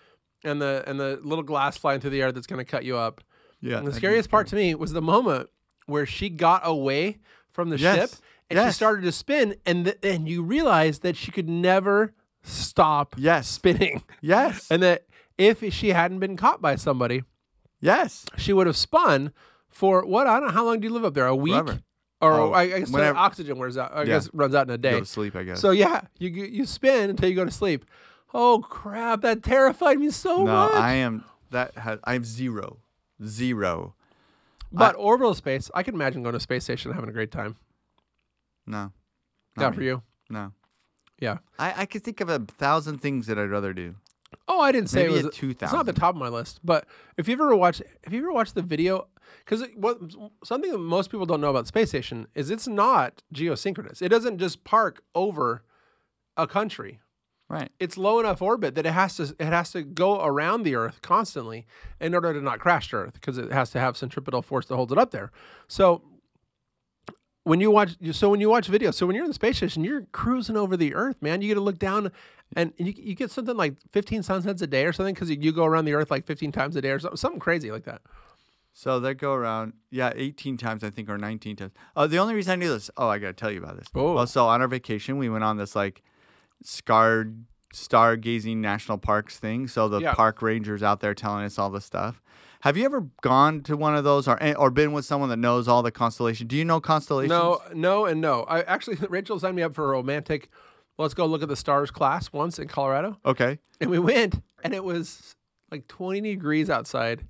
and 0.43 0.61
the 0.61 0.83
and 0.87 0.99
the 0.99 1.19
little 1.23 1.43
glass 1.43 1.77
flying 1.77 1.99
through 1.99 2.09
the 2.11 2.21
air 2.21 2.31
that's 2.31 2.47
going 2.47 2.63
to 2.63 2.69
cut 2.69 2.83
you 2.85 2.97
up. 2.97 3.21
Yeah. 3.61 3.77
And 3.77 3.87
the 3.87 3.93
scariest 3.93 4.29
part 4.29 4.47
to 4.47 4.55
me 4.55 4.73
was 4.75 4.91
the 4.91 5.01
moment 5.01 5.49
where 5.85 6.05
she 6.05 6.29
got 6.29 6.61
away 6.65 7.19
from 7.51 7.69
the 7.69 7.77
Yes. 7.77 7.95
ship 8.11 8.19
and 8.49 8.59
she 8.67 8.71
started 8.73 9.03
to 9.03 9.11
spin, 9.11 9.55
and 9.65 9.85
th- 9.85 9.97
and 10.03 10.27
you 10.27 10.43
realized 10.43 11.03
that 11.03 11.15
she 11.15 11.31
could 11.31 11.47
never 11.47 12.13
stop 12.43 13.15
Yes. 13.17 13.47
spinning, 13.47 14.03
Yes. 14.21 14.67
and 14.71 14.81
that 14.83 15.05
if 15.37 15.63
she 15.73 15.89
hadn't 15.89 16.19
been 16.19 16.35
caught 16.37 16.61
by 16.61 16.75
somebody, 16.75 17.23
yes. 17.79 18.25
she 18.37 18.51
would 18.53 18.67
have 18.67 18.75
spun 18.77 19.31
for 19.69 20.05
what 20.05 20.27
I 20.27 20.39
don't 20.39 20.47
know. 20.47 20.53
How 20.53 20.65
long 20.65 20.79
do 20.79 20.87
you 20.87 20.93
live 20.93 21.05
up 21.05 21.13
there? 21.13 21.27
A 21.27 21.35
week, 21.35 21.53
Forever. 21.53 21.79
or 22.21 22.33
Oh, 22.33 22.51
I, 22.51 22.61
I 22.63 22.67
guess 22.79 22.89
the 22.89 22.93
whenever- 22.97 23.17
oxygen 23.17 23.57
wears 23.57 23.77
out. 23.77 23.91
I 23.93 23.99
Yeah. 24.01 24.05
guess 24.05 24.29
runs 24.33 24.53
out 24.55 24.67
in 24.67 24.73
a 24.73 24.77
Go 24.77 24.91
day. 24.91 24.99
to 24.99 25.05
sleep, 25.05 25.35
I 25.35 25.43
guess. 25.43 25.59
So 25.61 25.71
yeah, 25.71 26.01
you 26.19 26.29
you 26.29 26.45
you 26.45 26.65
spin 26.65 27.09
until 27.11 27.29
you 27.29 27.35
go 27.35 27.45
to 27.45 27.51
sleep. 27.51 27.85
Oh 28.33 28.59
crap! 28.59 29.21
That 29.21 29.43
terrified 29.43 29.99
me 29.99 30.09
so 30.09 30.37
no, 30.37 30.45
much. 30.45 30.73
I 30.75 30.93
am 30.93 31.25
that. 31.51 31.75
Has, 31.77 31.99
I 32.03 32.13
have 32.13 32.25
zero, 32.25 32.77
zero. 33.23 33.95
but 34.71 34.95
orbital 34.97 35.33
space, 35.33 35.69
I 35.73 35.83
can 35.83 35.95
imagine 35.95 36.23
going 36.23 36.33
to 36.33 36.37
a 36.37 36.41
space 36.41 36.63
station 36.63 36.91
and 36.91 36.95
having 36.95 37.09
a 37.09 37.13
great 37.13 37.31
time. 37.31 37.57
No. 38.65 38.91
Not 39.57 39.71
me. 39.71 39.77
for 39.77 39.83
you. 39.83 40.01
No. 40.29 40.53
Yeah. 41.19 41.37
I, 41.59 41.81
I 41.81 41.85
could 41.85 42.03
think 42.03 42.21
of 42.21 42.29
a 42.29 42.39
thousand 42.39 42.99
things 42.99 43.27
that 43.27 43.37
I'd 43.37 43.49
rather 43.49 43.73
do. 43.73 43.95
Oh, 44.47 44.61
I 44.61 44.71
didn't 44.71 44.89
say 44.89 45.03
Maybe 45.03 45.19
it 45.19 45.25
was. 45.25 45.35
2,000. 45.35 45.65
It's 45.65 45.73
not 45.73 45.85
the 45.85 45.93
top 45.93 46.15
of 46.15 46.19
my 46.19 46.29
list, 46.29 46.59
but 46.63 46.85
if 47.17 47.27
you 47.27 47.33
ever 47.33 47.55
watch, 47.55 47.81
if 48.03 48.13
you 48.13 48.19
ever 48.19 48.31
watched 48.31 48.55
the 48.55 48.61
video, 48.61 49.07
because 49.45 49.65
what 49.75 49.99
something 50.43 50.71
that 50.71 50.77
most 50.77 51.11
people 51.11 51.25
don't 51.25 51.41
know 51.41 51.49
about 51.49 51.67
space 51.67 51.89
station 51.89 52.27
is 52.33 52.49
it's 52.49 52.67
not 52.67 53.23
geosynchronous. 53.33 54.01
It 54.01 54.09
doesn't 54.09 54.39
just 54.39 54.63
park 54.63 55.03
over 55.13 55.63
a 56.37 56.47
country. 56.47 56.99
Right. 57.51 57.69
It's 57.81 57.97
low 57.97 58.21
enough 58.21 58.41
orbit 58.41 58.75
that 58.75 58.85
it 58.85 58.93
has 58.93 59.17
to 59.17 59.35
it 59.37 59.47
has 59.47 59.71
to 59.73 59.81
go 59.83 60.23
around 60.23 60.63
the 60.63 60.75
Earth 60.75 61.01
constantly 61.01 61.65
in 61.99 62.15
order 62.15 62.33
to 62.33 62.39
not 62.39 62.59
crash 62.59 62.91
to 62.91 62.95
Earth 62.95 63.13
because 63.15 63.37
it 63.37 63.51
has 63.51 63.71
to 63.71 63.79
have 63.79 63.97
centripetal 63.97 64.41
force 64.41 64.67
that 64.67 64.77
holds 64.77 64.93
it 64.93 64.97
up 64.97 65.11
there. 65.11 65.31
So 65.67 66.01
when 67.43 67.59
you 67.59 67.69
watch 67.69 67.97
so 68.13 68.29
when 68.29 68.39
you 68.39 68.49
watch 68.49 68.69
videos 68.69 68.93
so 68.93 69.05
when 69.05 69.15
you're 69.15 69.25
in 69.25 69.29
the 69.29 69.33
space 69.33 69.57
station 69.57 69.83
you're 69.83 70.03
cruising 70.11 70.55
over 70.55 70.77
the 70.77 70.93
earth 70.93 71.19
man 71.21 71.41
you 71.41 71.47
get 71.47 71.55
to 71.55 71.59
look 71.59 71.79
down 71.79 72.11
and 72.55 72.71
you, 72.77 72.93
you 72.95 73.15
get 73.15 73.31
something 73.31 73.57
like 73.57 73.75
15 73.89 74.21
sunsets 74.21 74.61
a 74.61 74.67
day 74.67 74.85
or 74.85 74.93
something 74.93 75.15
because 75.15 75.27
you, 75.27 75.37
you 75.41 75.51
go 75.51 75.65
around 75.65 75.85
the 75.85 75.93
earth 75.93 76.11
like 76.11 76.25
15 76.27 76.51
times 76.51 76.75
a 76.75 76.81
day 76.81 76.91
or 76.91 76.99
something, 76.99 77.17
something 77.17 77.39
crazy 77.39 77.71
like 77.71 77.85
that 77.85 78.01
So 78.73 78.99
they 78.99 79.13
go 79.13 79.33
around, 79.33 79.73
yeah, 79.89 80.13
18 80.15 80.57
times, 80.57 80.83
I 80.83 80.89
think, 80.89 81.09
or 81.09 81.17
19 81.17 81.55
times. 81.57 81.73
Oh, 81.95 82.07
the 82.07 82.19
only 82.19 82.33
reason 82.35 82.53
I 82.53 82.55
knew 82.55 82.69
this, 82.69 82.89
oh, 82.95 83.09
I 83.09 83.17
got 83.17 83.27
to 83.27 83.33
tell 83.33 83.51
you 83.51 83.61
about 83.61 83.77
this. 83.77 83.87
Oh. 83.93 84.13
Well, 84.13 84.27
so 84.27 84.47
on 84.47 84.61
our 84.61 84.67
vacation, 84.67 85.17
we 85.17 85.27
went 85.29 85.43
on 85.43 85.57
this 85.57 85.75
like 85.75 86.03
scarred 86.63 87.45
stargazing 87.73 88.57
national 88.57 88.97
parks 88.97 89.39
thing. 89.39 89.67
So 89.67 89.87
the 89.87 89.99
Yeah. 90.01 90.13
park 90.13 90.41
rangers 90.41 90.83
out 90.83 90.99
there 90.99 91.13
telling 91.13 91.45
us 91.45 91.57
all 91.57 91.69
the 91.69 91.81
stuff. 91.81 92.21
Have 92.61 92.77
you 92.77 92.85
ever 92.85 93.07
gone 93.21 93.61
to 93.63 93.75
one 93.75 93.95
of 93.95 94.03
those 94.03 94.27
or 94.27 94.37
eh, 94.43 94.53
or 94.53 94.69
been 94.69 94.91
with 94.91 95.05
someone 95.05 95.29
that 95.29 95.37
knows 95.37 95.67
all 95.67 95.81
the 95.81 95.91
constellation? 95.91 96.47
Do 96.47 96.55
you 96.57 96.65
know 96.65 96.79
constellations? 96.79 97.31
no 97.31 97.59
no 97.73 98.05
and 98.05 98.21
no 98.21 98.43
i 98.43 98.61
actually 98.61 98.97
rachel 99.09 99.39
signed 99.39 99.55
me 99.55 99.63
up 99.63 99.73
for 99.73 99.85
a 99.85 99.87
romantic 99.87 100.49
let's 100.99 101.13
go 101.15 101.25
look 101.25 101.41
at 101.41 101.47
the 101.49 101.55
stars 101.55 101.89
class 101.89 102.31
once 102.31 102.59
in 102.59 102.67
colorado 102.67 103.17
Okay. 103.25 103.57
and 103.79 103.89
we 103.89 103.97
went 103.97 104.41
and 104.63 104.75
it 104.75 104.83
was 104.83 105.33
like 105.71 105.87
20 105.87 106.21
degrees 106.21 106.69
outside 106.69 107.25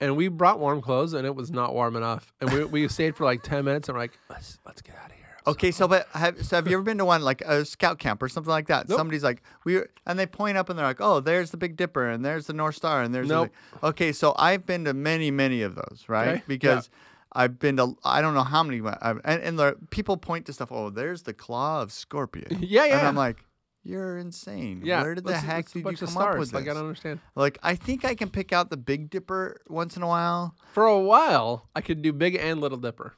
and 0.00 0.16
we 0.16 0.28
brought 0.28 0.58
warm 0.60 0.82
clothes 0.82 1.14
and 1.14 1.24
it 1.26 1.34
was 1.34 1.50
not 1.50 1.72
warm 1.72 1.96
enough 1.96 2.34
and 2.40 2.52
we, 2.52 2.64
we 2.64 2.88
stayed 2.88 3.16
for 3.16 3.24
like 3.24 3.42
10 3.42 3.64
minutes 3.64 3.88
and 3.88 3.96
we're 3.96 4.02
like 4.02 4.18
let's 4.28 4.58
let's 4.66 4.82
get 4.82 4.96
out 4.96 5.06
of 5.06 5.12
here 5.12 5.13
Okay, 5.46 5.70
so 5.70 5.86
but 5.86 6.08
have 6.12 6.44
so 6.46 6.56
have 6.56 6.66
you 6.68 6.74
ever 6.76 6.82
been 6.82 6.96
to 6.98 7.04
one 7.04 7.20
like 7.22 7.42
a 7.42 7.64
scout 7.66 7.98
camp 7.98 8.22
or 8.22 8.28
something 8.30 8.50
like 8.50 8.68
that? 8.68 8.88
Nope. 8.88 8.96
Somebody's 8.98 9.22
like 9.22 9.42
we 9.64 9.76
were- 9.76 9.90
and 10.06 10.18
they 10.18 10.26
point 10.26 10.56
up 10.56 10.70
and 10.70 10.78
they're 10.78 10.86
like, 10.86 11.00
"Oh, 11.02 11.20
there's 11.20 11.50
the 11.50 11.56
Big 11.58 11.76
Dipper 11.76 12.08
and 12.08 12.24
there's 12.24 12.46
the 12.46 12.54
North 12.54 12.76
Star 12.76 13.02
and 13.02 13.14
there's 13.14 13.28
the 13.28 13.34
Nope. 13.34 13.50
thing." 13.72 13.80
Okay, 13.90 14.12
so 14.12 14.34
I've 14.38 14.64
been 14.64 14.84
to 14.86 14.94
many 14.94 15.30
many 15.30 15.60
of 15.62 15.74
those, 15.74 16.04
right? 16.08 16.28
Okay, 16.28 16.34
yeah. 16.36 16.42
Because 16.46 16.88
I've 17.32 17.58
been 17.58 17.76
to 17.76 17.94
I 18.04 18.22
don't 18.22 18.32
know 18.34 18.42
how 18.44 18.62
many 18.62 18.80
I've, 19.02 19.20
and 19.24 19.42
and 19.42 19.58
the 19.58 19.76
people 19.90 20.16
point 20.16 20.46
to 20.46 20.52
stuff, 20.54 20.72
"Oh, 20.72 20.88
there's 20.88 21.24
the 21.24 21.34
claw 21.34 21.82
of 21.82 21.92
Scorpion." 21.92 22.46
Yeah, 22.62 22.86
yeah. 22.86 22.98
And 23.00 23.06
I'm 23.08 23.16
like, 23.16 23.44
"You're 23.82 24.16
insane. 24.16 24.80
yeah 24.82 25.02
Where 25.02 25.14
did 25.14 25.24
the 25.24 25.32
let's- 25.32 25.44
heck 25.44 25.56
let's 25.56 25.72
did 25.72 25.78
you 25.84 25.96
come 26.06 26.16
of 26.16 26.22
up 26.22 26.38
with 26.38 26.48
this?" 26.48 26.54
like 26.54 26.68
i 26.70 26.72
don't 26.72 26.84
understand 26.84 27.20
Like 27.34 27.58
I 27.62 27.74
think 27.74 28.06
I 28.06 28.14
can 28.14 28.30
pick 28.30 28.50
out 28.54 28.70
the 28.70 28.78
Big 28.78 29.10
Dipper 29.10 29.60
once 29.68 29.94
in 29.98 30.02
a 30.02 30.06
while. 30.06 30.54
for 30.72 30.86
a 30.86 30.98
while 30.98 31.68
i 31.76 31.82
could 31.82 32.00
do 32.00 32.14
big 32.14 32.34
and 32.34 32.62
little 32.62 32.78
dipper 32.78 33.12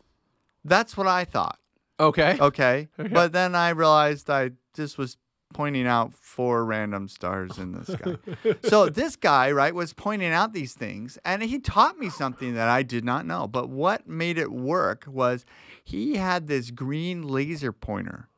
That's 0.64 0.96
what 0.96 1.06
I 1.06 1.24
thought. 1.24 1.60
Okay 1.98 2.36
Okay. 2.40 2.88
But 2.96 3.32
then 3.32 3.54
I 3.54 3.70
realized 3.70 4.30
I 4.30 4.52
just 4.74 4.98
was 4.98 5.16
pointing 5.54 5.86
out 5.86 6.12
four 6.12 6.64
random 6.64 7.08
stars 7.08 7.56
in 7.56 7.72
the 7.72 7.84
sky. 7.84 8.56
so 8.68 8.88
this 8.88 9.16
guy, 9.16 9.50
right, 9.50 9.74
was 9.74 9.92
pointing 9.92 10.32
out 10.32 10.52
these 10.52 10.74
things 10.74 11.18
and 11.24 11.42
he 11.42 11.58
taught 11.58 11.98
me 11.98 12.10
something 12.10 12.54
that 12.54 12.68
I 12.68 12.82
did 12.82 13.04
not 13.04 13.24
know. 13.26 13.46
But 13.46 13.68
what 13.68 14.06
made 14.08 14.38
it 14.38 14.52
work 14.52 15.04
was 15.06 15.46
he 15.84 16.16
had 16.16 16.46
this 16.46 16.70
green 16.70 17.22
laser 17.26 17.72
pointer. 17.72 18.28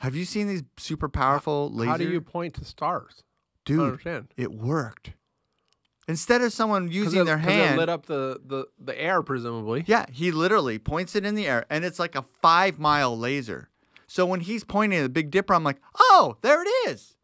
Have 0.00 0.14
you 0.14 0.24
seen 0.24 0.46
these 0.48 0.62
super 0.76 1.08
powerful 1.08 1.70
lasers? 1.70 1.86
how 1.86 1.96
do 1.96 2.08
you 2.08 2.20
point 2.20 2.54
to 2.54 2.64
stars 2.64 3.22
Dude, 3.64 4.00
it 4.36 4.52
worked. 4.52 5.12
Instead 6.08 6.40
of 6.40 6.52
someone 6.52 6.90
using 6.90 7.20
it- 7.20 7.24
their 7.24 7.36
'cause 7.38 7.46
it 7.46 7.50
hand, 7.52 7.76
lit 7.78 7.88
up 7.88 8.06
the, 8.06 8.40
the, 8.44 8.66
the 8.78 8.98
air 9.00 9.22
presumably 9.22 9.84
Yeah, 9.86 10.06
he 10.10 10.32
literally 10.32 10.78
points 10.78 11.14
it 11.14 11.24
in 11.26 11.34
the 11.34 11.46
air, 11.46 11.66
and 11.70 11.84
it's 11.84 11.98
like 11.98 12.14
a 12.16 12.22
five 12.22 12.78
mile 12.78 13.16
laser. 13.16 13.68
So 14.06 14.24
when 14.24 14.40
he's 14.40 14.64
pointing 14.64 14.98
at 14.98 15.02
the 15.02 15.08
Big 15.10 15.30
Dipper, 15.30 15.52
I'm 15.54 15.64
like, 15.64 15.76
oh, 15.98 16.38
there 16.40 16.62
it 16.62 16.68
is. 16.88 17.14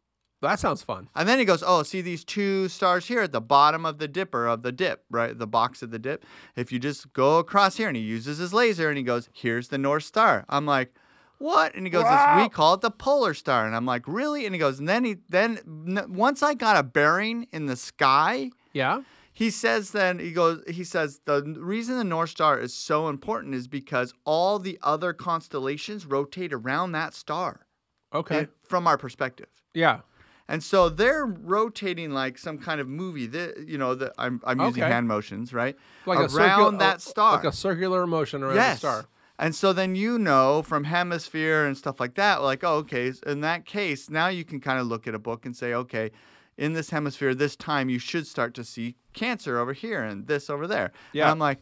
that 0.42 0.60
sounds 0.60 0.82
fun 0.82 1.08
And 1.16 1.26
then 1.26 1.38
he 1.38 1.46
goes, 1.46 1.64
oh, 1.66 1.82
see 1.82 2.02
these 2.02 2.22
two 2.22 2.68
stars 2.68 3.06
here 3.06 3.22
at 3.22 3.32
the 3.32 3.40
bottom 3.40 3.86
of 3.86 3.96
the 3.96 4.06
dipper 4.06 4.46
of 4.46 4.62
the 4.62 4.72
dip, 4.72 5.02
right? 5.10 5.38
The 5.38 5.46
box 5.46 5.80
of 5.82 5.90
the 5.90 5.98
dip. 5.98 6.22
If 6.54 6.70
you 6.70 6.78
just 6.78 7.10
go 7.14 7.38
across 7.38 7.76
here, 7.78 7.88
and 7.88 7.96
he 7.96 8.02
uses 8.02 8.36
his 8.36 8.52
laser, 8.52 8.90
and 8.90 8.98
he 8.98 9.02
goes, 9.02 9.30
here's 9.32 9.68
the 9.68 9.78
North 9.78 10.02
Star. 10.04 10.44
I'm 10.50 10.66
like, 10.66 10.94
what? 11.38 11.74
And 11.74 11.86
he 11.86 11.90
goes, 11.90 12.04
Wow. 12.04 12.36
this, 12.36 12.42
we 12.44 12.50
call 12.50 12.74
it 12.74 12.82
the 12.82 12.90
polar 12.90 13.32
star. 13.32 13.66
And 13.66 13.74
I'm 13.74 13.86
like, 13.86 14.06
really? 14.06 14.44
And 14.44 14.54
he 14.54 14.58
goes, 14.58 14.78
and 14.78 14.86
then 14.88 15.04
he 15.04 15.16
then 15.30 15.58
n- 15.88 16.12
once 16.12 16.42
I 16.42 16.52
got 16.52 16.76
a 16.76 16.82
bearing 16.82 17.46
in 17.50 17.64
the 17.64 17.76
sky, 17.76 18.50
yeah 18.74 19.00
he 19.34 19.50
says 19.50 19.90
then 19.90 20.20
he 20.20 20.30
goes 20.30 20.62
he 20.68 20.84
says 20.84 21.20
the 21.24 21.42
reason 21.58 21.98
the 21.98 22.04
North 22.04 22.30
Star 22.30 22.58
is 22.58 22.72
so 22.72 23.08
important 23.08 23.54
is 23.54 23.66
because 23.66 24.14
all 24.24 24.60
the 24.60 24.78
other 24.80 25.12
constellations 25.12 26.06
rotate 26.06 26.52
around 26.52 26.92
that 26.92 27.14
star. 27.14 27.66
Okay. 28.14 28.38
and- 28.38 28.48
from 28.62 28.86
our 28.86 28.96
perspective. 28.96 29.48
yeah. 29.74 30.00
And 30.46 30.62
so 30.62 30.90
they're 30.90 31.24
rotating 31.24 32.10
like 32.12 32.36
some 32.36 32.58
kind 32.58 32.78
of 32.78 32.86
movie. 32.86 33.26
That 33.26 33.66
you 33.66 33.78
know, 33.78 33.94
that 33.94 34.12
I'm 34.18 34.42
I'm 34.44 34.60
using 34.60 34.82
hand 34.82 35.08
motions, 35.08 35.54
right? 35.54 35.74
Like 36.04 36.18
around 36.18 36.26
a 36.26 36.28
circul- 36.28 36.74
oh, 36.74 36.78
that 36.78 37.00
star. 37.00 37.36
Like 37.36 37.44
a 37.44 37.52
circular 37.52 38.06
motion 38.06 38.42
around 38.42 38.56
yes. 38.56 38.74
the 38.74 38.78
star. 38.78 39.06
And 39.38 39.54
so 39.54 39.72
then 39.72 39.94
you 39.96 40.18
know 40.18 40.62
from 40.62 40.84
hemisphere 40.84 41.64
and 41.64 41.76
stuff 41.76 41.98
like 41.98 42.14
that, 42.16 42.42
like, 42.42 42.62
oh, 42.62 42.74
okay, 42.76 43.12
in 43.26 43.40
that 43.40 43.64
case, 43.64 44.10
now 44.10 44.28
you 44.28 44.44
can 44.44 44.60
kind 44.60 44.78
of 44.78 44.86
look 44.86 45.08
at 45.08 45.14
a 45.14 45.18
book 45.18 45.46
and 45.46 45.56
say, 45.56 45.72
okay, 45.72 46.12
in 46.56 46.72
this 46.72 46.90
hemisphere, 46.90 47.34
this 47.34 47.56
time 47.56 47.88
you 47.88 47.98
should 47.98 48.26
start 48.26 48.54
to 48.54 48.64
see 48.64 48.96
cancer 49.12 49.58
over 49.58 49.72
here 49.72 50.02
and 50.02 50.26
this 50.26 50.48
over 50.48 50.66
there. 50.66 50.92
Yeah. 51.12 51.24
And 51.24 51.32
I'm 51.32 51.38
like, 51.38 51.60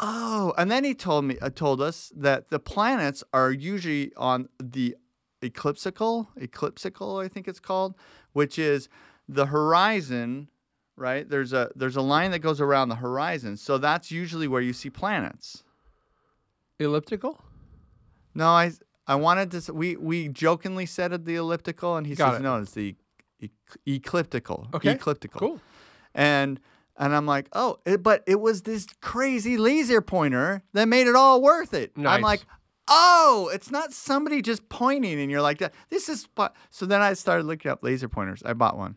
oh. 0.00 0.52
And 0.58 0.70
then 0.70 0.84
he 0.84 0.94
told 0.94 1.24
me, 1.24 1.38
uh, 1.40 1.50
told 1.50 1.80
us 1.80 2.12
that 2.16 2.50
the 2.50 2.58
planets 2.58 3.22
are 3.32 3.50
usually 3.50 4.12
on 4.16 4.48
the 4.58 4.96
eclipsical, 5.42 6.28
eclipsical, 6.36 7.18
I 7.18 7.28
think 7.28 7.48
it's 7.48 7.60
called, 7.60 7.94
which 8.32 8.58
is 8.58 8.88
the 9.28 9.46
horizon. 9.46 10.48
Right 10.94 11.28
there's 11.28 11.54
a 11.54 11.70
there's 11.74 11.96
a 11.96 12.02
line 12.02 12.32
that 12.32 12.40
goes 12.40 12.60
around 12.60 12.90
the 12.90 12.96
horizon, 12.96 13.56
so 13.56 13.78
that's 13.78 14.10
usually 14.10 14.46
where 14.46 14.60
you 14.60 14.74
see 14.74 14.90
planets. 14.90 15.64
Elliptical? 16.78 17.42
No, 18.34 18.48
I 18.48 18.72
I 19.06 19.14
wanted 19.14 19.50
to. 19.52 19.72
We 19.72 19.96
we 19.96 20.28
jokingly 20.28 20.84
said 20.84 21.12
it 21.12 21.24
the 21.24 21.36
elliptical, 21.36 21.96
and 21.96 22.06
he 22.06 22.14
Got 22.14 22.32
says 22.32 22.40
it. 22.40 22.42
no, 22.42 22.58
it's 22.58 22.72
the 22.72 22.94
e- 23.42 23.50
ecliptical. 23.86 24.68
Okay, 24.74 24.92
ecliptical. 24.92 25.38
Cool. 25.40 25.60
And 26.14 26.60
and 26.96 27.14
I'm 27.14 27.26
like, 27.26 27.48
oh, 27.54 27.78
it, 27.86 28.02
but 28.02 28.22
it 28.26 28.40
was 28.40 28.62
this 28.62 28.86
crazy 29.00 29.56
laser 29.56 30.00
pointer 30.00 30.62
that 30.74 30.86
made 30.88 31.06
it 31.06 31.16
all 31.16 31.40
worth 31.42 31.72
it. 31.74 31.92
I'm 31.96 32.20
like, 32.20 32.42
oh, 32.88 33.50
it's 33.52 33.70
not 33.70 33.92
somebody 33.92 34.42
just 34.42 34.68
pointing, 34.68 35.18
and 35.20 35.30
you're 35.30 35.40
like 35.42 35.58
that. 35.58 35.72
This 35.90 36.08
is 36.08 36.28
fu-" 36.36 36.48
so. 36.70 36.84
Then 36.86 37.00
I 37.00 37.14
started 37.14 37.46
looking 37.46 37.70
up 37.70 37.82
laser 37.82 38.08
pointers. 38.08 38.42
I 38.44 38.52
bought 38.52 38.76
one. 38.76 38.96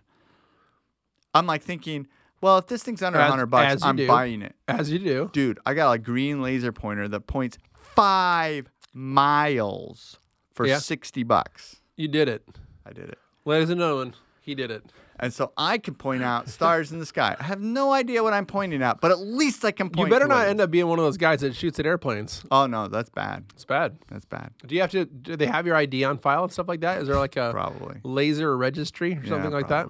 I'm 1.34 1.48
like 1.48 1.64
thinking, 1.64 2.08
well, 2.42 2.58
if 2.58 2.68
this 2.68 2.84
thing's 2.84 3.02
under 3.02 3.20
a 3.20 3.24
As- 3.24 3.30
hundred 3.30 3.48
bucks, 3.48 3.82
I'm 3.84 3.96
do. 3.96 4.08
buying 4.08 4.42
it 4.42 4.56
As 4.68 4.90
you 4.92 5.00
do. 5.00 5.30
dude, 5.34 5.60
I 5.66 5.74
got 5.74 5.92
a 5.92 5.98
green 5.98 6.42
laser 6.42 6.72
pointer 6.72 7.08
that 7.08 7.22
points 7.28 7.58
five 7.74 8.70
miles 8.94 10.18
for 10.54 10.66
Yeah. 10.66 10.80
60 10.80 11.24
bucks. 11.24 11.78
You 11.98 12.08
did 12.08 12.28
it. 12.28 12.44
I 12.86 12.92
did 12.94 13.10
it. 13.10 13.18
Ladies 13.46 13.70
and 13.70 13.80
gentlemen, 13.80 14.14
he 14.46 14.54
did 14.56 14.70
it. 14.72 14.84
And 15.20 15.34
so 15.34 15.54
I 15.58 15.78
can 15.78 15.96
point 15.96 16.24
out 16.24 16.50
stars 16.50 16.92
in 16.92 17.00
the 17.00 17.06
sky. 17.06 17.36
I 17.40 17.44
have 17.44 17.62
no 17.62 17.92
idea 17.94 18.22
what 18.22 18.34
I'm 18.34 18.46
pointing 18.46 18.84
at, 18.84 19.00
but 19.02 19.12
at 19.12 19.20
least 19.20 19.64
I 19.66 19.72
can 19.72 19.90
point. 19.90 20.08
You 20.10 20.14
better 20.14 20.28
not 20.28 20.46
it 20.46 20.50
end 20.50 20.62
up 20.62 20.70
being 20.72 20.88
one 20.88 21.00
of 21.00 21.06
those 21.06 21.18
guys 21.18 21.40
that 21.42 21.56
shoots 21.56 21.80
at 21.80 21.86
airplanes. 21.86 22.44
Oh 22.52 22.68
no, 22.68 22.88
that's 22.88 23.10
bad. 23.10 23.46
It's 23.54 23.66
bad. 23.66 23.98
That's 24.10 24.26
bad. 24.26 24.52
Do 24.66 24.76
you 24.76 24.82
have 24.82 24.92
to? 24.92 25.06
Do 25.06 25.36
they 25.36 25.46
have 25.48 25.66
your 25.66 25.76
ID 25.76 26.04
on 26.04 26.18
file 26.20 26.44
and 26.44 26.52
stuff 26.52 26.68
like 26.68 26.82
that? 26.82 27.02
Is 27.02 27.08
there 27.08 27.18
like 27.18 27.38
a 27.38 27.52
Probably. 27.52 28.02
laser 28.04 28.56
registry 28.58 29.14
or 29.14 29.22
Yeah, 29.24 29.30
something 29.30 29.52
like 29.52 29.70
that? 29.70 29.88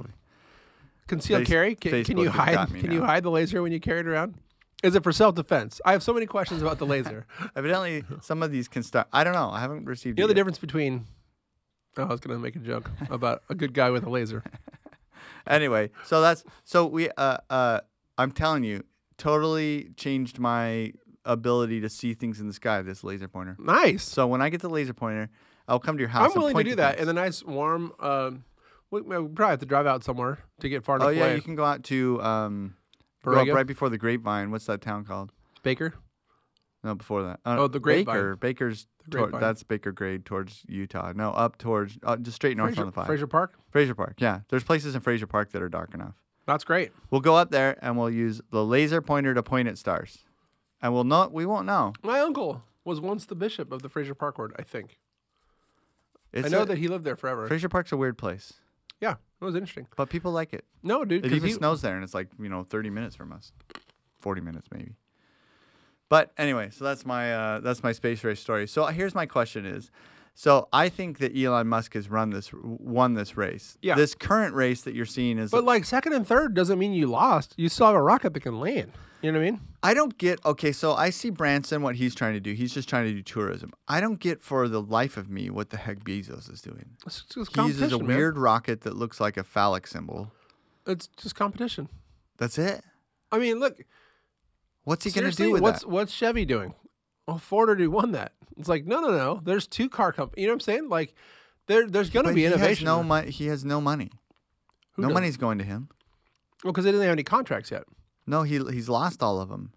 Concealed 1.07 1.41
Face- 1.41 1.47
carry? 1.47 1.75
Can, 1.75 2.03
can 2.03 2.17
you 2.17 2.29
Facebook 2.29 2.33
has 2.33 2.55
got 2.55 2.69
hide? 2.69 2.79
Can 2.81 2.91
you 2.91 3.03
hide 3.03 3.23
the 3.23 3.31
laser 3.31 3.61
when 3.61 3.71
you 3.71 3.79
carry 3.79 3.99
it 3.99 4.07
around? 4.07 4.35
Is 4.83 4.93
it 4.95 5.03
for 5.03 5.11
self 5.11 5.35
defense? 5.35 5.81
I 5.85 5.91
have 5.93 6.03
so 6.03 6.13
many 6.13 6.25
questions 6.27 6.61
about 6.61 6.77
the 6.77 6.85
laser. 6.85 7.25
Evidently, 7.55 8.03
some 8.21 8.43
of 8.43 8.51
these 8.51 8.67
can 8.67 8.83
start. 8.83 9.07
I 9.11 9.23
don't 9.23 9.33
know. 9.33 9.49
I 9.49 9.59
haven't 9.59 9.85
received. 9.85 10.17
you 10.19 10.23
know 10.23 10.27
the 10.27 10.31
yet. 10.33 10.35
difference 10.35 10.59
between? 10.59 11.05
Oh, 11.97 12.03
I 12.03 12.05
was 12.07 12.19
gonna 12.19 12.39
make 12.39 12.55
a 12.55 12.59
joke 12.59 12.89
about 13.09 13.43
a 13.49 13.55
good 13.55 13.73
guy 13.73 13.89
with 13.89 14.03
a 14.03 14.09
laser. 14.09 14.43
Anyway, 15.47 15.91
so 16.05 16.21
that's 16.21 16.43
so 16.63 16.87
we. 16.87 17.07
Uh, 17.17 17.37
uh, 17.51 17.79
I'm 18.17 18.31
telling 18.31 18.63
you, 18.63 18.83
totally 19.19 19.89
changed 19.95 20.39
my 20.39 20.91
ability 21.23 21.81
to 21.81 21.89
see 21.89 22.15
things 22.15 22.39
in 22.39 22.47
the 22.47 22.53
sky. 22.53 22.81
This 22.81 23.03
laser 23.03 23.27
pointer. 23.27 23.55
Nice. 23.59 24.03
So 24.03 24.25
when 24.25 24.41
I 24.41 24.49
get 24.49 24.61
the 24.61 24.69
laser 24.69 24.93
pointer, 24.95 25.29
I'll 25.67 25.79
come 25.79 25.97
to 25.97 26.01
your 26.01 26.09
house. 26.09 26.31
I'm 26.33 26.39
willing 26.41 26.55
to 26.57 26.63
do 26.63 26.75
that 26.77 26.97
in 26.97 27.05
the 27.05 27.13
nice 27.13 27.43
warm. 27.43 27.93
Um, 27.99 28.43
we, 28.89 29.01
we 29.01 29.15
probably 29.15 29.45
have 29.51 29.59
to 29.59 29.65
drive 29.67 29.85
out 29.85 30.03
somewhere 30.03 30.39
to 30.61 30.69
get 30.69 30.83
far 30.83 30.95
enough 30.95 31.09
Oh 31.09 31.11
yeah, 31.11 31.25
away. 31.25 31.35
you 31.35 31.41
can 31.41 31.53
go 31.55 31.63
out 31.63 31.83
to 31.85 32.19
um, 32.23 32.75
go 33.23 33.33
up 33.33 33.47
right 33.49 33.67
before 33.67 33.89
the 33.89 33.97
Grapevine. 33.99 34.49
What's 34.49 34.65
that 34.65 34.81
town 34.81 35.05
called? 35.05 35.31
Baker. 35.61 35.93
No, 36.85 36.95
before 36.95 37.23
that. 37.23 37.39
Uh, 37.45 37.55
Oh, 37.59 37.67
the 37.67 37.79
Grapevine. 37.79 38.05
Baker. 38.15 38.35
Baker's. 38.35 38.87
The 39.09 39.17
toward- 39.17 39.41
that's 39.41 39.63
Baker 39.63 39.91
Grade 39.91 40.23
towards 40.25 40.63
Utah. 40.67 41.11
No, 41.15 41.31
up 41.31 41.57
towards 41.57 41.97
uh, 42.03 42.15
just 42.17 42.35
straight 42.35 42.55
north 42.57 42.69
Frazier, 42.69 42.81
on 42.81 42.85
the 42.87 42.91
five. 42.91 43.05
Frazier 43.07 43.27
Park. 43.27 43.53
Frazier 43.71 43.95
Park. 43.95 44.15
Yeah, 44.19 44.41
there's 44.49 44.63
places 44.63 44.95
in 44.95 45.01
Frazier 45.01 45.27
Park 45.27 45.51
that 45.51 45.61
are 45.61 45.69
dark 45.69 45.93
enough. 45.93 46.13
That's 46.45 46.63
great. 46.63 46.91
We'll 47.09 47.21
go 47.21 47.35
up 47.35 47.49
there 47.51 47.77
and 47.81 47.97
we'll 47.97 48.09
use 48.11 48.39
the 48.51 48.63
laser 48.63 49.01
pointer 49.01 49.33
to 49.33 49.41
point 49.43 49.67
at 49.67 49.77
stars, 49.79 50.23
and 50.81 50.93
we'll 50.93 51.03
not. 51.03 51.33
We 51.33 51.45
won't 51.45 51.65
know. 51.65 51.93
My 52.03 52.19
uncle 52.19 52.63
was 52.83 53.01
once 53.01 53.25
the 53.25 53.35
bishop 53.35 53.71
of 53.71 53.81
the 53.81 53.89
Frazier 53.89 54.13
Park 54.15 54.37
ward. 54.37 54.53
I 54.57 54.61
think. 54.61 54.99
It's 56.31 56.45
I 56.47 56.49
know 56.49 56.61
a- 56.61 56.65
that 56.65 56.77
he 56.77 56.87
lived 56.87 57.03
there 57.03 57.15
forever. 57.15 57.47
Frazier 57.47 57.69
Park's 57.69 57.91
a 57.91 57.97
weird 57.97 58.17
place, 58.17 58.53
yeah, 59.01 59.13
it 59.41 59.45
was 59.45 59.55
interesting. 59.55 59.87
but 59.97 60.09
people 60.09 60.31
like 60.31 60.53
it. 60.53 60.65
No, 60.83 61.03
dude, 61.05 61.25
It 61.25 61.31
even 61.33 61.47
he- 61.49 61.53
snows 61.55 61.81
there, 61.81 61.95
and 61.95 62.03
it's 62.03 62.13
like 62.13 62.27
you 62.39 62.49
know 62.49 62.63
30 62.63 62.89
minutes 62.91 63.15
from 63.15 63.31
us, 63.31 63.51
40 64.19 64.41
minutes 64.41 64.67
maybe. 64.71 64.95
But 66.09 66.31
anyway, 66.37 66.69
so 66.71 66.83
that's 66.85 67.05
my 67.05 67.33
uh, 67.33 67.59
that's 67.61 67.81
my 67.83 67.91
space 67.91 68.23
race 68.23 68.39
story. 68.39 68.67
So 68.67 68.85
here's 68.87 69.15
my 69.15 69.25
question: 69.25 69.65
Is 69.65 69.89
so 70.33 70.67
I 70.73 70.89
think 70.89 71.19
that 71.19 71.35
Elon 71.35 71.67
Musk 71.67 71.93
has 71.93 72.09
run 72.09 72.29
this 72.29 72.51
won 72.53 73.13
this 73.13 73.37
race. 73.37 73.77
Yeah. 73.81 73.95
This 73.95 74.13
current 74.13 74.53
race 74.53 74.81
that 74.81 74.93
you're 74.93 75.05
seeing 75.05 75.39
is. 75.39 75.49
But 75.49 75.63
like 75.63 75.85
second 75.85 76.13
and 76.13 76.27
third 76.27 76.53
doesn't 76.53 76.77
mean 76.77 76.93
you 76.93 77.07
lost. 77.07 77.53
You 77.57 77.69
still 77.69 77.87
have 77.87 77.95
a 77.95 78.01
rocket 78.01 78.33
that 78.33 78.41
can 78.41 78.59
land. 78.59 78.91
You 79.21 79.31
know 79.31 79.39
what 79.39 79.47
I 79.47 79.51
mean? 79.51 79.61
I 79.81 79.93
don't 79.93 80.15
get. 80.17 80.45
Okay, 80.45 80.71
so 80.71 80.93
I 80.93 81.09
see 81.09 81.29
Branson 81.29 81.81
what 81.81 81.95
he's 81.95 82.13
trying 82.13 82.33
to 82.33 82.39
do. 82.39 82.53
He's 82.53 82.73
just 82.73 82.87
trying 82.87 83.05
to 83.07 83.13
do 83.13 83.23
tourism. 83.23 83.71
I 83.87 84.01
don't 84.01 84.19
get 84.19 84.41
for 84.41 84.67
the 84.67 84.81
life 84.81 85.15
of 85.17 85.29
me 85.29 85.49
what 85.49 85.69
the 85.69 85.77
heck 85.77 86.03
Bezos 86.03 86.51
is 86.51 86.61
doing. 86.61 86.97
It's 87.05 87.23
just 87.23 87.55
He 87.55 87.61
uses 87.63 87.93
a 87.93 87.97
man. 87.97 88.07
weird 88.07 88.37
rocket 88.37 88.81
that 88.81 88.95
looks 88.95 89.19
like 89.19 89.37
a 89.37 89.43
phallic 89.43 89.87
symbol. 89.87 90.31
It's 90.85 91.07
just 91.17 91.33
competition. 91.33 91.89
That's 92.37 92.59
it. 92.59 92.83
I 93.31 93.39
mean, 93.39 93.59
look. 93.59 93.79
What's 94.85 95.03
he 95.03 95.11
going 95.11 95.29
to 95.29 95.35
do 95.35 95.51
with 95.51 95.61
what's 95.61 95.81
that? 95.81 95.89
what's 95.89 96.13
Chevy 96.13 96.45
doing? 96.45 96.73
Well, 97.27 97.37
Ford 97.37 97.69
already 97.69 97.87
won 97.87 98.11
that. 98.13 98.31
It's 98.57 98.69
like 98.69 98.85
no, 98.85 99.01
no, 99.01 99.09
no. 99.11 99.41
There's 99.43 99.67
two 99.67 99.89
car 99.89 100.13
companies. 100.13 100.41
You 100.41 100.47
know 100.47 100.53
what 100.53 100.55
I'm 100.55 100.59
saying? 100.61 100.89
Like 100.89 101.13
there, 101.67 101.87
there's 101.87 102.09
going 102.09 102.25
to 102.27 102.33
be 102.33 102.45
innovation. 102.45 102.85
has 102.87 102.95
no 102.97 103.03
money. 103.03 103.31
He 103.31 103.47
has 103.47 103.65
no 103.65 103.81
money. 103.81 104.11
Who 104.93 105.01
no 105.01 105.07
doesn't? 105.09 105.13
money's 105.15 105.37
going 105.37 105.57
to 105.57 105.63
him. 105.65 105.89
Well, 106.63 106.71
because 106.71 106.85
they 106.85 106.91
didn't 106.91 107.03
have 107.03 107.11
any 107.11 107.23
contracts 107.23 107.69
yet. 107.71 107.83
No, 108.25 108.43
he 108.43 108.59
he's 108.71 108.87
lost 108.89 109.21
all 109.21 109.41
of 109.41 109.49
them, 109.49 109.73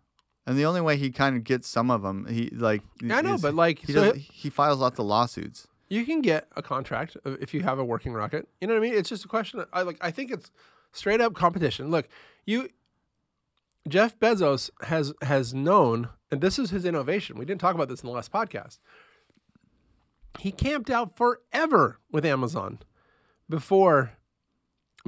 and 0.47 0.57
the 0.57 0.65
only 0.65 0.81
way 0.81 0.97
he 0.97 1.11
kind 1.11 1.37
of 1.37 1.45
gets 1.45 1.69
some 1.69 1.91
of 1.91 2.03
them, 2.03 2.27
he 2.27 2.51
like. 2.51 2.83
Yeah, 3.03 3.17
I 3.17 3.21
know, 3.23 3.35
is- 3.35 3.43
but 3.43 3.55
like, 3.55 3.81
he 3.81 3.93
so 3.93 4.13
does, 4.13 4.23
he 4.23 4.49
files 4.49 4.79
lots 4.79 4.99
of 4.99 5.07
lawsuits. 5.07 5.67
you 5.89 6.05
can 6.07 6.23
get 6.23 6.49
a 6.57 6.63
contract 6.63 7.17
if 7.25 7.53
you 7.53 7.63
have 7.63 7.79
a 7.79 7.85
working 7.85 8.13
rocket. 8.13 8.47
You 8.61 8.69
know 8.69 8.75
what 8.75 8.81
I 8.81 8.89
mean? 8.89 8.95
It's 8.95 9.09
just 9.09 9.25
a 9.25 9.29
question. 9.29 9.61
Of, 9.61 9.69
I 9.73 9.83
like. 9.83 9.99
I 10.01 10.11
think 10.11 10.31
it's 10.31 10.51
straight 10.93 11.21
up 11.21 11.35
competition. 11.35 11.91
Look, 11.91 12.09
you. 12.47 12.69
Jeff 13.89 14.19
Bezos 14.19 14.71
has 14.83 15.13
has 15.23 15.55
known, 15.55 16.09
and 16.31 16.41
this 16.41 16.59
is 16.59 16.71
his 16.71 16.85
innovation. 16.85 17.39
We 17.39 17.45
didn't 17.45 17.61
talk 17.61 17.75
about 17.75 17.89
this 17.89 18.03
in 18.03 18.07
the 18.07 18.13
last 18.13 18.33
podcast. 18.33 18.79
He 20.39 20.53
camped 20.53 20.91
out 20.91 21.17
forever 21.17 21.99
with 22.13 22.25
Amazon 22.25 22.79
before 23.49 24.13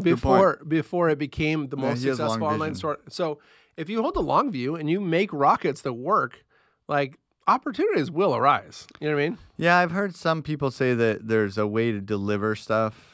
before 0.01 0.61
before 0.67 1.09
it 1.09 1.19
became 1.19 1.69
the 1.69 1.77
most 1.77 2.05
long 2.05 2.17
successful 2.17 2.45
online 2.45 2.59
vision. 2.59 2.75
store. 2.75 2.99
So 3.09 3.39
if 3.77 3.89
you 3.89 4.03
hold 4.03 4.15
the 4.15 4.23
long 4.23 4.51
view 4.51 4.77
and 4.77 4.91
you 4.91 5.01
make 5.01 5.33
rockets 5.33 5.83
that 5.83 5.93
work, 5.93 6.45
like 6.89 7.19
opportunities 7.47 8.11
will 8.11 8.35
arise. 8.35 8.87
You 9.01 9.09
know 9.09 9.17
what 9.17 9.23
I 9.23 9.29
mean? 9.31 9.39
Yeah, 9.57 9.79
I've 9.79 9.91
heard 9.91 10.15
some 10.15 10.43
people 10.43 10.71
say 10.71 10.95
that 10.95 11.29
there's 11.29 11.59
a 11.59 11.67
way 11.67 11.93
to 11.93 12.01
deliver 12.01 12.55
stuff 12.55 13.10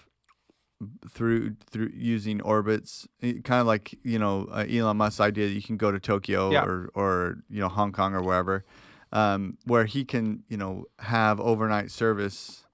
through 1.11 1.57
through 1.71 1.91
using 1.95 2.41
orbits, 2.43 3.07
kind 3.23 3.61
of 3.61 3.67
like 3.67 3.99
you 4.03 4.19
know 4.19 4.47
uh, 4.53 4.65
Elon 4.69 4.97
Musk's 4.99 5.21
idea 5.21 5.49
that 5.49 5.55
you 5.55 5.63
can 5.63 5.77
go 5.77 5.91
to 5.91 5.99
Tokyo 5.99 6.51
Yeah. 6.51 6.65
or 6.65 6.91
or 6.95 7.39
you 7.49 7.61
know 7.61 7.69
Hong 7.69 7.93
Kong 7.93 8.15
or 8.15 8.23
wherever, 8.23 8.65
um, 9.13 9.57
where 9.65 9.87
he 9.87 10.05
can 10.05 10.43
you 10.49 10.57
know 10.57 10.85
have 10.99 11.41
overnight 11.41 11.91
service 11.91 12.65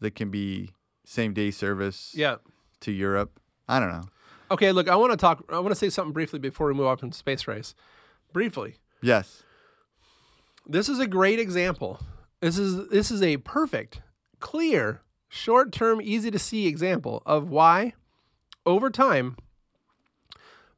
that 0.00 0.14
can 0.14 0.30
be 0.30 0.70
same 1.04 1.32
day 1.32 1.50
service 1.50 2.12
Yeah. 2.14 2.36
to 2.80 2.92
Europe. 2.92 3.40
I 3.68 3.80
don't 3.80 3.90
know. 3.90 4.04
Okay, 4.50 4.72
look, 4.72 4.88
I 4.88 4.96
want 4.96 5.12
to 5.12 5.16
talk. 5.16 5.44
I 5.50 5.58
want 5.58 5.70
to 5.70 5.74
say 5.74 5.88
something 5.90 6.12
briefly 6.12 6.38
before 6.38 6.66
we 6.68 6.74
move 6.74 6.86
on 6.86 6.96
from 6.98 7.12
space 7.12 7.46
race. 7.48 7.74
Briefly, 8.32 8.76
Yes. 9.02 9.42
this 10.66 10.88
is 10.88 10.98
a 10.98 11.06
great 11.06 11.38
example. 11.38 12.00
This 12.40 12.58
is 12.58 12.88
this 12.90 13.10
is 13.10 13.22
a 13.22 13.38
perfect, 13.38 14.00
clear, 14.38 15.00
short-term, 15.28 16.00
easy 16.02 16.30
to 16.30 16.38
see 16.38 16.66
example 16.66 17.22
of 17.26 17.48
why, 17.48 17.94
over 18.64 18.90
time, 18.90 19.36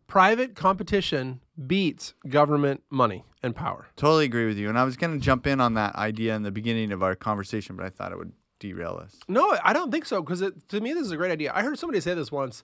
private 0.06 0.54
competition 0.54 1.40
beats 1.66 2.14
government 2.28 2.82
money 2.90 3.24
and 3.42 3.54
power. 3.54 3.86
Totally 3.96 4.24
agree 4.24 4.46
with 4.46 4.58
you. 4.58 4.68
And 4.68 4.78
I 4.78 4.84
was 4.84 4.96
going 4.96 5.18
to 5.18 5.24
jump 5.24 5.46
in 5.46 5.60
on 5.60 5.74
that 5.74 5.94
idea 5.96 6.34
in 6.34 6.42
the 6.42 6.50
beginning 6.50 6.92
of 6.92 7.02
our 7.02 7.14
conversation, 7.14 7.76
but 7.76 7.86
I 7.86 7.90
thought 7.90 8.12
it 8.12 8.18
would 8.18 8.32
derail 8.58 9.00
us. 9.02 9.16
No, 9.28 9.56
I 9.64 9.72
don't 9.72 9.90
think 9.90 10.04
so 10.04 10.22
because 10.22 10.40
to 10.40 10.80
me 10.80 10.92
this 10.92 11.06
is 11.06 11.12
a 11.12 11.16
great 11.16 11.32
idea. 11.32 11.52
I 11.54 11.62
heard 11.62 11.78
somebody 11.78 12.00
say 12.00 12.14
this 12.14 12.30
once, 12.30 12.62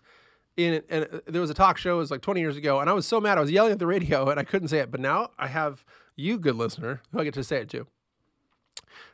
in 0.56 0.82
and 0.88 1.22
there 1.26 1.40
was 1.40 1.50
a 1.50 1.54
talk 1.54 1.78
show. 1.78 1.96
It 1.96 1.98
was 1.98 2.10
like 2.10 2.22
20 2.22 2.40
years 2.40 2.56
ago, 2.56 2.80
and 2.80 2.88
I 2.88 2.92
was 2.92 3.06
so 3.06 3.20
mad. 3.20 3.38
I 3.38 3.40
was 3.40 3.50
yelling 3.50 3.72
at 3.72 3.78
the 3.78 3.86
radio, 3.86 4.28
and 4.28 4.40
I 4.40 4.44
couldn't 4.44 4.68
say 4.68 4.78
it. 4.78 4.90
But 4.90 5.00
now 5.00 5.30
I 5.38 5.48
have 5.48 5.84
you, 6.14 6.38
good 6.38 6.56
listener, 6.56 7.02
who 7.12 7.20
I 7.20 7.24
get 7.24 7.34
to 7.34 7.44
say 7.44 7.58
it 7.58 7.68
to. 7.70 7.86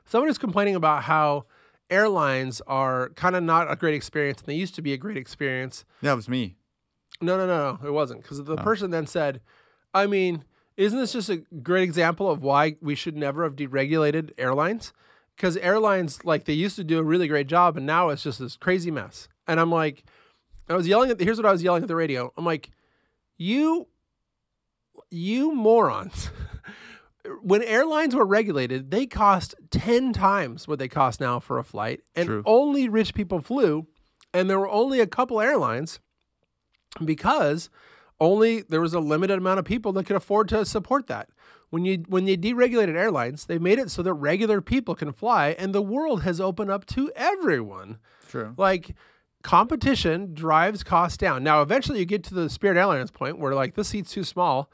Someone 0.04 0.30
is 0.30 0.38
complaining 0.38 0.74
about 0.74 1.04
how 1.04 1.46
airlines 1.90 2.60
are 2.66 3.10
kind 3.10 3.36
of 3.36 3.42
not 3.42 3.70
a 3.70 3.76
great 3.76 3.94
experience, 3.94 4.40
and 4.40 4.46
they 4.46 4.54
used 4.54 4.74
to 4.76 4.82
be 4.82 4.92
a 4.92 4.96
great 4.96 5.16
experience. 5.16 5.84
That 6.02 6.14
was 6.14 6.28
me. 6.28 6.56
No, 7.20 7.36
no, 7.36 7.46
no, 7.46 7.78
no, 7.80 7.86
it 7.86 7.92
wasn't. 7.92 8.22
Because 8.22 8.42
the 8.42 8.54
oh. 8.54 8.62
person 8.62 8.90
then 8.90 9.06
said, 9.06 9.40
I 9.94 10.06
mean, 10.06 10.44
isn't 10.76 10.98
this 10.98 11.12
just 11.12 11.28
a 11.28 11.38
great 11.62 11.84
example 11.84 12.30
of 12.30 12.42
why 12.42 12.76
we 12.80 12.94
should 12.94 13.16
never 13.16 13.44
have 13.44 13.56
deregulated 13.56 14.32
airlines? 14.38 14.92
Because 15.36 15.56
airlines, 15.58 16.24
like, 16.24 16.44
they 16.44 16.52
used 16.52 16.76
to 16.76 16.84
do 16.84 16.98
a 16.98 17.02
really 17.02 17.28
great 17.28 17.46
job, 17.46 17.76
and 17.76 17.86
now 17.86 18.08
it's 18.08 18.22
just 18.22 18.38
this 18.38 18.56
crazy 18.56 18.90
mess. 18.90 19.28
And 19.46 19.60
I'm 19.60 19.70
like, 19.70 20.04
I 20.68 20.74
was 20.74 20.88
yelling 20.88 21.10
at, 21.10 21.18
the, 21.18 21.24
here's 21.24 21.36
what 21.36 21.46
I 21.46 21.52
was 21.52 21.62
yelling 21.62 21.82
at 21.82 21.88
the 21.88 21.96
radio. 21.96 22.32
I'm 22.36 22.44
like, 22.44 22.70
you, 23.36 23.88
you 25.10 25.54
morons. 25.54 26.30
When 27.42 27.62
airlines 27.62 28.14
were 28.14 28.26
regulated, 28.26 28.90
they 28.90 29.06
cost 29.06 29.54
10 29.70 30.12
times 30.12 30.66
what 30.66 30.78
they 30.78 30.88
cost 30.88 31.20
now 31.20 31.38
for 31.38 31.58
a 31.58 31.64
flight, 31.64 32.00
and 32.16 32.26
True. 32.26 32.42
only 32.46 32.88
rich 32.88 33.14
people 33.14 33.40
flew. 33.40 33.86
And 34.34 34.48
there 34.48 34.58
were 34.58 34.68
only 34.68 34.98
a 34.98 35.06
couple 35.06 35.40
airlines 35.40 36.00
because 37.04 37.68
only 38.18 38.62
there 38.62 38.80
was 38.80 38.94
a 38.94 39.00
limited 39.00 39.38
amount 39.38 39.58
of 39.58 39.64
people 39.64 39.92
that 39.92 40.06
could 40.06 40.16
afford 40.16 40.48
to 40.48 40.64
support 40.64 41.06
that. 41.08 41.28
When 41.70 41.84
you 41.84 42.04
when 42.08 42.24
they 42.24 42.36
deregulated 42.36 42.96
airlines, 42.96 43.46
they 43.46 43.58
made 43.58 43.78
it 43.78 43.90
so 43.90 44.02
that 44.02 44.12
regular 44.14 44.60
people 44.60 44.94
can 44.94 45.12
fly, 45.12 45.50
and 45.58 45.74
the 45.74 45.82
world 45.82 46.22
has 46.22 46.40
opened 46.40 46.70
up 46.70 46.86
to 46.86 47.10
everyone. 47.16 47.98
True. 48.28 48.54
Like 48.56 48.94
competition 49.42 50.34
drives 50.34 50.82
costs 50.82 51.16
down. 51.16 51.42
Now, 51.42 51.62
eventually, 51.62 51.98
you 51.98 52.04
get 52.04 52.24
to 52.24 52.34
the 52.34 52.48
Spirit 52.50 52.76
Airlines 52.76 53.10
point 53.10 53.38
where 53.38 53.54
like 53.54 53.74
this 53.74 53.88
seat's 53.88 54.12
too 54.12 54.24
small, 54.24 54.70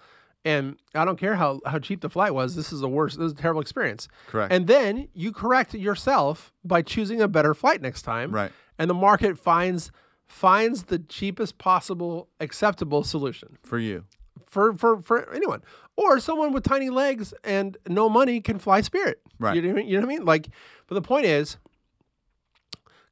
and 0.48 0.76
I 0.94 1.04
don't 1.04 1.18
care 1.18 1.36
how 1.36 1.60
how 1.66 1.78
cheap 1.78 2.00
the 2.00 2.08
flight 2.10 2.32
was. 2.34 2.54
This 2.56 2.72
is 2.72 2.80
the 2.80 2.88
worst. 2.88 3.18
This 3.18 3.26
is 3.26 3.32
a 3.32 3.36
terrible 3.36 3.60
experience. 3.60 4.08
Correct. 4.26 4.52
And 4.52 4.66
then 4.66 5.08
you 5.14 5.32
correct 5.32 5.74
yourself 5.74 6.52
by 6.64 6.82
choosing 6.82 7.20
a 7.20 7.28
better 7.28 7.54
flight 7.54 7.80
next 7.82 8.02
time. 8.02 8.32
Right. 8.32 8.52
And 8.78 8.88
the 8.88 8.94
market 8.94 9.38
finds 9.38 9.90
finds 10.26 10.84
the 10.84 10.98
cheapest 10.98 11.58
possible 11.58 12.28
acceptable 12.40 13.02
solution 13.04 13.56
For 13.62 13.78
you. 13.78 14.04
for 14.46 14.74
for 14.76 14.98
for 15.00 15.32
anyone 15.32 15.62
or 15.96 16.20
someone 16.20 16.52
with 16.52 16.64
tiny 16.64 16.90
legs 16.90 17.32
and 17.44 17.76
no 17.88 18.08
money 18.08 18.40
can 18.42 18.58
fly 18.58 18.82
spirit 18.82 19.20
Right. 19.38 19.56
you 19.56 19.62
know, 19.62 19.68
what 19.68 19.72
I 19.72 19.76
mean? 19.82 19.88
you 19.88 19.94
know 20.00 20.06
what 20.06 20.12
i 20.14 20.18
mean 20.18 20.24
like 20.26 20.48
but 20.86 20.94
the 20.96 21.02
point 21.02 21.24
is 21.24 21.56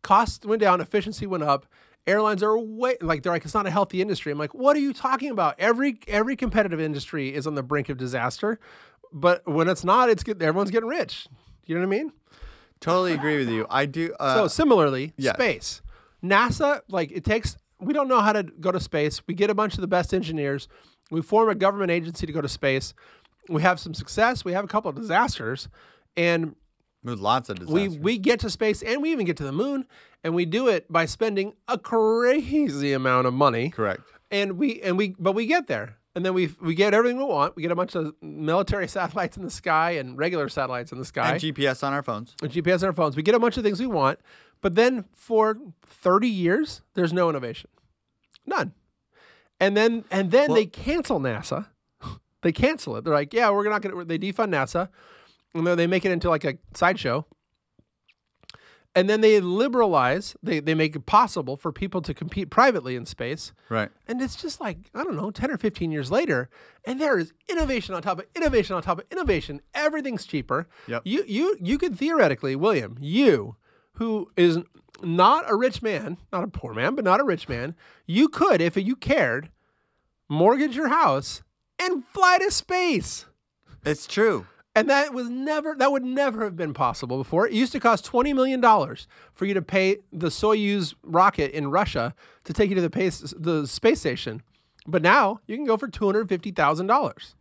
costs 0.03 0.45
went 0.45 0.61
down 0.61 0.81
efficiency 0.81 1.27
went 1.27 1.43
up 1.43 1.67
airlines 2.07 2.43
are 2.43 2.59
way 2.59 2.97
like 3.01 3.23
they're 3.23 3.33
like 3.33 3.45
it's 3.45 3.55
not 3.55 3.67
a 3.67 3.71
healthy 3.71 4.01
industry 4.01 4.31
i'm 4.31 4.39
like 4.39 4.55
what 4.55 4.77
are 4.77 4.81
you 4.81 4.93
talking 4.93 5.31
about 5.31 5.55
every 5.59 5.99
every 6.07 6.37
competitive 6.37 6.81
industry 6.81 7.35
is 7.35 7.47
on 7.47 7.55
the 7.55 7.63
brink 7.63 7.89
of 7.89 7.97
disaster 7.97 8.59
but 9.13 9.47
when 9.47 9.69
it's 9.69 9.85
not 9.85 10.09
it's 10.09 10.23
get, 10.23 10.41
everyone's 10.41 10.71
getting 10.71 10.89
rich 10.89 11.27
you 11.65 11.75
know 11.75 11.81
what 11.81 11.87
i 11.87 11.99
mean 11.99 12.13
Totally 12.81 13.13
agree 13.13 13.39
with 13.39 13.49
you. 13.49 13.67
I 13.71 13.87
do. 13.87 14.15
Uh, 14.21 14.35
so 14.35 14.49
similarly, 14.49 15.13
yeah. 15.17 15.33
space. 15.33 15.81
NASA, 16.23 16.81
like 16.89 17.11
it 17.11 17.25
takes. 17.25 17.57
We 17.81 17.93
don't 17.93 18.09
know 18.09 18.21
how 18.21 18.33
to 18.33 18.43
go 18.43 18.73
to 18.73 18.81
space. 18.81 19.27
We 19.27 19.35
get 19.35 19.51
a 19.51 19.55
bunch 19.55 19.75
of 19.75 19.81
the 19.81 19.87
best 19.87 20.13
engineers. 20.13 20.69
We 21.11 21.23
form 21.23 21.49
a 21.49 21.55
government 21.55 21.91
agency 21.91 22.27
to 22.27 22.33
go 22.33 22.41
to 22.41 22.49
space. 22.49 22.95
We 23.49 23.63
have 23.63 23.79
some 23.81 23.95
success. 23.95 24.45
We 24.45 24.53
have 24.53 24.65
a 24.65 24.69
couple 24.69 24.89
of 24.89 24.97
disasters, 24.97 25.69
and 26.17 26.55
lots 27.15 27.49
of 27.49 27.59
we 27.61 27.65
disasters. 27.85 27.99
we 27.99 28.19
get 28.19 28.41
to 28.41 28.51
space 28.51 28.83
and 28.83 29.01
we 29.03 29.13
even 29.13 29.25
get 29.27 29.37
to 29.39 29.45
the 29.45 29.53
moon. 29.53 29.87
And 30.25 30.35
we 30.35 30.45
do 30.45 30.67
it 30.69 30.91
by 30.91 31.07
spending 31.07 31.53
a 31.69 31.79
crazy 31.79 32.93
amount 32.93 33.29
of 33.29 33.35
money. 33.35 33.71
Correct. 33.71 34.03
And 34.31 34.59
we 34.59 34.81
and 34.83 34.99
we 34.99 35.15
but 35.19 35.33
we 35.33 35.47
get 35.47 35.69
there. 35.69 35.99
And 36.17 36.25
then 36.25 36.35
we 36.35 36.51
we 36.61 36.75
get 36.75 36.95
everything 36.95 37.19
we 37.19 37.25
want. 37.25 37.55
We 37.55 37.63
get 37.63 37.71
a 37.71 37.77
bunch 37.77 37.95
of 37.95 38.15
military 38.21 38.89
satellites 38.97 39.37
in 39.37 39.45
the 39.45 39.51
sky 39.51 39.93
and 39.93 40.19
regular 40.19 40.49
satellites 40.49 40.91
in 40.91 40.99
the 40.99 41.05
sky 41.05 41.33
And 41.33 41.41
GPS 41.41 41.85
on 41.87 41.93
our 41.93 42.03
phones. 42.03 42.35
with 42.43 42.53
GPS 42.53 42.83
on 42.83 42.87
our 42.89 42.93
phones. 42.93 43.15
We 43.17 43.23
get 43.23 43.35
a 43.35 43.39
bunch 43.39 43.57
of 43.57 43.63
things 43.63 43.79
we 43.79 43.87
want, 43.87 44.19
but 44.63 44.75
then 44.75 45.05
for 45.15 45.59
30 45.87 46.29
years, 46.29 46.81
there's 46.95 47.13
no 47.13 47.29
innovation. 47.31 47.71
None. 48.47 48.73
And 49.61 49.77
then 49.77 50.05
and 50.11 50.31
then 50.31 50.53
they 50.55 50.67
cancel 50.67 51.21
NASA. 51.21 51.67
they 52.43 52.53
cancel 52.53 52.97
it. 52.97 53.05
They're 53.05 53.15
like, 53.15 53.33
yeah, 53.33 53.51
we're 53.51 53.69
not 53.69 53.83
gonna 53.83 54.05
they 54.05 54.19
defund 54.19 54.49
NASA. 54.51 54.89
And 55.57 55.67
then 55.67 55.79
they 55.79 55.87
make 55.87 56.05
it 56.05 56.13
into 56.13 56.29
like 56.29 56.45
a 56.45 56.59
sideshow. 56.75 57.27
And 58.95 59.11
then 59.11 59.21
they 59.21 59.41
liberalize, 59.41 60.37
they, 60.43 60.59
they 60.59 60.75
make 60.75 60.97
it 60.97 61.05
possible 61.05 61.59
for 61.59 61.71
people 61.71 62.01
to 62.01 62.15
compete 62.15 62.49
privately 62.49 62.97
in 62.97 63.05
space. 63.05 63.53
Right. 63.69 63.91
And 64.09 64.23
it's 64.23 64.37
just 64.37 64.59
like, 64.59 64.79
I 64.95 65.05
don't 65.05 65.17
know, 65.17 65.31
10 65.31 65.51
or 65.51 65.59
15 65.59 65.93
years 65.93 66.11
later, 66.11 66.49
and 66.83 66.99
there 66.99 67.19
is 67.19 67.35
innovation 67.47 67.95
on 67.95 68.01
top 68.01 68.21
of 68.21 68.27
innovation 68.35 68.75
on 68.75 68.83
top 68.83 69.01
of 69.01 69.05
innovation. 69.11 69.61
Everything's 69.75 70.25
cheaper. 70.25 70.67
Yep. 70.89 71.03
You 71.05 71.25
you 71.27 71.59
you 71.61 71.77
could 71.77 71.99
theoretically, 71.99 72.57
William, 72.57 72.97
you 72.99 73.57
who 73.93 74.31
is 74.35 74.59
not 75.03 75.51
a 75.51 75.57
rich 75.57 75.83
man, 75.83 76.17
not 76.33 76.45
a 76.45 76.49
poor 76.49 76.73
man, 76.73 76.95
but 76.95 77.05
not 77.05 77.21
a 77.21 77.25
rich 77.25 77.49
man, 77.49 77.75
you 78.07 78.29
could, 78.29 78.63
if 78.63 78.77
you 78.77 78.97
cared, 78.97 79.51
mortgage 80.29 80.75
your 80.75 80.89
house 80.89 81.43
and 81.79 82.05
fly 82.07 82.39
to 82.39 82.51
space. 82.51 83.27
It's 83.85 84.07
true. 84.07 84.47
And 84.77 84.91
that 84.91 85.13
was 85.15 85.29
never 85.31 85.75
that 85.79 85.91
would 85.91 86.05
never 86.05 86.45
have 86.45 86.55
been 86.55 86.75
possible 86.75 87.17
before. 87.19 87.47
It 87.49 87.55
used 87.55 87.73
to 87.73 87.81
cost 87.81 88.05
twenty 88.05 88.33
million 88.33 88.61
dollars 88.61 89.09
for 89.33 89.47
you 89.47 89.55
to 89.55 89.63
pay 89.63 89.97
the 90.13 90.29
Soyuz 90.29 90.95
rocket 91.03 91.51
in 91.53 91.69
Russia 91.71 92.15
to 92.45 92.53
take 92.53 92.69
you 92.69 92.75
to 92.77 92.83
the 92.83 92.91
pace, 92.91 93.35
the 93.39 93.67
space 93.67 94.01
station, 94.01 94.43
but 94.87 95.01
now 95.03 95.41
you 95.47 95.57
can 95.57 95.65
go 95.65 95.77
for 95.79 95.89
two 95.89 96.05
hundred 96.05 96.29
fifty 96.29 96.51
thousand 96.51 96.87
dollars. 96.89 97.35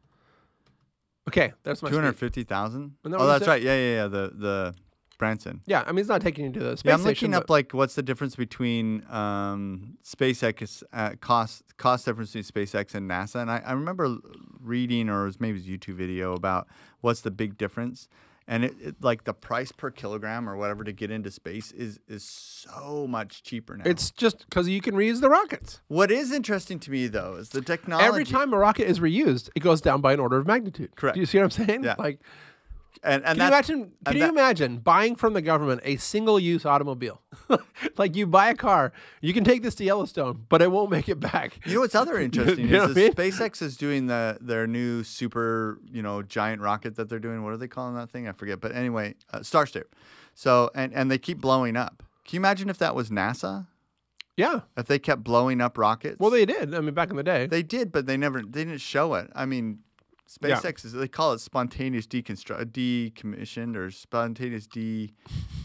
Okay, 1.28 1.54
that's 1.64 1.82
my 1.82 1.90
Two 1.90 1.96
hundred 1.96 2.12
speech. 2.14 2.20
fifty 2.20 2.44
thousand. 2.44 2.94
Isn't 3.04 3.12
that 3.12 3.20
Oh, 3.20 3.28
that's 3.28 3.44
said? 3.46 3.52
right. 3.52 3.62
Yeah, 3.62 3.76
yeah, 3.76 3.96
yeah. 3.96 4.08
The 4.08 4.32
the 4.36 4.76
Branson. 5.18 5.62
Yeah, 5.66 5.84
I 5.86 5.92
mean 5.92 6.00
it's 6.00 6.10
not 6.10 6.22
taking 6.22 6.46
you 6.46 6.52
to 6.54 6.60
the 6.60 6.78
space 6.78 6.90
Yeah, 6.90 6.94
I'm 6.96 7.02
station. 7.02 7.32
looking 7.32 7.44
up 7.44 7.50
like 7.50 7.74
what's 7.74 7.96
the 7.96 8.04
difference 8.04 8.36
between 8.36 9.04
um, 9.10 9.98
SpaceX 10.04 10.84
uh, 10.94 11.12
cost 11.22 11.64
cost 11.78 12.06
difference 12.06 12.34
between 12.34 12.66
SpaceX 12.66 12.94
and 12.96 13.10
NASA, 13.10 13.42
and 13.42 13.50
I, 13.52 13.62
I 13.66 13.74
remember 13.74 14.18
reading 14.62 15.10
or 15.10 15.24
it 15.24 15.26
was 15.26 15.40
maybe 15.40 15.58
it 15.60 15.62
was 15.62 15.68
a 15.68 15.72
YouTube 15.78 15.96
video 15.98 16.34
about 16.34 16.68
what's 17.02 17.22
the 17.22 17.32
big 17.32 17.58
difference, 17.58 18.08
and 18.48 18.66
it, 18.66 18.74
it 18.82 18.96
like 19.02 19.24
the 19.24 19.34
price 19.34 19.72
per 19.72 19.90
kilogram 19.92 20.50
or 20.50 20.56
whatever 20.58 20.84
to 20.84 20.92
get 20.92 21.12
into 21.12 21.32
space 21.32 21.72
is 21.72 22.00
is 22.08 22.24
so 22.24 23.06
much 23.08 23.44
cheaper 23.44 23.78
now. 23.78 23.84
it's 23.86 24.12
just 24.12 24.48
because 24.50 24.68
you 24.68 24.82
can 24.82 24.96
reuse 24.96 25.22
the 25.22 25.30
rockets. 25.30 25.82
what 25.88 26.12
is 26.12 26.32
interesting 26.32 26.80
to 26.80 26.92
me 26.92 27.08
though 27.08 27.36
is 27.36 27.50
the 27.50 27.62
technology. 27.62 28.06
Every 28.08 28.26
time 28.26 28.54
a 28.54 28.58
rocket 28.58 28.88
is 28.88 29.00
reused, 29.00 29.50
it 29.56 29.62
goes 29.62 29.82
down 29.82 30.02
by 30.02 30.14
an 30.14 30.20
order 30.20 30.38
of 30.38 30.46
magnitude. 30.48 30.96
Correct. 30.96 31.16
Do 31.16 31.20
you 31.20 31.26
see 31.26 31.38
what 31.38 31.44
I'm 31.46 31.66
saying? 31.68 31.84
Yeah. 31.84 31.96
Like, 31.98 32.20
and, 33.04 33.24
and 33.26 33.38
Can 33.38 33.40
you 33.40 33.48
imagine? 33.48 33.92
Can 34.06 34.14
you 34.16 34.20
that- 34.22 34.30
imagine 34.30 34.78
buying 34.78 35.16
from 35.16 35.34
the 35.34 35.42
government 35.42 35.82
a 35.84 35.98
single-use 35.98 36.66
automobile? 36.66 37.22
like 37.98 38.16
you 38.16 38.26
buy 38.28 38.50
a 38.50 38.56
car, 38.56 38.92
you 39.22 39.34
can 39.34 39.44
take 39.44 39.62
this 39.64 39.76
to 39.76 39.84
Yellowstone, 39.84 40.46
but 40.50 40.62
it 40.62 40.72
won't 40.72 40.90
make 40.92 41.08
it 41.10 41.20
back. 41.20 41.60
You 41.66 41.76
know 41.76 41.80
what's 41.82 41.96
other 41.96 42.20
interesting 42.20 42.68
You 42.68 42.72
know 42.72 42.86
is 42.86 42.98
I 42.98 43.10
that 43.10 43.16
SpaceX 43.16 43.62
is 43.62 43.78
doing 43.78 44.08
the 44.08 44.38
their 44.42 44.68
new 44.68 45.04
super 45.04 45.80
you 45.92 46.02
know 46.02 46.22
giant 46.22 46.62
rocket 46.62 46.96
that 46.96 47.10
they're 47.10 47.20
doing. 47.20 47.44
What 47.44 47.54
are 47.54 47.58
they 47.58 47.68
calling 47.68 47.96
that 47.96 48.10
thing? 48.10 48.28
I 48.28 48.32
forget. 48.32 48.60
But 48.62 48.74
anyway, 48.76 49.16
uh, 49.34 49.44
Starship. 49.44 49.96
So 50.34 50.72
and 50.76 50.94
and 50.94 51.10
they 51.12 51.18
keep 51.18 51.40
blowing 51.40 51.76
up. 51.78 52.04
Can 52.26 52.38
you 52.38 52.40
imagine 52.42 52.70
if 52.70 52.78
that 52.80 52.96
was 52.96 53.10
NASA? 53.10 53.68
Yeah. 54.38 54.62
If 54.76 54.88
they 54.88 55.00
kept 55.00 55.24
blowing 55.24 55.62
up 55.62 55.78
rockets? 55.78 56.18
Well, 56.20 56.30
they 56.30 56.46
did. 56.46 56.74
I 56.76 56.82
mean, 56.82 56.94
back 56.94 57.10
in 57.10 57.16
the 57.16 57.24
day. 57.24 57.48
they 57.48 57.64
did, 57.64 57.92
but 57.92 58.06
they 58.06 58.18
never 58.18 58.42
they 58.42 58.66
didn't 58.66 58.82
show 58.82 59.14
it. 59.14 59.32
I 59.36 59.46
mean, 59.46 59.80
Yeah. 60.42 60.56
SpaceX 60.60 60.84
is 60.86 60.94
they 60.94 61.08
call 61.08 61.34
it 61.34 61.40
spontaneous 61.40 62.08
deconstru- 62.08 62.66
decommissioned 62.66 63.76
or 63.76 63.92
spontaneous 63.92 64.66
de 64.68 65.14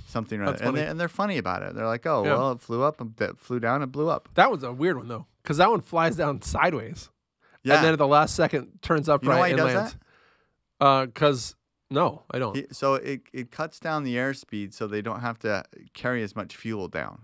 something 0.06 0.40
or 0.40 0.46
That's 0.46 0.61
other. 0.61 0.68
And, 0.68 0.76
they, 0.76 0.86
and 0.86 1.00
they're 1.00 1.08
funny 1.08 1.38
about 1.38 1.62
it. 1.62 1.74
They're 1.74 1.86
like, 1.86 2.04
oh 2.06 2.24
Yeah. 2.24 2.34
well, 2.34 2.52
it 2.52 2.61
flew 2.61 2.82
up, 2.82 3.00
and 3.00 3.18
it 3.20 3.38
flew 3.38 3.58
down, 3.61 3.82
it 3.82 3.86
blew 3.86 4.08
up. 4.11 4.28
that 4.34 4.50
was 4.50 4.62
a 4.62 4.72
weird 4.72 4.96
one 4.98 5.08
though, 5.08 5.26
because 5.42 5.56
that 5.56 5.70
one 5.70 5.80
flies 5.80 6.16
down 6.16 6.42
sideways, 6.42 7.08
Yeah. 7.62 7.76
and 7.76 7.84
then 7.84 7.92
at 7.94 7.98
the 7.98 8.06
last 8.06 8.34
second 8.34 8.78
turns 8.82 9.08
upright 9.08 9.38
you 9.38 9.44
he 9.44 9.50
and 9.52 9.58
does 9.58 9.74
lands. 9.74 9.96
that? 10.80 10.84
Uh, 10.86 11.06
because 11.06 11.56
no, 11.90 12.22
I 12.30 12.38
don't. 12.38 12.54
He- 12.56 12.66
So 12.70 12.94
it, 12.94 13.22
it 13.32 13.50
cuts 13.50 13.80
down 13.80 14.04
the 14.04 14.16
airspeed 14.16 14.72
so 14.74 14.86
they 14.86 15.02
don't 15.02 15.20
have 15.20 15.38
to 15.40 15.64
carry 15.94 16.22
as 16.22 16.36
much 16.36 16.54
fuel 16.56 16.86
down. 16.88 17.22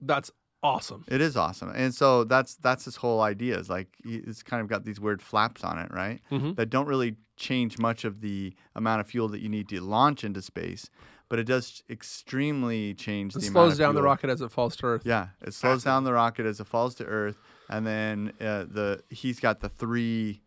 That's 0.00 0.30
awesome. 0.62 1.04
It 1.08 1.20
is 1.20 1.36
awesome. 1.36 1.72
And 1.74 1.94
so 1.94 2.24
that's 2.24 2.54
that's 2.56 2.84
his 2.84 2.96
whole 2.96 3.20
idea 3.20 3.58
is 3.58 3.68
like 3.68 3.88
it's 4.04 4.42
kind 4.42 4.60
of 4.62 4.68
got 4.68 4.84
these 4.84 5.00
weird 5.00 5.20
flaps 5.22 5.64
on 5.64 5.78
it, 5.78 5.90
right? 5.92 6.20
Mhm. 6.30 6.56
That 6.56 6.70
don't 6.70 6.86
really 6.86 7.16
change 7.36 7.78
much 7.78 8.04
of 8.04 8.20
the 8.20 8.54
amount 8.74 9.00
of 9.00 9.06
fuel 9.08 9.28
that 9.28 9.40
you 9.40 9.48
need 9.48 9.68
to 9.70 9.80
launch 9.80 10.22
into 10.22 10.40
space, 10.42 10.88
but 11.28 11.38
it 11.38 11.44
does 11.44 11.82
extremely 11.90 12.94
change 12.94 13.34
It 13.34 13.40
the 13.40 13.48
amount 13.48 13.70
slows 13.72 13.78
down 13.78 13.94
the 13.94 14.02
rocket 14.02 14.30
as 14.30 14.40
it 14.40 14.52
falls 14.52 14.76
to 14.76 14.86
Earth. 14.86 15.02
Yeah, 15.04 15.28
it 15.40 15.54
slows 15.54 15.82
down 15.84 16.04
the 16.04 16.12
rocket 16.12 16.46
as 16.46 16.60
it 16.60 16.66
falls 16.68 16.94
to 16.96 17.04
Earth, 17.04 17.36
and 17.68 17.86
then 17.86 18.32
uh, 18.40 18.64
the 18.68 19.02
he's 19.10 19.40
got 19.40 19.60
the 19.60 19.68
three 19.68 20.42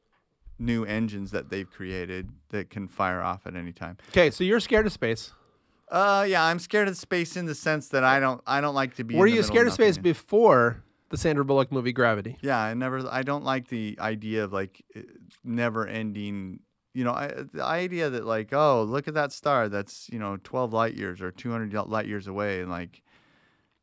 new 0.57 0.85
engines 0.85 1.31
that 1.31 1.49
they've 1.49 1.69
created 1.69 2.29
that 2.49 2.69
can 2.69 2.87
fire 2.87 3.21
off 3.21 3.45
at 3.45 3.55
any 3.55 3.73
time. 3.73 3.97
Okay, 4.09 4.31
so 4.31 4.43
you're 4.43 4.61
scared 4.61 4.85
of 4.85 4.93
space. 4.93 5.33
Uh, 5.89 6.25
yeah, 6.27 6.43
I'm 6.43 6.59
scared 6.59 6.87
of 6.87 6.97
space 6.97 7.37
in 7.37 7.45
the 7.45 7.55
sense 7.55 7.89
that 7.89 8.03
I 8.03 8.19
don't, 8.19 8.41
I 8.47 8.59
don't 8.59 8.75
like 8.75 8.95
to 8.95 9.03
be. 9.03 9.15
Were 9.15 9.27
you 9.27 9.43
scared 9.43 9.67
of 9.67 9.73
space 9.73 9.97
before 9.97 10.83
the 11.09 11.17
Sandra 11.17 11.45
Bullock 11.45 11.71
movie 11.71 11.93
Gravity. 11.93 12.37
Yeah, 12.41 12.59
I 12.59 12.73
never. 12.73 13.07
I 13.09 13.21
don't 13.21 13.43
like 13.43 13.67
the 13.69 13.97
idea 13.99 14.43
of 14.43 14.53
like 14.53 14.83
eh, 14.95 15.01
never 15.43 15.87
ending. 15.87 16.59
You 16.93 17.03
know, 17.03 17.11
I, 17.11 17.27
the 17.53 17.63
idea 17.63 18.09
that 18.09 18.25
like, 18.25 18.53
oh, 18.53 18.83
look 18.83 19.07
at 19.07 19.13
that 19.13 19.31
star 19.31 19.69
that's 19.69 20.09
you 20.11 20.19
know 20.19 20.37
12 20.43 20.73
light 20.73 20.95
years 20.95 21.21
or 21.21 21.31
200 21.31 21.73
light 21.87 22.07
years 22.07 22.27
away, 22.27 22.61
and 22.61 22.69
like 22.69 23.01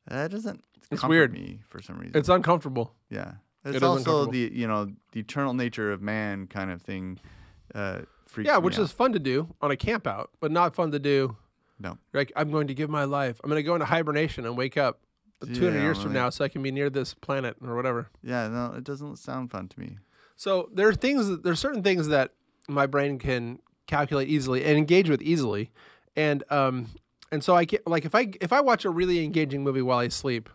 that 0.08 0.30
doesn't. 0.30 0.62
It's 0.90 1.04
weird. 1.04 1.32
me 1.32 1.60
for 1.68 1.80
some 1.80 1.98
reason. 1.98 2.16
It's 2.16 2.28
uncomfortable. 2.28 2.94
yeah, 3.08 3.34
it's 3.64 3.82
also 3.82 4.26
the 4.26 4.50
you 4.52 4.66
know 4.66 4.90
the 5.12 5.20
eternal 5.20 5.54
nature 5.54 5.92
of 5.92 6.02
man 6.02 6.46
kind 6.46 6.70
of 6.70 6.82
thing. 6.82 7.18
Uh, 7.74 8.00
Yeah, 8.36 8.58
which 8.58 8.78
is 8.78 8.92
fun 8.92 9.12
to 9.12 9.18
do 9.18 9.54
on 9.60 9.70
a 9.70 9.76
camp 9.76 10.06
out, 10.06 10.30
but 10.40 10.50
not 10.50 10.74
fun 10.74 10.90
to 10.90 10.98
do. 10.98 11.36
No. 11.82 11.98
Like 12.12 12.32
I'm 12.36 12.50
going 12.50 12.68
to 12.68 12.74
give 12.74 12.88
my 12.90 13.04
life. 13.04 13.40
I'm 13.42 13.50
going 13.50 13.58
to 13.58 13.62
go 13.62 13.74
into 13.74 13.86
hibernation 13.86 14.46
and 14.46 14.56
wake 14.56 14.76
up 14.76 15.00
200 15.42 15.74
Yeah, 15.74 15.82
years 15.82 16.00
from 16.00 16.12
now, 16.12 16.30
so 16.30 16.44
I 16.44 16.48
can 16.48 16.62
be 16.62 16.70
near 16.70 16.88
this 16.88 17.14
planet 17.14 17.56
or 17.60 17.74
whatever. 17.74 18.08
Yeah, 18.22 18.46
no, 18.48 18.74
it 18.76 18.84
doesn't 18.84 19.16
sound 19.16 19.50
fun 19.50 19.68
to 19.68 19.80
me. 19.80 19.98
So 20.36 20.68
there 20.72 20.88
are 20.88 20.94
things. 20.94 21.26
that- 21.28 21.42
There 21.42 21.52
are 21.52 21.56
certain 21.56 21.82
things 21.82 22.08
that 22.08 22.32
my 22.68 22.86
brain 22.86 23.18
can 23.18 23.58
calculate 23.86 24.28
easily 24.28 24.64
and 24.64 24.78
engage 24.78 25.10
with 25.10 25.20
easily, 25.22 25.70
and 26.16 26.44
um, 26.50 26.86
and 27.32 27.42
so 27.42 27.56
I 27.56 27.64
can 27.64 27.80
like 27.86 28.04
if 28.04 28.14
I 28.14 28.32
if 28.40 28.52
I 28.52 28.60
watch 28.60 28.84
a 28.84 28.90
really 28.90 29.24
engaging 29.24 29.62
movie 29.64 29.82
while 29.82 29.98
I 29.98 30.08
sleep, 30.08 30.48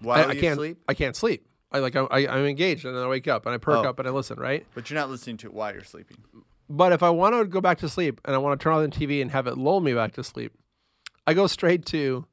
While 0.00 0.18
I, 0.28 0.32
I 0.32 0.36
can't 0.36 0.56
sleep, 0.56 0.78
I 0.88 0.94
can't 0.94 1.16
sleep. 1.16 1.46
I 1.72 1.78
like 1.78 1.96
I, 1.96 2.00
I, 2.10 2.18
I'm 2.28 2.44
engaged 2.46 2.84
and 2.84 2.96
then 2.96 3.02
I 3.02 3.08
wake 3.08 3.26
up 3.28 3.46
and 3.46 3.54
I 3.54 3.58
perk 3.58 3.84
Oh. 3.84 3.88
up 3.88 3.98
and 3.98 4.06
I 4.06 4.10
listen 4.10 4.38
right. 4.38 4.66
but 4.74 4.90
you're 4.90 4.98
not 4.98 5.10
listening 5.10 5.36
to 5.38 5.46
it 5.48 5.54
while 5.54 5.72
you're 5.72 5.82
sleeping. 5.84 6.18
But 6.68 6.92
if 6.92 7.02
I 7.02 7.10
want 7.10 7.34
to 7.34 7.44
go 7.44 7.60
back 7.60 7.78
to 7.78 7.88
sleep 7.88 8.20
and 8.24 8.34
I 8.34 8.38
want 8.38 8.58
to 8.58 8.62
turn 8.64 8.72
on 8.74 8.82
the 8.82 8.88
TV 8.88 9.20
and 9.20 9.30
have 9.30 9.46
it 9.46 9.58
lull 9.58 9.80
me 9.80 9.92
back 9.94 10.12
to 10.14 10.24
sleep, 10.24 10.52
I 11.26 11.34
go 11.34 11.46
straight 11.46 11.84
to 11.86 12.26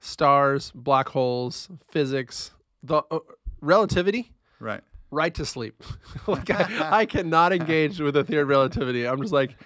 stars, 0.00 0.72
black 0.74 1.08
holes, 1.10 1.68
physics, 1.88 2.52
the 2.82 3.02
uh, 3.10 3.18
relativity, 3.60 4.32
Right. 4.60 4.80
right 5.10 5.34
to 5.34 5.44
sleep. 5.44 5.82
like 6.26 6.50
I, 6.50 6.88
I 7.00 7.06
cannot 7.06 7.52
engage 7.52 8.00
with 8.00 8.14
the 8.14 8.24
theory 8.24 8.42
of 8.42 8.48
relativity. 8.48 9.06
I'm 9.06 9.20
just 9.20 9.32
like, 9.32 9.56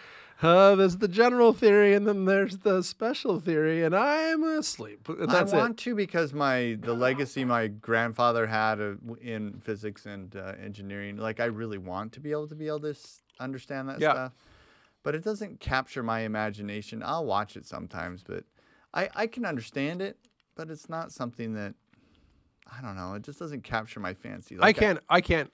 uh, 0.42 0.74
there's 0.74 0.96
the 0.96 1.08
general 1.08 1.52
theory 1.52 1.92
and 1.94 2.06
then 2.08 2.24
there's 2.24 2.58
the 2.58 2.82
special 2.82 3.40
theory, 3.40 3.84
and 3.84 3.94
I'm 3.94 4.42
asleep. 4.42 5.06
And 5.08 5.28
that's 5.28 5.52
I 5.52 5.56
it. 5.56 5.61
want 5.61 5.78
to 5.80 5.94
because 5.94 6.32
my 6.32 6.78
the 6.80 6.94
legacy 6.94 7.44
my 7.44 7.66
grandfather 7.66 8.46
had 8.46 8.80
in 9.20 9.61
physics 9.62 10.06
and 10.06 10.34
uh, 10.34 10.54
engineering. 10.62 11.18
Like 11.18 11.40
I 11.40 11.44
really 11.46 11.76
want 11.78 12.12
to 12.14 12.20
be 12.20 12.30
able 12.30 12.48
to 12.48 12.54
be 12.54 12.68
able 12.68 12.80
to 12.80 12.94
understand 13.41 13.88
that 13.88 14.01
Yeah. 14.01 14.12
stuff, 14.12 14.32
but 15.03 15.14
it 15.14 15.24
doesn't 15.24 15.59
capture 15.61 16.03
my 16.03 16.20
imagination. 16.20 17.03
I'll 17.05 17.24
watch 17.24 17.57
it 17.57 17.66
sometimes, 17.66 18.22
but 18.22 18.45
I 18.95 19.09
I 19.14 19.26
can 19.26 19.45
understand 19.45 20.03
it, 20.03 20.18
but 20.55 20.70
it's 20.70 20.88
not 20.88 21.11
something 21.12 21.55
that 21.55 21.74
I 22.70 22.80
don't 22.82 22.97
know. 22.97 23.14
It 23.14 23.22
just 23.22 23.38
doesn't 23.38 23.64
capture 23.64 23.99
my 24.01 24.14
fancy. 24.14 24.57
I 24.61 24.72
can't. 24.72 25.01
I 25.09 25.20
can't. 25.20 25.51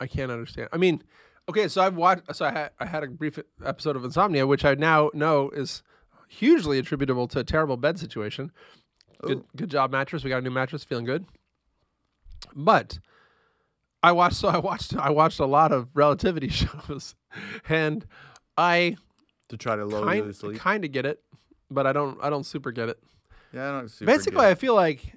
I 0.00 0.06
can't 0.08 0.32
understand. 0.32 0.68
I 0.72 0.76
mean, 0.76 1.02
okay, 1.48 1.68
so 1.68 1.82
I've 1.82 1.96
watched. 1.96 2.34
So 2.34 2.44
I 2.44 2.50
had 2.50 2.70
I 2.80 2.86
had 2.86 3.04
a 3.04 3.08
brief 3.08 3.38
episode 3.64 3.94
of 3.94 4.04
Insomnia, 4.04 4.46
which 4.46 4.64
I 4.64 4.74
now 4.74 5.10
know 5.14 5.50
is 5.50 5.82
hugely 6.28 6.78
attributable 6.78 7.28
to 7.28 7.38
a 7.40 7.44
terrible 7.44 7.76
bed 7.76 7.98
situation. 7.98 8.50
Good, 9.22 9.38
Ooh. 9.38 9.44
good 9.54 9.70
job, 9.70 9.92
mattress. 9.92 10.24
We 10.24 10.30
got 10.30 10.38
a 10.38 10.42
new 10.42 10.50
mattress, 10.50 10.82
feeling 10.82 11.04
good. 11.04 11.26
But 12.56 12.98
I 14.02 14.12
watched. 14.12 14.36
So 14.36 14.48
I 14.48 14.58
watched. 14.58 14.96
I 14.96 15.10
watched 15.10 15.38
a 15.40 15.46
lot 15.46 15.72
of 15.72 15.88
relativity 15.94 16.48
shows, 16.60 17.14
and 17.68 18.04
I 18.56 18.96
to 19.48 19.56
try 19.56 19.76
to 19.76 19.84
lull 19.84 20.02
you 20.14 20.20
to 20.20 20.22
kind 20.24 20.34
sleep. 20.36 20.58
kind 20.58 20.84
of 20.84 20.92
get 20.92 21.06
it, 21.06 21.22
but 21.70 21.86
I 21.86 21.92
don't. 21.92 22.18
I 22.22 22.30
don't 22.30 22.44
super 22.44 22.72
get 22.72 22.88
it. 22.88 22.98
Yeah, 23.52 23.68
I 23.68 23.78
don't. 23.80 23.88
Super 23.88 24.10
Basically, 24.10 24.46
I 24.46 24.54
feel 24.54 24.74
like 24.74 25.14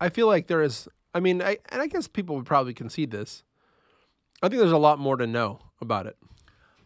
I 0.00 0.08
feel 0.08 0.26
like 0.26 0.46
there 0.46 0.62
is. 0.62 0.88
I 1.14 1.20
mean, 1.20 1.42
I 1.42 1.58
and 1.70 1.82
I 1.82 1.86
guess 1.86 2.06
people 2.06 2.36
would 2.36 2.46
probably 2.46 2.74
concede 2.74 3.10
this. 3.10 3.42
I 4.42 4.48
think 4.48 4.60
there's 4.60 4.72
a 4.72 4.78
lot 4.78 4.98
more 4.98 5.16
to 5.16 5.26
know 5.26 5.58
about 5.80 6.06
it. 6.06 6.16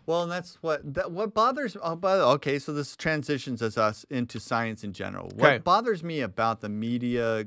Well, 0.06 0.22
and 0.22 0.32
that's 0.32 0.56
what 0.62 0.94
that 0.94 1.12
what 1.12 1.34
bothers. 1.34 1.76
Oh, 1.82 1.96
but 1.96 2.18
okay, 2.20 2.58
so 2.58 2.72
this 2.72 2.96
transitions 2.96 3.62
us 3.62 3.76
us 3.76 4.04
into 4.10 4.40
science 4.40 4.82
in 4.84 4.92
general. 4.92 5.30
What 5.34 5.46
Okay. 5.48 5.58
bothers 5.58 6.02
me 6.02 6.20
about 6.20 6.60
the 6.60 6.68
media 6.68 7.46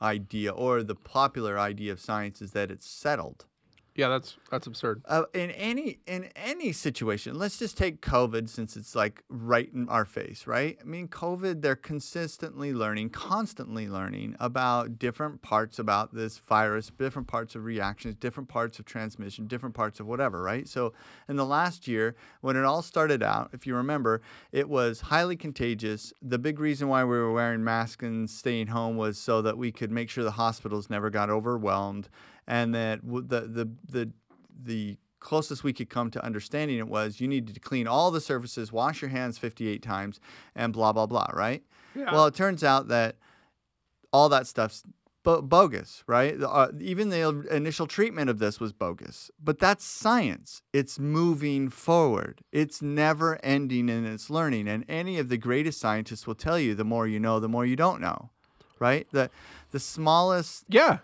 idea 0.00 0.50
or 0.50 0.82
the 0.82 0.94
popular 0.94 1.58
idea 1.58 1.92
of 1.92 2.00
science 2.00 2.40
is 2.40 2.52
that 2.52 2.70
it's 2.70 2.88
settled. 2.88 3.46
Yeah, 3.98 4.10
that's 4.10 4.36
that's 4.48 4.68
absurd. 4.68 5.02
Uh, 5.06 5.24
in 5.34 5.50
any 5.50 5.98
in 6.06 6.28
any 6.36 6.70
situation, 6.70 7.36
let's 7.36 7.58
just 7.58 7.76
take 7.76 8.00
COVID 8.00 8.48
since 8.48 8.76
it's 8.76 8.94
like 8.94 9.24
right 9.28 9.68
in 9.74 9.88
our 9.88 10.04
face, 10.04 10.46
right? 10.46 10.78
I 10.80 10.84
mean, 10.84 11.08
COVID, 11.08 11.62
they're 11.62 11.74
consistently 11.74 12.72
learning, 12.72 13.10
constantly 13.10 13.88
learning 13.88 14.36
about 14.38 15.00
different 15.00 15.42
parts 15.42 15.80
about 15.80 16.14
this 16.14 16.38
virus, 16.38 16.92
different 16.96 17.26
parts 17.26 17.56
of 17.56 17.64
reactions, 17.64 18.14
different 18.14 18.48
parts 18.48 18.78
of 18.78 18.84
transmission, 18.84 19.48
different 19.48 19.74
parts 19.74 19.98
of 19.98 20.06
whatever, 20.06 20.40
right? 20.42 20.68
So, 20.68 20.92
in 21.28 21.34
the 21.34 21.44
last 21.44 21.88
year, 21.88 22.14
when 22.40 22.54
it 22.54 22.64
all 22.64 22.82
started 22.82 23.20
out, 23.20 23.50
if 23.52 23.66
you 23.66 23.74
remember, 23.74 24.22
it 24.52 24.68
was 24.68 25.00
highly 25.00 25.34
contagious. 25.34 26.12
The 26.22 26.38
big 26.38 26.60
reason 26.60 26.86
why 26.86 27.02
we 27.02 27.16
were 27.16 27.32
wearing 27.32 27.64
masks 27.64 28.04
and 28.04 28.30
staying 28.30 28.68
home 28.68 28.96
was 28.96 29.18
so 29.18 29.42
that 29.42 29.58
we 29.58 29.72
could 29.72 29.90
make 29.90 30.08
sure 30.08 30.22
the 30.22 30.30
hospitals 30.30 30.88
never 30.88 31.10
got 31.10 31.30
overwhelmed 31.30 32.08
and 32.48 32.74
that 32.74 33.00
the 33.04 33.40
the 33.42 33.68
the 33.88 34.10
the 34.64 34.96
closest 35.20 35.62
we 35.64 35.72
could 35.72 35.90
come 35.90 36.10
to 36.12 36.24
understanding 36.24 36.78
it 36.78 36.88
was 36.88 37.20
you 37.20 37.28
needed 37.28 37.52
to 37.54 37.60
clean 37.60 37.86
all 37.86 38.10
the 38.10 38.20
surfaces, 38.20 38.72
wash 38.72 39.02
your 39.02 39.10
hands 39.10 39.36
58 39.38 39.82
times, 39.82 40.18
and 40.56 40.72
blah 40.72 40.92
blah 40.92 41.06
blah. 41.06 41.30
Right? 41.32 41.62
Yeah. 41.94 42.12
Well, 42.12 42.26
it 42.26 42.34
turns 42.34 42.64
out 42.64 42.88
that 42.88 43.16
all 44.12 44.28
that 44.30 44.46
stuff's 44.46 44.84
bo- 45.22 45.42
bogus, 45.42 46.02
right? 46.06 46.38
The- 46.38 46.48
Uh, 46.48 46.72
even 46.80 47.10
the 47.10 47.46
initial 47.50 47.86
treatment 47.86 48.30
of 48.30 48.38
this 48.38 48.58
was 48.60 48.72
bogus. 48.72 49.30
But 49.42 49.58
that's 49.58 49.84
science. 49.84 50.62
It's 50.72 50.98
moving 50.98 51.68
forward. 51.68 52.40
It's 52.52 52.80
never 52.80 53.38
ending 53.44 53.88
in 53.88 54.06
its 54.06 54.30
learning. 54.30 54.68
And 54.68 54.84
any 54.88 55.18
of 55.18 55.28
the 55.28 55.36
greatest 55.36 55.78
scientists 55.80 56.26
will 56.26 56.34
tell 56.36 56.58
you 56.58 56.74
the 56.74 56.84
more 56.84 57.06
you 57.06 57.20
know, 57.20 57.38
the 57.40 57.48
more 57.48 57.66
you 57.66 57.76
don't 57.76 58.00
know, 58.00 58.30
right? 58.78 59.06
The 59.12 59.30
the 59.72 59.80
smallest 59.80 60.64
yeah, 60.68 60.98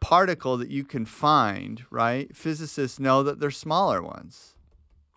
particle 0.00 0.56
that 0.56 0.70
you 0.70 0.84
can 0.84 1.04
find, 1.04 1.84
right? 1.90 2.34
Physicists 2.34 2.98
know 2.98 3.22
that 3.22 3.40
they're 3.40 3.50
smaller 3.50 4.02
ones. 4.02 4.54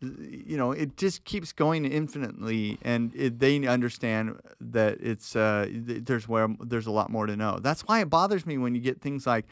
You 0.01 0.57
know, 0.57 0.71
it 0.71 0.97
just 0.97 1.25
keeps 1.25 1.51
going 1.51 1.85
infinitely, 1.85 2.79
and 2.81 3.13
it, 3.15 3.39
they 3.39 3.67
understand 3.67 4.39
that 4.59 4.97
it's 4.99 5.35
uh, 5.35 5.67
there's 5.71 6.27
where 6.27 6.47
there's 6.59 6.87
a 6.87 6.91
lot 6.91 7.11
more 7.11 7.27
to 7.27 7.35
know. 7.35 7.59
That's 7.61 7.81
why 7.81 8.01
it 8.01 8.09
bothers 8.09 8.45
me 8.45 8.57
when 8.57 8.73
you 8.73 8.81
get 8.81 8.99
things 8.99 9.27
like 9.27 9.45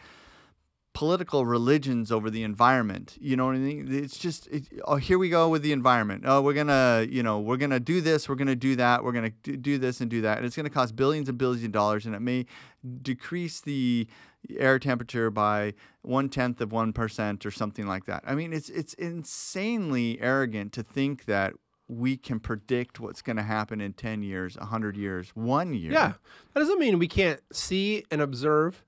political 0.93 1.45
religions 1.45 2.11
over 2.11 2.29
the 2.29 2.43
environment. 2.43 3.15
You 3.21 3.37
know 3.37 3.45
what 3.45 3.55
I 3.55 3.59
mean? 3.59 3.87
It's 3.89 4.17
just, 4.17 4.47
it, 4.47 4.63
oh, 4.85 4.95
here 4.95 5.17
we 5.17 5.29
go 5.29 5.47
with 5.47 5.61
the 5.61 5.71
environment. 5.71 6.23
Oh, 6.25 6.41
we're 6.41 6.53
gonna, 6.53 7.05
you 7.09 7.23
know, 7.23 7.39
we're 7.39 7.57
gonna 7.57 7.79
do 7.79 8.01
this, 8.01 8.27
we're 8.27 8.35
gonna 8.35 8.55
do 8.55 8.75
that, 8.75 9.03
we're 9.03 9.11
gonna 9.11 9.29
do, 9.43 9.55
do 9.55 9.77
this 9.77 10.01
and 10.01 10.09
do 10.09 10.21
that, 10.21 10.37
and 10.37 10.45
it's 10.45 10.55
gonna 10.55 10.69
cost 10.69 10.95
billions 10.95 11.29
and 11.29 11.37
billions 11.37 11.63
of 11.63 11.71
dollars, 11.71 12.05
and 12.05 12.15
it 12.15 12.21
may 12.21 12.45
decrease 13.01 13.61
the 13.61 14.07
air 14.57 14.79
temperature 14.79 15.29
by 15.29 15.73
one 16.01 16.29
tenth 16.29 16.61
of 16.61 16.71
one 16.71 16.93
percent 16.93 17.45
or 17.45 17.51
something 17.51 17.87
like 17.87 18.05
that. 18.05 18.23
I 18.25 18.35
mean, 18.35 18.53
it's 18.53 18.69
it's 18.69 18.93
insanely 18.95 20.19
arrogant 20.21 20.73
to 20.73 20.83
think 20.83 21.25
that 21.25 21.53
we 21.87 22.15
can 22.17 22.39
predict 22.39 22.99
what's 22.99 23.21
going 23.23 23.35
to 23.37 23.41
happen 23.43 23.81
in 23.81 23.93
10 23.93 24.21
years, 24.21 24.55
100 24.57 24.95
years, 24.95 25.31
one 25.33 25.73
year. 25.73 25.91
yeah. 25.91 26.13
That 26.53 26.59
doesn't 26.59 26.77
mean 26.77 26.99
we 26.99 27.07
can't 27.07 27.39
see 27.51 28.05
and 28.11 28.21
observe 28.21 28.83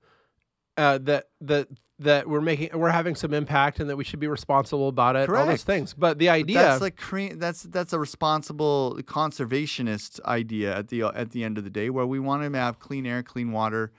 uh, 0.76 0.98
that 1.02 1.28
that 1.40 1.68
that 1.98 2.28
we're 2.28 2.40
making 2.40 2.70
we're 2.78 2.90
having 2.90 3.14
some 3.14 3.34
impact 3.34 3.78
and 3.80 3.88
that 3.90 3.96
we 3.96 4.04
should 4.04 4.20
be 4.20 4.26
responsible 4.28 4.88
about 4.88 5.16
it. 5.16 5.28
All 5.28 5.46
those 5.46 5.64
things. 5.64 5.94
But 5.94 6.18
the 6.18 6.26
But 6.26 6.32
idea, 6.32 6.58
That's 6.58 6.80
like 6.80 6.96
cre- 6.96 7.34
that's 7.34 7.64
that's 7.64 7.92
a 7.92 7.98
responsible 7.98 8.98
conservationist 9.02 10.20
idea 10.24 10.76
at 10.76 10.88
the 10.88 11.02
at 11.02 11.30
the 11.30 11.44
end 11.44 11.58
of 11.58 11.64
the 11.64 11.70
day, 11.70 11.90
where 11.90 12.06
we 12.06 12.18
want 12.18 12.42
to 12.50 12.58
have 12.58 12.78
clean 12.78 13.04
air, 13.06 13.22
clean 13.22 13.52
water, 13.52 13.92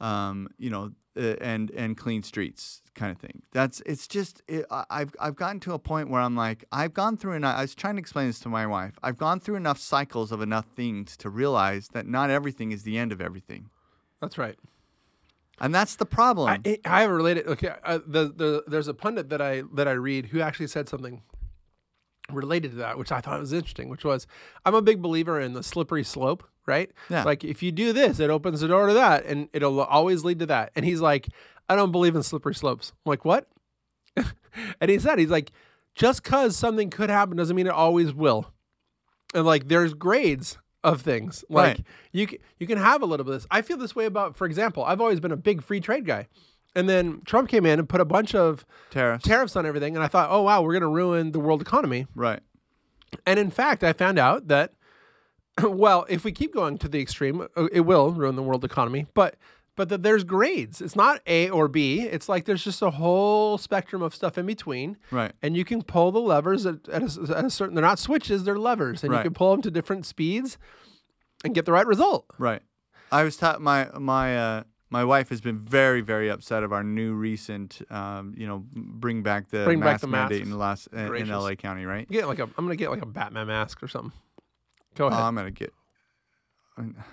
um, 0.00 0.48
you 0.58 0.70
know, 0.70 0.92
uh, 1.16 1.36
and 1.40 1.70
and 1.72 1.96
clean 1.96 2.22
streets, 2.22 2.82
kind 2.94 3.12
of 3.12 3.18
thing. 3.18 3.42
That's 3.52 3.80
it's 3.86 4.08
just 4.08 4.42
it, 4.48 4.66
I- 4.70 4.84
I've 4.90 5.14
I've 5.20 5.36
gotten 5.36 5.60
to 5.60 5.72
a 5.72 5.78
point 5.78 6.10
where 6.10 6.20
I'm 6.20 6.34
like 6.36 6.64
I've 6.72 6.92
gone 6.92 7.16
through 7.16 7.32
and 7.34 7.46
I 7.46 7.60
was 7.62 7.74
trying 7.74 7.94
to 7.96 8.00
explain 8.00 8.26
this 8.26 8.40
to 8.40 8.48
my 8.48 8.66
wife. 8.66 8.98
I've 9.02 9.16
gone 9.16 9.38
through 9.40 9.54
enough 9.56 9.78
cycles 9.78 10.32
of 10.32 10.40
enough 10.42 10.66
things 10.66 11.16
to 11.18 11.30
realize 11.30 11.88
that 11.88 12.06
not 12.06 12.30
everything 12.30 12.72
is 12.72 12.82
the 12.82 12.98
end 12.98 13.12
of 13.12 13.20
everything, 13.20 13.70
that's 14.20 14.36
right. 14.38 14.56
and 15.60 15.72
that's 15.74 15.94
the 15.96 16.06
problem. 16.06 16.62
I, 16.66 16.78
I 16.84 17.02
have 17.02 17.10
a 17.10 17.14
related. 17.14 17.46
Okay, 17.46 17.72
uh, 17.84 18.00
the, 18.06 18.24
the 18.34 18.64
there's 18.66 18.88
a 18.88 18.94
pundit 18.94 19.28
that 19.28 19.40
I 19.40 19.62
that 19.74 19.86
I 19.86 19.92
read 19.92 20.26
who 20.26 20.40
actually 20.40 20.66
said 20.66 20.88
something 20.88 21.22
related 22.32 22.72
to 22.72 22.76
that, 22.78 22.98
which 22.98 23.12
I 23.12 23.20
thought 23.20 23.40
was 23.40 23.52
interesting. 23.52 23.88
Which 23.88 24.04
was, 24.04 24.26
I'm 24.64 24.74
a 24.74 24.82
big 24.82 25.02
believer 25.02 25.40
in 25.40 25.52
the 25.52 25.62
slippery 25.62 26.04
slope. 26.04 26.44
Right? 26.66 26.90
Yeah. 27.10 27.24
Like 27.24 27.44
if 27.44 27.62
you 27.62 27.70
do 27.72 27.92
this, 27.92 28.18
it 28.20 28.30
opens 28.30 28.60
the 28.60 28.68
door 28.68 28.86
to 28.86 28.94
that, 28.94 29.26
and 29.26 29.48
it'll 29.52 29.80
always 29.82 30.24
lead 30.24 30.38
to 30.38 30.46
that. 30.46 30.70
And 30.74 30.84
he's 30.84 31.00
like, 31.00 31.28
I 31.68 31.76
don't 31.76 31.92
believe 31.92 32.16
in 32.16 32.22
slippery 32.22 32.54
slopes. 32.54 32.92
I'm 33.04 33.10
like, 33.10 33.24
what? 33.24 33.48
and 34.80 34.90
he 34.90 34.98
said, 34.98 35.18
he's 35.18 35.30
like, 35.30 35.50
just 35.94 36.22
because 36.22 36.56
something 36.56 36.88
could 36.90 37.10
happen 37.10 37.36
doesn't 37.36 37.54
mean 37.54 37.66
it 37.66 37.72
always 37.72 38.14
will. 38.14 38.46
And 39.34 39.44
like, 39.44 39.68
there's 39.68 39.92
grades 39.94 40.56
of 40.82 41.02
things. 41.02 41.44
Like 41.48 41.66
Right. 41.78 41.86
you 42.12 42.26
can, 42.26 42.38
you 42.58 42.66
can 42.66 42.78
have 42.78 43.02
a 43.02 43.06
little 43.06 43.24
bit 43.24 43.34
of 43.34 43.40
this. 43.42 43.46
I 43.50 43.62
feel 43.62 43.76
this 43.76 43.94
way 43.94 44.04
about, 44.06 44.36
for 44.36 44.46
example, 44.46 44.84
I've 44.84 45.00
always 45.00 45.20
been 45.20 45.32
a 45.32 45.36
big 45.36 45.62
free 45.62 45.80
trade 45.80 46.04
guy. 46.06 46.28
And 46.76 46.88
then 46.88 47.22
Trump 47.24 47.48
came 47.48 47.64
in 47.66 47.78
and 47.78 47.88
put 47.88 48.00
a 48.00 48.04
bunch 48.04 48.34
of 48.34 48.64
Tariffs. 48.90 49.24
tariffs 49.24 49.54
on 49.56 49.64
everything. 49.66 49.94
And 49.94 50.02
I 50.04 50.08
thought, 50.08 50.28
oh, 50.30 50.42
wow, 50.42 50.60
we're 50.62 50.72
going 50.72 50.80
to 50.82 50.88
ruin 50.88 51.30
the 51.32 51.38
world 51.40 51.60
economy. 51.62 52.06
right. 52.14 52.40
And 53.26 53.38
in 53.38 53.50
fact, 53.50 53.84
I 53.84 53.92
found 53.92 54.18
out 54.18 54.48
that, 54.48 54.72
well, 55.62 56.04
if 56.08 56.24
we 56.24 56.32
keep 56.32 56.52
going 56.52 56.78
to 56.78 56.88
the 56.88 57.00
extreme, 57.00 57.46
uh, 57.56 57.68
it 57.72 57.82
will 57.82 58.10
ruin 58.10 58.34
the 58.34 58.42
world 58.42 58.64
economy. 58.64 59.06
But 59.14 59.36
but 59.76 59.88
that 59.88 60.02
there's 60.04 60.22
grades. 60.24 60.80
It's 60.80 60.94
not 60.96 61.20
A 61.26 61.48
or 61.50 61.66
B. 61.68 62.00
It's 62.02 62.28
like 62.28 62.44
there's 62.44 62.62
just 62.64 62.80
a 62.82 62.90
whole 62.90 63.58
spectrum 63.58 64.02
of 64.02 64.14
stuff 64.14 64.36
in 64.38 64.46
between. 64.46 64.96
Right. 65.12 65.32
And 65.42 65.56
you 65.56 65.64
can 65.64 65.82
pull 65.82 66.12
the 66.12 66.20
levers 66.20 66.64
at, 66.66 66.88
at, 66.88 67.02
a, 67.02 67.36
at 67.36 67.44
a 67.44 67.50
certain. 67.50 67.74
They're 67.74 67.82
not 67.82 67.98
switches. 68.00 68.42
They're 68.44 68.58
levers, 68.58 69.02
and 69.04 69.12
Right. 69.12 69.18
you 69.20 69.24
can 69.30 69.34
pull 69.34 69.50
them 69.52 69.62
to 69.62 69.70
different 69.72 70.06
speeds, 70.06 70.58
and 71.44 71.54
get 71.54 71.66
the 71.66 71.72
right 71.72 71.86
result. 71.86 72.26
Right. 72.38 72.62
I 73.12 73.22
was 73.22 73.36
taught 73.36 73.60
my 73.60 73.88
my 73.98 74.36
uh, 74.36 74.62
my 74.94 75.04
wife 75.04 75.28
has 75.28 75.40
been 75.40 75.58
very 75.58 76.00
very 76.00 76.28
upset 76.30 76.62
of 76.62 76.72
our 76.72 76.84
new 76.84 77.14
recent 77.14 77.82
um, 77.90 78.32
you 78.36 78.46
know 78.46 78.64
bring 78.72 79.24
back 79.24 79.48
the 79.50 79.64
Bring 79.64 79.80
back 79.80 79.94
mask 79.94 80.00
the 80.02 80.06
mandate 80.06 80.46
masks. 80.46 80.52
in 80.52 80.58
Las 80.58 81.10
in, 81.10 81.16
in 81.16 81.28
LA 81.28 81.54
County, 81.56 81.84
right? 81.84 82.08
Get 82.08 82.28
like 82.28 82.38
a. 82.38 82.44
I'm 82.44 82.64
gonna 82.64 82.76
get 82.76 82.90
like 82.90 83.02
a 83.02 83.06
Batman 83.06 83.48
mask 83.48 83.82
or 83.82 83.88
something. 83.88 84.12
Go 84.94 85.06
ahead. 85.08 85.20
Oh, 85.20 85.24
I'm 85.24 85.34
gonna 85.34 85.50
get. 85.50 85.72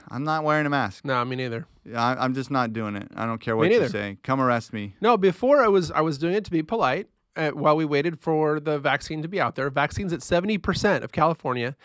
I'm 0.10 0.24
not 0.24 0.44
wearing 0.44 0.66
a 0.66 0.70
mask. 0.70 1.06
no, 1.06 1.24
me 1.26 1.36
neither. 1.36 1.66
I, 1.96 2.16
I'm 2.16 2.34
just 2.34 2.50
not 2.52 2.74
doing 2.74 2.96
it. 2.96 3.08
I 3.16 3.26
don't 3.26 3.40
care 3.40 3.56
what 3.56 3.72
you 3.72 3.88
say. 3.88 4.18
Come 4.24 4.40
arrest 4.42 4.74
me. 4.74 4.96
No, 5.02 5.18
before 5.18 5.64
I 5.64 5.68
was 5.68 5.92
I 5.92 6.02
was 6.02 6.18
doing 6.18 6.34
it 6.36 6.46
to 6.46 6.52
be 6.52 6.62
polite 6.64 7.08
uh, 7.36 7.50
while 7.52 7.76
we 7.76 7.86
waited 7.86 8.20
for 8.20 8.60
the 8.60 8.80
vaccine 8.80 9.22
to 9.24 9.28
be 9.28 9.40
out 9.42 9.56
there. 9.56 9.70
Vaccines 9.70 10.14
at 10.14 10.22
seventy 10.22 10.58
percent 10.58 11.04
of 11.04 11.12
California. 11.12 11.76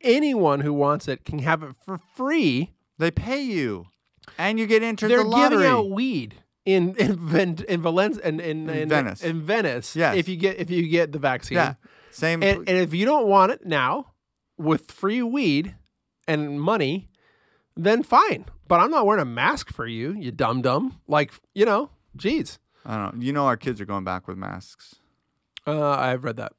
Anyone 0.00 0.60
who 0.60 0.72
wants 0.72 1.08
it 1.08 1.24
can 1.24 1.38
have 1.40 1.62
it 1.62 1.76
for 1.84 1.96
free. 1.98 2.72
They 2.98 3.10
pay 3.10 3.42
you, 3.42 3.86
and 4.38 4.58
you 4.58 4.66
get 4.66 4.82
entered 4.82 5.08
They're 5.10 5.18
the 5.18 5.24
lottery. 5.24 5.58
giving 5.58 5.66
out 5.72 5.90
weed 5.90 6.34
in 6.64 6.94
in 6.96 7.16
Ven- 7.16 7.64
in 7.68 7.82
Valencia 7.82 8.22
in, 8.26 8.40
in, 8.40 8.68
In 8.70 8.76
in 8.82 8.88
Venice. 8.88 9.22
In 9.22 9.42
Venice, 9.42 9.94
Yes. 9.96 10.16
If 10.16 10.28
you 10.28 10.36
get 10.36 10.58
if 10.58 10.70
you 10.70 10.88
get 10.88 11.12
the 11.12 11.18
vaccine, 11.18 11.56
yeah, 11.56 11.74
same. 12.10 12.42
and, 12.42 12.58
and 12.68 12.78
if 12.78 12.94
you 12.94 13.04
don't 13.04 13.26
want 13.26 13.52
it 13.52 13.66
now, 13.66 14.12
with 14.56 14.90
free 14.90 15.22
weed 15.22 15.74
and 16.26 16.60
money, 16.60 17.08
then 17.76 18.02
fine. 18.02 18.46
But 18.66 18.80
I'm 18.80 18.90
not 18.90 19.04
wearing 19.06 19.20
a 19.22 19.26
mask 19.26 19.70
for 19.72 19.86
you, 19.86 20.12
you 20.14 20.30
dumb 20.32 20.62
dumb. 20.62 21.00
Like 21.06 21.32
you 21.54 21.64
know, 21.66 21.90
geez. 22.16 22.58
I 22.86 22.96
don't 22.96 23.16
know. 23.18 23.22
You 23.24 23.32
know, 23.32 23.46
our 23.46 23.56
kids 23.56 23.80
are 23.80 23.86
going 23.86 24.04
back 24.04 24.26
with 24.28 24.36
masks. 24.36 24.96
Uh, 25.66 25.88
I've 25.90 26.22
read 26.24 26.36
that. 26.36 26.52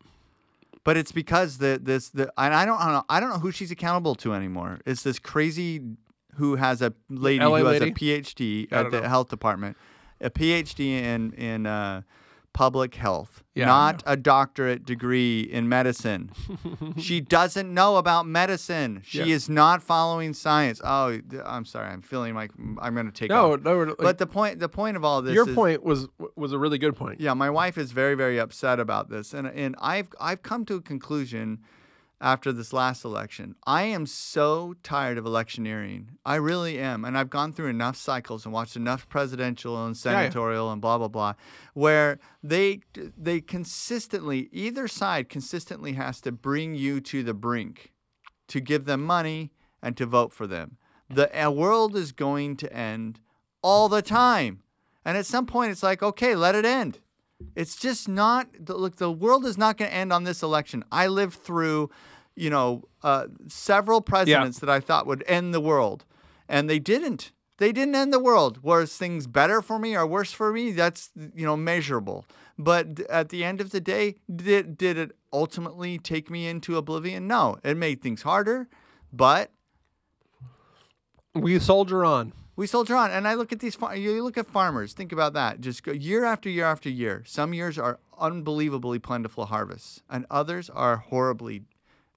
But 0.83 0.97
it's 0.97 1.11
because 1.11 1.57
the 1.57 1.79
this 1.81 2.09
the 2.09 2.31
and 2.37 2.53
I 2.53 2.65
don't, 2.65 2.79
I 2.79 2.85
don't 2.85 2.93
know 2.93 3.05
I 3.09 3.19
don't 3.19 3.29
know 3.29 3.39
who 3.39 3.51
she's 3.51 3.71
accountable 3.71 4.13
to 4.15 4.33
anymore. 4.33 4.79
It's 4.85 5.01
this 5.03 5.17
crazy 5.17 5.81
who 6.37 6.55
has 6.55 6.81
a 6.81 6.93
lady 7.09 7.43
LA 7.43 7.57
who 7.59 7.63
lady? 7.65 7.85
has 7.85 7.89
a 7.89 7.93
PhD 7.93 8.67
at 8.71 8.91
the 8.91 9.01
know. 9.01 9.07
health 9.07 9.29
department, 9.29 9.77
a 10.21 10.29
PhD 10.29 10.79
in 11.01 11.31
in 11.33 11.65
uh, 11.65 12.01
public 12.53 12.95
health, 12.95 13.43
Yeah, 13.53 13.65
not 13.65 14.01
a 14.05 14.15
doctorate 14.15 14.85
degree 14.85 15.41
in 15.41 15.67
medicine. 15.67 16.31
she 16.97 17.19
doesn't 17.19 17.73
know 17.73 17.97
about 17.97 18.25
medicine. 18.25 19.01
She 19.03 19.19
Yeah. 19.19 19.35
is 19.35 19.49
not 19.49 19.83
following 19.83 20.33
science. 20.33 20.79
Oh, 20.81 21.19
I'm 21.45 21.65
sorry. 21.65 21.89
I'm 21.89 22.01
feeling 22.01 22.33
like 22.33 22.51
I'm 22.81 22.93
going 22.93 23.07
to 23.07 23.11
take 23.11 23.29
No, 23.29 23.53
off. 23.55 23.61
no. 23.61 23.83
like, 23.83 23.97
But 23.97 24.17
the 24.19 24.27
point 24.27 24.59
the 24.59 24.69
point 24.69 24.95
of 24.95 25.03
all 25.03 25.21
this 25.21 25.33
your 25.35 25.49
is, 25.49 25.53
point 25.55 25.83
was 25.83 26.07
was 26.37 26.53
a 26.53 26.57
really 26.57 26.77
good 26.77 26.95
point. 26.95 27.19
yeah, 27.19 27.33
my 27.33 27.49
wife 27.49 27.77
is 27.77 27.91
very, 27.91 28.15
very 28.15 28.39
upset 28.39 28.79
about 28.79 29.09
this, 29.09 29.33
and 29.33 29.47
and 29.47 29.75
I've 29.81 30.07
I've 30.19 30.41
come 30.41 30.63
to 30.65 30.75
a 30.75 30.81
conclusion 30.81 31.59
after 32.25 32.51
this 32.51 32.73
last 32.73 33.05
election. 33.05 33.55
I 33.65 33.83
am 33.83 34.05
so 34.05 34.73
tired 34.81 35.17
of 35.17 35.25
electioneering. 35.25 36.17
I 36.25 36.35
really 36.35 36.79
am, 36.79 37.05
and 37.05 37.17
I've 37.17 37.29
gone 37.29 37.53
through 37.53 37.67
enough 37.67 37.95
cycles 37.95 38.45
and 38.45 38.53
watched 38.53 38.75
enough 38.75 39.07
presidential 39.07 39.85
and 39.85 39.95
Yeah, 39.95 40.11
yeah. 40.11 40.17
senatorial 40.17 40.71
and 40.71 40.81
blah 40.81 40.97
blah 40.97 41.07
blah, 41.07 41.33
where 41.73 42.19
they 42.43 42.81
they 42.93 43.39
consistently 43.41 44.49
either 44.51 44.87
side 44.87 45.29
consistently 45.29 45.93
has 45.93 46.19
to 46.21 46.31
bring 46.31 46.75
you 46.75 46.99
to 47.01 47.23
the 47.23 47.33
brink 47.33 47.93
to 48.47 48.59
give 48.59 48.85
them 48.85 49.03
money 49.03 49.51
and 49.81 49.95
to 49.97 50.05
vote 50.05 50.33
for 50.33 50.47
them. 50.47 50.77
The 51.09 51.29
uh, 51.39 51.51
world 51.51 51.95
is 51.95 52.11
going 52.11 52.57
to 52.57 52.73
end 52.73 53.19
all 53.61 53.87
the 53.87 54.01
time. 54.01 54.63
And 55.07 55.15
at 55.15 55.27
some 55.27 55.45
point, 55.45 55.71
it's 55.71 55.83
like, 55.83 56.01
okay, 56.01 56.33
let 56.35 56.55
it 56.55 56.65
end. 56.65 56.99
It's 57.55 57.75
just 57.75 58.07
not, 58.07 58.47
look, 58.67 58.95
the 58.95 59.11
world 59.11 59.45
is 59.45 59.57
not 59.57 59.77
going 59.77 59.91
to 59.91 59.95
end 59.95 60.11
on 60.11 60.23
this 60.23 60.41
election. 60.41 60.83
I 60.91 61.05
lived 61.07 61.35
through, 61.35 61.91
you 62.35 62.49
know, 62.49 62.83
uh, 63.03 63.27
several 63.47 64.01
presidents 64.01 64.59
that 64.59 64.69
I 64.69 64.79
thought 64.79 65.07
would 65.07 65.23
end 65.27 65.53
the 65.53 65.61
world, 65.61 66.05
and 66.49 66.69
they 66.69 66.79
didn't. 66.79 67.31
They 67.57 67.71
didn't 67.71 67.95
end 67.95 68.11
the 68.11 68.19
world. 68.19 68.61
Was 68.63 68.97
things 68.97 69.27
better 69.27 69.61
for 69.61 69.79
me 69.79 69.95
or 69.95 70.05
worse 70.05 70.33
for 70.33 70.51
me? 70.51 70.71
That's, 70.71 71.11
you 71.33 71.45
know, 71.45 71.55
measurable. 71.55 72.25
But 72.57 72.99
at 73.09 73.29
the 73.29 73.45
end 73.45 73.61
of 73.61 73.71
the 73.71 73.79
day, 73.79 74.15
did, 74.33 74.77
did 74.77 74.97
it 74.97 75.11
ultimately 75.31 75.97
take 75.97 76.29
me 76.29 76.47
into 76.47 76.75
oblivion? 76.75 77.27
No. 77.27 77.57
It 77.63 77.77
made 77.77 78.01
things 78.01 78.23
harder, 78.23 78.67
but 79.13 79.51
We 81.33 81.57
soldier 81.59 82.03
on. 82.03 82.33
we 82.57 82.67
soldier 82.67 82.95
on. 82.95 83.11
And 83.11 83.27
I 83.27 83.33
look 83.35 83.51
at 83.51 83.59
these, 83.59 83.75
far- 83.75 83.95
you 83.95 84.21
look 84.23 84.37
at 84.37 84.47
farmers, 84.47 84.93
think 84.93 85.11
about 85.11 85.33
that. 85.33 85.61
Just 85.61 85.83
go 85.83 85.91
year 85.91 86.25
after 86.25 86.49
year 86.49 86.65
after 86.65 86.89
year. 86.89 87.23
Some 87.25 87.53
years 87.53 87.77
are 87.77 87.99
unbelievably 88.19 88.99
plentiful 88.99 89.45
harvests, 89.47 90.01
and 90.09 90.25
others 90.29 90.69
are 90.69 90.97
horribly 90.97 91.63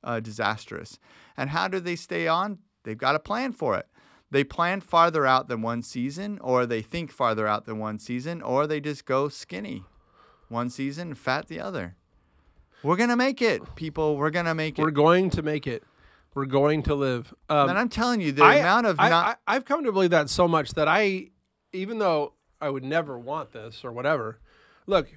uh, 0.09 0.21
disastrous. 0.21 0.99
And 1.37 1.51
how 1.51 1.69
do 1.69 1.79
they 1.79 1.95
stay 1.95 2.27
on? 2.27 2.59
They've 2.83 2.99
got 2.99 3.15
a 3.15 3.21
plan 3.21 3.53
for 3.53 3.77
it. 3.77 3.87
They 4.31 4.43
plan 4.43 4.81
farther 4.81 5.27
out 5.27 5.49
than 5.49 5.63
one 5.63 5.83
season, 5.83 6.39
or 6.41 6.67
they 6.67 6.83
think 6.83 7.13
farther 7.13 7.47
out 7.47 7.67
than 7.67 7.79
one 7.79 7.99
season, 7.99 8.43
or 8.43 8.67
they 8.67 8.81
just 8.81 9.05
go 9.05 9.29
skinny 9.29 9.85
one 10.49 10.71
season, 10.71 11.15
fat 11.15 11.47
the 11.49 11.61
other. 11.61 11.95
We're 12.83 12.97
going 12.97 13.11
to 13.11 13.17
make 13.17 13.43
it, 13.43 13.75
people. 13.75 14.17
We're 14.17 14.31
going 14.31 14.47
to 14.47 14.55
make 14.55 14.79
it. 14.79 14.83
We're 14.83 14.91
going 14.91 15.31
to 15.31 15.43
make 15.43 15.67
it. 15.67 15.83
We're 16.35 16.47
going 16.47 16.83
to 16.85 16.95
live. 16.95 17.35
Um, 17.49 17.71
and 17.71 17.79
I'm 17.79 17.89
telling 17.89 18.21
you, 18.21 18.33
the 18.33 18.45
I, 18.45 18.57
amount 18.57 18.87
of 18.87 19.01
I, 19.01 19.09
not. 19.09 19.39
I, 19.47 19.55
have 19.55 19.65
come 19.65 19.85
to 19.85 19.93
believe 19.93 20.11
that 20.11 20.31
so 20.31 20.47
much 20.47 20.73
that 20.75 20.89
I, 20.89 21.29
even 21.73 21.99
though 21.99 22.35
I 22.61 22.71
would 22.71 22.85
never 22.85 23.19
want 23.19 23.53
this 23.53 23.85
or 23.85 23.93
whatever, 23.93 24.39
look, 24.87 25.09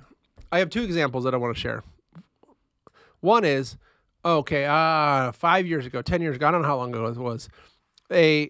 I 0.51 0.59
have 0.59 0.69
two 0.69 0.83
examples 0.83 1.23
that 1.25 1.33
I 1.33 1.37
want 1.37 1.55
to 1.55 1.61
share. 1.61 1.83
One 3.19 3.45
is, 3.45 3.77
okay, 4.23 4.65
uh, 4.65 5.31
five 5.31 5.65
years 5.67 5.85
ago, 5.85 6.01
ten 6.01 6.21
years 6.21 6.35
ago, 6.35 6.47
I 6.47 6.51
don't 6.51 6.61
know 6.61 6.67
how 6.67 6.77
long 6.77 6.89
ago 6.89 7.05
it 7.07 7.17
was, 7.17 7.49
a 8.11 8.49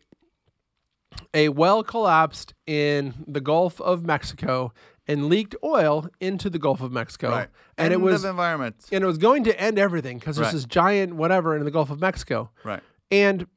a 1.33 1.49
well 1.49 1.83
collapsed 1.83 2.53
in 2.65 3.13
the 3.27 3.41
Gulf 3.41 3.79
of 3.81 4.05
Mexico 4.05 4.73
and 5.07 5.27
leaked 5.27 5.55
oil 5.63 6.07
into 6.19 6.49
the 6.49 6.59
Gulf 6.59 6.81
of 6.81 6.91
Mexico, 6.91 7.29
right. 7.29 7.49
and 7.77 7.91
it 7.93 7.99
was 7.99 8.23
environment. 8.23 8.85
and 8.91 9.03
it 9.03 9.07
was 9.07 9.17
going 9.17 9.43
to 9.45 9.59
end 9.59 9.77
everything 9.77 10.19
because 10.19 10.35
there's 10.37 10.47
Right. 10.47 10.53
this 10.53 10.65
giant 10.65 11.15
whatever 11.15 11.55
in 11.57 11.65
the 11.65 11.71
Gulf 11.71 11.89
of 11.89 11.99
Mexico 11.99 12.49
Right. 12.63 12.81
and 13.09 13.47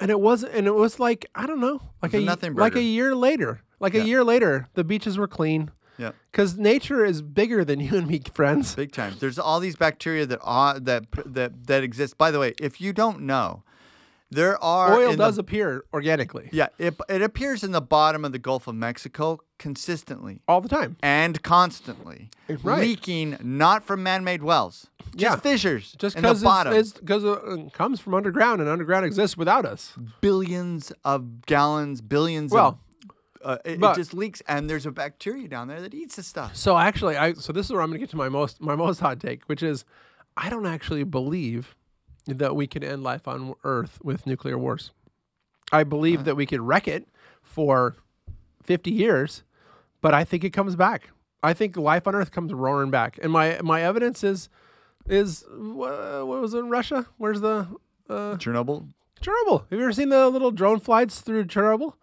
and 0.00 0.10
it 0.10 0.18
wasn't 0.20 0.52
and 0.54 0.66
it 0.66 0.74
was 0.74 0.98
like 0.98 1.24
i 1.36 1.46
don't 1.46 1.60
know 1.60 1.80
like 2.02 2.14
a 2.14 2.18
a, 2.18 2.20
nothing 2.20 2.54
like 2.54 2.74
a 2.74 2.82
year 2.82 3.14
later 3.14 3.60
like 3.78 3.92
Yeah. 3.94 4.02
a 4.02 4.04
year 4.04 4.24
later 4.24 4.68
the 4.74 4.82
beaches 4.82 5.16
were 5.18 5.28
clean 5.28 5.70
Yeah. 5.98 6.12
because 6.32 6.56
nature 6.58 7.04
is 7.04 7.22
bigger 7.22 7.64
than 7.64 7.80
you 7.86 7.96
and 7.96 8.06
me 8.08 8.20
friends 8.34 8.74
Big 8.74 8.92
time. 8.92 9.14
There's 9.20 9.38
all 9.38 9.60
these 9.60 9.76
bacteria 9.76 10.26
that 10.26 10.40
are 10.42 10.78
that 10.80 11.04
that 11.26 11.66
that 11.66 11.82
exist. 11.82 12.18
By 12.18 12.30
the 12.30 12.38
way, 12.38 12.54
if 12.60 12.80
you 12.80 12.92
don't 12.92 13.20
know, 13.22 13.62
there 14.30 14.62
are 14.62 14.94
oil 14.98 15.14
does 15.14 15.36
The, 15.36 15.40
appear 15.42 15.84
organically 15.92 16.48
yeah, 16.52 16.66
it, 16.78 16.94
it 17.08 17.22
appears 17.22 17.62
in 17.62 17.70
the 17.72 17.80
bottom 17.80 18.24
of 18.24 18.32
the 18.32 18.38
Gulf 18.40 18.66
of 18.66 18.74
Mexico 18.74 19.38
consistently 19.58 20.40
all 20.48 20.60
the 20.60 20.68
time 20.68 20.96
and 21.02 21.40
constantly, 21.42 22.30
Right. 22.48 22.80
leaking 22.80 23.36
not 23.42 23.84
from 23.84 24.02
man-made 24.02 24.42
wells, 24.42 24.88
just 25.14 25.20
Yeah. 25.22 25.36
fissures 25.36 25.92
just 25.98 26.16
the 26.16 26.22
because 26.22 26.42
bottom. 26.42 26.72
it's 26.72 26.92
because 26.92 27.24
uh, 27.24 27.38
it 27.58 27.72
comes 27.72 28.00
from 28.00 28.14
underground 28.14 28.60
and 28.60 28.68
underground 28.68 29.06
exists 29.06 29.36
without 29.36 29.64
us 29.64 29.92
billions 30.20 30.90
of 31.04 31.46
gallons, 31.46 32.00
billions 32.00 32.50
Well, 32.50 32.66
of. 32.68 32.78
Uh, 33.44 33.58
it, 33.64 33.82
it 33.82 33.94
just 33.94 34.14
leaks, 34.14 34.42
and 34.48 34.68
there's 34.70 34.86
a 34.86 34.90
bacteria 34.90 35.46
down 35.48 35.68
there 35.68 35.80
that 35.80 35.92
eats 35.94 36.16
the 36.16 36.22
stuff. 36.22 36.56
so 36.56 36.76
actually 36.78 37.16
i 37.16 37.32
so 37.34 37.52
this 37.52 37.66
is 37.66 37.72
where 37.72 37.82
i'm 37.82 37.88
going 37.90 37.98
to 38.00 38.04
get 38.06 38.10
to 38.10 38.16
my 38.16 38.28
most 38.28 38.60
my 38.60 38.74
most 38.74 39.00
hot 39.00 39.20
take 39.20 39.42
which 39.44 39.62
is 39.62 39.84
i 40.36 40.48
don't 40.48 40.66
actually 40.66 41.04
believe 41.04 41.76
that 42.26 42.56
we 42.56 42.66
can 42.66 42.82
end 42.82 43.02
life 43.02 43.28
on 43.28 43.54
earth 43.64 43.98
with 44.02 44.26
nuclear 44.26 44.56
wars. 44.56 44.92
I 45.72 45.84
believe 45.84 46.24
that 46.24 46.36
we 46.36 46.46
could 46.46 46.60
wreck 46.62 46.88
it 46.88 47.06
for 47.42 47.96
50 48.62 48.90
years 48.90 49.42
but 50.00 50.14
i 50.14 50.24
think 50.24 50.42
it 50.44 50.50
comes 50.50 50.74
back. 50.76 51.10
I 51.42 51.52
think 51.52 51.76
life 51.76 52.06
on 52.06 52.14
earth 52.14 52.30
comes 52.30 52.54
roaring 52.54 52.90
back. 52.90 53.18
And 53.22 53.30
my 53.30 53.60
my 53.62 53.82
evidence 53.82 54.24
is 54.24 54.48
is 55.06 55.44
wha- 55.50 56.24
what 56.24 56.40
was 56.40 56.54
it 56.54 56.60
in 56.60 56.70
russia? 56.70 57.06
Where's 57.18 57.42
the 57.42 57.68
uh 58.08 58.36
Chernobyl. 58.36 58.88
chernobyl. 59.20 59.60
Have 59.68 59.78
you 59.78 59.82
ever 59.84 59.92
seen 59.92 60.08
the 60.08 60.30
little 60.30 60.50
drone 60.50 60.80
flights 60.80 61.20
through 61.20 61.44
chernobyl? 61.44 61.94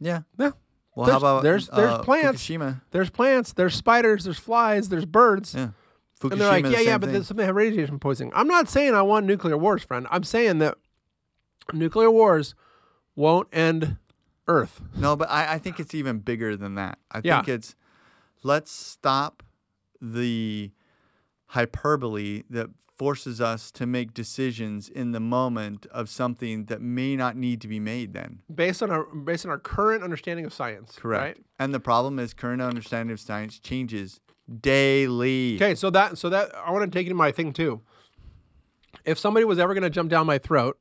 Yeah. 0.00 0.22
yeah 0.38 0.50
Well, 0.94 1.06
There's- 1.06 1.22
how 1.22 1.28
about 1.28 1.42
there's- 1.42 1.68
there's 1.74 1.90
uh, 1.90 2.02
plants. 2.02 2.42
Fukushima. 2.46 2.80
there's 2.92 3.10
plants 3.10 3.52
there's 3.52 3.74
spiders 3.74 4.24
there's 4.24 4.38
flies 4.38 4.88
there's 4.88 5.04
birds 5.06 5.54
Yeah. 5.54 5.70
Fukushima. 6.20 6.32
And 6.32 6.40
they're 6.40 6.48
like, 6.48 6.64
yeah, 6.66 6.76
same 6.78 6.86
yeah, 6.86 6.98
but 6.98 7.12
there's 7.12 7.26
something 7.26 7.44
have 7.44 7.56
radiation 7.56 7.98
poisoning. 7.98 8.32
I'm 8.34 8.46
not 8.46 8.68
saying 8.68 8.94
I 8.94 9.02
want 9.02 9.26
nuclear 9.26 9.56
wars, 9.58 9.82
friend. 9.82 10.06
I'm 10.10 10.22
saying 10.24 10.58
that 10.58 10.76
Nuclear 11.72 12.10
wars 12.10 12.54
won't 13.16 13.48
end 13.52 13.96
Earth. 14.46 14.80
No, 14.96 15.16
but 15.16 15.28
I, 15.30 15.54
I 15.54 15.58
think 15.58 15.80
it's 15.80 15.94
even 15.94 16.18
bigger 16.18 16.56
than 16.56 16.74
that. 16.76 16.98
I 17.10 17.20
Yeah. 17.24 17.36
think 17.38 17.48
it's 17.48 17.74
let's 18.42 18.70
stop 18.70 19.42
the 20.00 20.70
hyperbole 21.54 22.42
that 22.50 22.68
forces 22.96 23.40
us 23.40 23.70
to 23.72 23.86
make 23.86 24.14
decisions 24.14 24.88
in 24.88 25.12
the 25.12 25.20
moment 25.20 25.86
of 25.86 26.08
something 26.08 26.66
that 26.66 26.80
may 26.80 27.16
not 27.16 27.36
need 27.36 27.60
to 27.60 27.68
be 27.68 27.80
made 27.80 28.12
then. 28.12 28.40
Based 28.54 28.82
on 28.82 28.90
our 28.90 29.04
based 29.04 29.44
on 29.44 29.50
our 29.50 29.58
current 29.58 30.04
understanding 30.04 30.44
of 30.44 30.52
science. 30.52 30.96
Correct. 30.96 31.38
Right? 31.38 31.46
And 31.58 31.74
the 31.74 31.80
problem 31.80 32.18
is 32.18 32.34
current 32.34 32.62
understanding 32.62 33.12
of 33.12 33.20
science 33.20 33.58
changes 33.58 34.20
daily. 34.60 35.56
Okay, 35.56 35.74
so 35.74 35.90
that 35.90 36.18
so 36.18 36.28
that 36.28 36.54
I 36.54 36.70
want 36.70 36.90
to 36.90 36.96
take 36.98 37.06
it 37.06 37.10
in 37.10 37.16
my 37.16 37.32
thing 37.32 37.52
too. 37.52 37.80
If 39.04 39.18
somebody 39.18 39.44
was 39.44 39.58
ever 39.58 39.74
going 39.74 39.82
to 39.82 39.90
jump 39.90 40.10
down 40.10 40.26
my 40.26 40.38
throat 40.38 40.78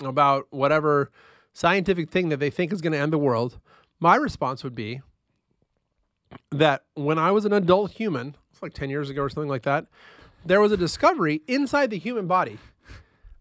about 0.00 0.46
whatever 0.50 1.10
scientific 1.52 2.10
thing 2.10 2.28
that 2.30 2.38
they 2.38 2.50
think 2.50 2.72
is 2.72 2.80
going 2.80 2.92
to 2.92 2.98
end 2.98 3.12
the 3.12 3.18
world, 3.18 3.58
my 3.98 4.16
response 4.16 4.64
would 4.64 4.74
be 4.74 5.00
that 6.50 6.84
when 6.94 7.18
I 7.18 7.30
was 7.30 7.44
an 7.44 7.52
adult 7.52 7.92
human, 7.92 8.36
like 8.62 8.74
10 8.74 8.90
years 8.90 9.10
ago 9.10 9.22
or 9.22 9.28
something 9.28 9.48
like 9.48 9.62
that, 9.62 9.86
there 10.44 10.60
was 10.60 10.72
a 10.72 10.76
discovery 10.76 11.42
inside 11.46 11.90
the 11.90 11.98
human 11.98 12.26
body 12.26 12.58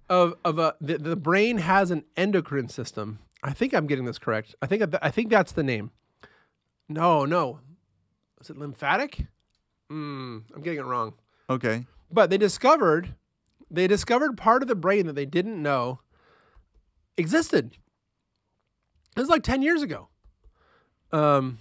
of 0.09 0.36
of 0.43 0.59
a 0.59 0.76
the, 0.82 0.97
the 0.97 1.15
brain 1.15 1.59
has 1.59 1.91
an 1.91 2.03
endocrine 2.17 2.67
system. 2.67 3.20
I 3.43 3.53
think 3.53 3.74
I'm 3.74 3.88
getting 3.88 4.05
this 4.05 4.17
correct. 4.17 4.55
I 4.61 4.65
think 4.65 4.84
I 5.01 5.09
think 5.11 5.30
that's 5.30 5.51
the 5.51 5.63
name. 5.63 5.91
No, 6.89 7.26
no. 7.26 7.59
Is 8.41 8.49
it 8.49 8.57
lymphatic? 8.57 9.28
Mm, 9.91 10.43
I'm 10.53 10.61
getting 10.61 10.80
it 10.80 10.86
wrong. 10.86 11.13
Okay. 11.49 11.86
But 12.11 12.30
they 12.30 12.38
discovered 12.38 13.15
they 13.72 13.88
discovered 13.88 14.38
part 14.38 14.61
of 14.61 14.67
the 14.67 14.76
brain 14.76 15.05
that 15.05 15.13
they 15.13 15.26
didn't 15.26 15.61
know 15.61 15.99
existed. 17.17 17.78
It 19.15 19.20
was 19.20 19.30
like 19.30 19.43
10 19.43 19.61
years 19.61 19.84
ago. 19.84 20.09
Um 21.11 21.59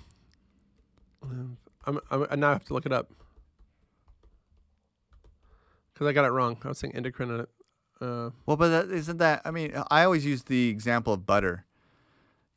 I'm, 1.22 2.00
I'm, 2.11 2.26
I 2.30 2.36
now 2.36 2.52
have 2.52 2.64
to 2.64 2.74
look 2.74 2.86
it 2.86 2.92
up. 2.92 3.11
Cuz 5.99 6.07
I 6.07 6.12
got 6.12 6.24
it 6.24 6.30
wrong. 6.30 6.57
I 6.64 6.68
was 6.68 6.78
saying 6.78 6.94
endocrine 6.94 7.46
uh, 8.01 8.30
Well, 8.46 8.57
but 8.57 8.68
that, 8.68 8.90
isn't 8.90 9.18
that? 9.18 9.42
I 9.44 9.51
mean, 9.51 9.72
I 9.90 10.05
always 10.05 10.24
use 10.24 10.44
the 10.44 10.68
example 10.68 11.12
of 11.12 11.26
butter. 11.26 11.64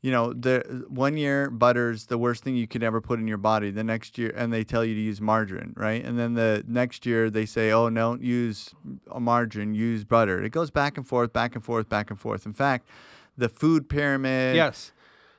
You 0.00 0.10
know, 0.10 0.32
the 0.32 0.84
one 0.88 1.16
year 1.16 1.48
butter's 1.48 2.06
the 2.06 2.18
worst 2.18 2.42
thing 2.42 2.56
you 2.56 2.66
could 2.66 2.82
ever 2.82 3.00
put 3.00 3.20
in 3.20 3.28
your 3.28 3.38
body. 3.38 3.70
The 3.70 3.84
next 3.84 4.18
year, 4.18 4.32
and 4.36 4.52
they 4.52 4.64
tell 4.64 4.84
you 4.84 4.94
to 4.94 5.00
use 5.00 5.20
margarine, 5.20 5.74
right? 5.76 6.04
And 6.04 6.18
then 6.18 6.34
the 6.34 6.64
next 6.66 7.06
year 7.06 7.30
they 7.30 7.46
say, 7.46 7.70
"Oh, 7.70 7.88
no, 7.88 8.10
don't 8.10 8.22
use 8.22 8.74
a 9.10 9.20
margarine, 9.20 9.74
use 9.74 10.02
butter." 10.04 10.42
It 10.42 10.50
goes 10.50 10.72
back 10.72 10.96
and 10.96 11.06
forth, 11.06 11.32
back 11.32 11.54
and 11.54 11.64
forth, 11.64 11.88
back 11.88 12.10
and 12.10 12.18
forth. 12.18 12.46
In 12.46 12.52
fact, 12.52 12.88
the 13.36 13.48
food 13.48 13.88
pyramid. 13.88 14.56
Yes. 14.56 14.92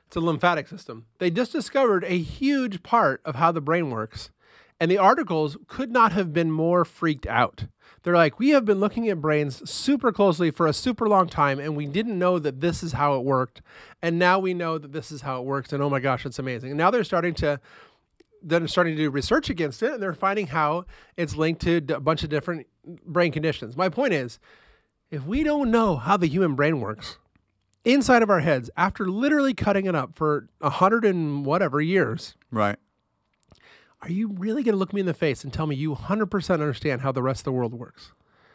It's 0.06 0.16
a 0.16 0.20
lymphatic 0.20 0.68
system. 0.68 1.06
They 1.18 1.30
just 1.30 1.52
discovered 1.52 2.04
a 2.04 2.18
huge 2.18 2.82
part 2.82 3.20
of 3.24 3.34
how 3.34 3.52
the 3.52 3.60
brain 3.60 3.90
works. 3.90 4.30
And 4.80 4.90
the 4.90 4.98
articles 4.98 5.56
could 5.68 5.90
not 5.90 6.12
have 6.12 6.32
been 6.32 6.50
more 6.50 6.84
freaked 6.84 7.26
out. 7.26 7.66
They're 8.02 8.14
like, 8.14 8.38
we 8.38 8.50
have 8.50 8.64
been 8.64 8.80
looking 8.80 9.08
at 9.08 9.20
brains 9.20 9.68
super 9.68 10.12
closely 10.12 10.50
for 10.50 10.66
a 10.66 10.72
super 10.72 11.08
long 11.08 11.28
time, 11.28 11.58
and 11.58 11.76
we 11.76 11.86
didn't 11.86 12.18
know 12.18 12.38
that 12.38 12.60
this 12.60 12.82
is 12.82 12.92
how 12.92 13.16
it 13.16 13.24
worked. 13.24 13.62
And 14.02 14.18
now 14.18 14.38
we 14.38 14.54
know 14.54 14.78
that 14.78 14.92
this 14.92 15.10
is 15.10 15.22
how 15.22 15.40
it 15.40 15.44
works. 15.44 15.72
And 15.72 15.82
oh 15.82 15.90
my 15.90 16.00
gosh, 16.00 16.26
it's 16.26 16.38
amazing. 16.38 16.70
And 16.70 16.78
now 16.78 16.90
they're 16.90 17.04
starting 17.04 17.34
to 17.34 17.60
then 18.46 18.68
starting 18.68 18.94
to 18.94 19.02
do 19.02 19.10
research 19.10 19.48
against 19.48 19.82
it, 19.82 19.92
and 19.94 20.02
they're 20.02 20.12
finding 20.12 20.48
how 20.48 20.84
it's 21.16 21.34
linked 21.34 21.62
to 21.62 21.78
a 21.88 22.00
bunch 22.00 22.22
of 22.22 22.28
different 22.28 22.66
brain 23.06 23.32
conditions. 23.32 23.74
My 23.74 23.88
point 23.88 24.12
is, 24.12 24.38
if 25.10 25.24
we 25.24 25.42
don't 25.42 25.70
know 25.70 25.96
how 25.96 26.18
the 26.18 26.26
human 26.26 26.54
brain 26.54 26.80
works, 26.80 27.18
inside 27.84 28.22
of 28.22 28.30
our 28.30 28.40
heads 28.40 28.70
after 28.76 29.06
literally 29.08 29.54
cutting 29.54 29.86
it 29.86 29.94
up 29.94 30.14
for 30.14 30.48
a 30.60 30.70
hundred 30.70 31.04
and 31.04 31.44
whatever 31.44 31.80
years. 31.80 32.34
Right. 32.50 32.76
Are 34.04 34.12
you 34.12 34.28
really 34.28 34.62
going 34.62 34.74
to 34.74 34.78
look 34.78 34.92
me 34.92 35.00
in 35.00 35.06
the 35.06 35.14
face 35.14 35.44
and 35.44 35.52
tell 35.52 35.66
me 35.66 35.74
you 35.76 35.94
100% 35.94 36.50
understand 36.50 37.00
how 37.00 37.10
the 37.10 37.22
rest 37.22 37.40
of 37.40 37.44
the 37.44 37.52
world 37.52 37.72
works? 37.74 38.12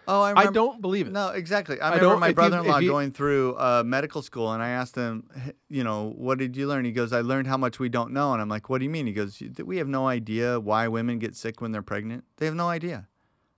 Oh, 0.07 0.21
I, 0.21 0.33
I 0.35 0.45
don't 0.51 0.81
believe 0.81 1.05
it. 1.07 1.11
No, 1.13 1.29
exactly. 1.29 1.79
I 1.79 1.89
I 1.91 1.95
remember 1.97 2.17
my 2.17 2.31
brother-in-law 2.33 2.77
if 2.77 2.83
you- 2.83 2.89
going 2.89 3.11
through 3.11 3.55
uh, 3.57 3.83
medical 3.85 4.21
school, 4.23 4.51
and 4.51 4.61
I 4.61 4.69
asked 4.69 4.95
him, 4.95 5.29
you 5.69 5.83
know, 5.83 6.13
what 6.17 6.39
did 6.39 6.55
you 6.57 6.67
learn? 6.67 6.83
He 6.85 6.91
goes, 6.91 7.13
I 7.13 7.21
learned 7.21 7.47
how 7.47 7.57
much 7.57 7.77
we 7.79 7.89
don't 7.89 8.11
know, 8.11 8.33
and 8.33 8.41
I'm 8.41 8.49
like, 8.49 8.69
what 8.69 8.79
do 8.79 8.85
you 8.85 8.89
mean? 8.89 9.05
He 9.05 9.13
goes, 9.13 9.41
we 9.63 9.77
have 9.77 9.87
no 9.87 10.07
idea 10.07 10.59
why 10.59 10.87
women 10.87 11.19
get 11.19 11.35
sick 11.35 11.61
when 11.61 11.71
they're 11.71 11.83
pregnant. 11.83 12.23
They 12.37 12.45
have 12.47 12.55
no 12.55 12.69
idea. 12.69 13.07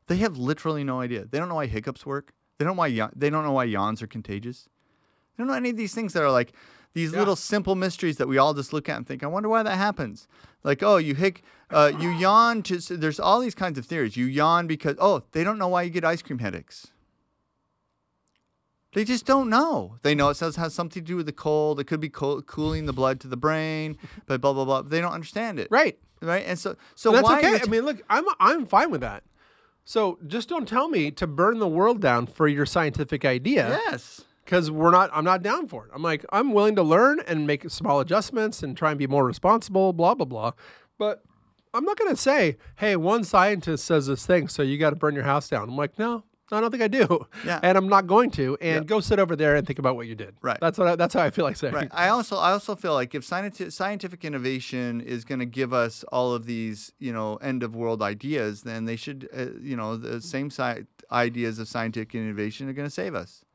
They 0.08 0.18
have 0.18 0.38
literally 0.38 0.84
no 0.84 1.00
idea. 1.00 1.26
They 1.26 1.40
don't 1.40 1.48
know 1.48 1.56
why 1.56 1.68
hiccups 1.68 2.06
work. 2.06 2.34
They 2.58 2.66
don't 2.66 2.76
why 2.76 2.90
they 3.16 3.30
don't 3.30 3.44
know 3.46 3.54
why 3.54 3.64
yawns 3.64 4.02
are 4.02 4.08
contagious. 4.08 4.68
They 5.38 5.42
don't 5.44 5.48
know 5.48 5.54
any 5.54 5.70
of 5.70 5.78
these 5.78 5.94
things 5.96 6.12
that 6.14 6.22
are 6.22 6.32
like 6.32 6.52
these 6.94 7.14
Yeah. 7.14 7.20
little 7.20 7.36
simple 7.36 7.76
mysteries 7.76 8.18
that 8.18 8.28
we 8.28 8.38
all 8.38 8.54
just 8.54 8.74
look 8.74 8.90
at 8.90 8.98
and 8.98 9.08
think, 9.08 9.24
I 9.24 9.28
wonder 9.28 9.48
why 9.50 9.64
that 9.64 9.78
happens. 9.78 10.28
Like, 10.64 10.84
oh, 10.84 10.98
you 10.98 11.16
hic, 11.16 11.42
uh, 11.70 11.92
you 12.00 12.10
yawn. 12.20 12.62
To, 12.64 12.78
there's 12.98 13.20
all 13.20 13.40
these 13.40 13.56
kinds 13.56 13.78
of 13.80 13.86
theories. 13.86 14.18
You 14.18 14.26
yawn 14.26 14.68
because 14.68 14.96
oh, 15.00 15.24
they 15.32 15.44
don't 15.44 15.58
know 15.58 15.68
why 15.70 15.84
you 15.84 15.90
get 15.90 16.04
ice 16.06 16.22
cream 16.22 16.40
headaches. 16.40 16.88
They 18.94 19.06
just 19.06 19.26
don't 19.26 19.50
know. 19.50 19.98
They 20.04 20.14
know 20.14 20.30
it 20.30 20.36
says 20.36 20.58
has 20.58 20.74
something 20.74 21.02
to 21.02 21.08
do 21.08 21.16
with 21.16 21.26
the 21.26 21.32
cold. 21.32 21.80
It 21.80 21.86
could 21.86 22.02
be 22.02 22.10
co- 22.10 22.42
cooling 22.42 22.88
the 22.88 22.94
blood 22.94 23.22
to 23.22 23.28
the 23.30 23.38
brain, 23.38 23.98
but 24.26 24.42
blah 24.42 24.52
blah 24.54 24.66
blah. 24.66 24.82
They 24.82 25.00
don't 25.00 25.14
understand 25.14 25.60
it, 25.60 25.70
Right. 25.72 25.98
right? 26.22 26.44
And 26.46 26.60
so, 26.60 26.76
so 26.96 27.12
That's 27.14 27.24
why? 27.24 27.38
okay. 27.40 27.52
would 27.52 27.68
I 27.68 27.72
mean, 27.72 27.86
look, 27.86 28.02
I'm 28.10 28.26
I'm 28.40 28.66
fine 28.66 28.92
with 28.92 29.00
that. 29.02 29.24
So 29.86 30.20
just 30.28 30.50
don't 30.50 30.68
tell 30.68 30.90
me 30.90 31.10
to 31.12 31.26
burn 31.26 31.60
the 31.60 31.68
world 31.70 32.02
down 32.02 32.28
for 32.28 32.48
your 32.50 32.66
scientific 32.66 33.24
idea. 33.26 33.80
yes, 33.90 34.22
because 34.52 34.70
we're 34.70 34.92
not 34.92 35.10
i'm 35.14 35.24
not 35.24 35.42
down 35.42 35.66
for 35.66 35.86
it 35.86 35.92
i'm 35.96 36.02
like 36.04 36.26
i'm 36.34 36.52
willing 36.52 36.76
to 36.76 36.84
learn 36.84 37.22
and 37.26 37.48
make 37.48 37.70
small 37.70 38.02
adjustments 38.02 38.62
and 38.62 38.76
try 38.76 38.90
and 38.92 39.00
be 39.00 39.08
more 39.08 39.26
responsible 39.26 39.94
blah 39.94 40.14
blah 40.14 40.26
blah 40.26 40.52
but 40.98 41.24
i'm 41.74 41.86
not 41.86 41.98
going 41.98 42.12
to 42.12 42.22
say 42.22 42.58
hey 42.76 42.98
one 42.98 43.24
scientist 43.24 43.86
says 43.86 44.08
this 44.08 44.26
thing 44.26 44.50
so 44.50 44.62
you 44.62 44.78
got 44.78 44.90
to 44.90 44.96
burn 44.98 45.16
your 45.16 45.24
house 45.24 45.48
down 45.48 45.70
i'm 45.70 45.78
like 45.78 45.98
no 45.98 46.24
I 46.54 46.60
don't 46.60 46.70
think 46.70 46.84
I 46.84 46.90
do, 46.90 47.26
Yeah. 47.46 47.62
and 47.64 47.78
I'm 47.78 47.88
not 47.88 48.08
going 48.08 48.30
to. 48.32 48.58
And 48.60 48.84
Yeah. 48.84 48.84
go 48.84 49.00
sit 49.00 49.20
over 49.20 49.38
there 49.38 49.56
and 49.56 49.66
think 49.66 49.80
about 49.80 49.96
what 49.96 50.08
you 50.08 50.16
did. 50.16 50.36
Right. 50.42 50.58
That's 50.60 50.78
what. 50.78 50.86
I, 50.86 50.96
that's 50.98 51.14
how 51.14 51.22
I 51.22 51.30
feel 51.30 51.46
like 51.46 51.56
saying. 51.56 51.74
Right. 51.74 51.88
I 51.94 52.10
also 52.10 52.36
I 52.36 52.52
also 52.52 52.76
feel 52.76 52.94
like 52.94 53.16
if 53.16 53.24
scientific 53.24 53.72
scientific 53.72 54.26
innovation 54.26 55.00
is 55.00 55.24
going 55.24 55.40
to 55.40 55.46
give 55.46 55.72
us 55.72 56.04
all 56.12 56.34
of 56.34 56.46
these 56.46 56.92
you 57.00 57.14
know 57.14 57.38
end 57.38 57.64
of 57.64 57.74
world 57.74 58.02
ideas, 58.02 58.64
then 58.64 58.84
they 58.84 58.98
should 58.98 59.30
uh, 59.34 59.46
you 59.62 59.78
know 59.78 59.96
the 59.96 60.20
same 60.20 60.48
sci- 60.48 60.84
ideas 61.10 61.58
of 61.58 61.70
scientific 61.70 62.14
innovation 62.16 62.68
are 62.68 62.74
going 62.74 62.86
to 62.90 62.94
save 62.94 63.16
us. 63.16 63.46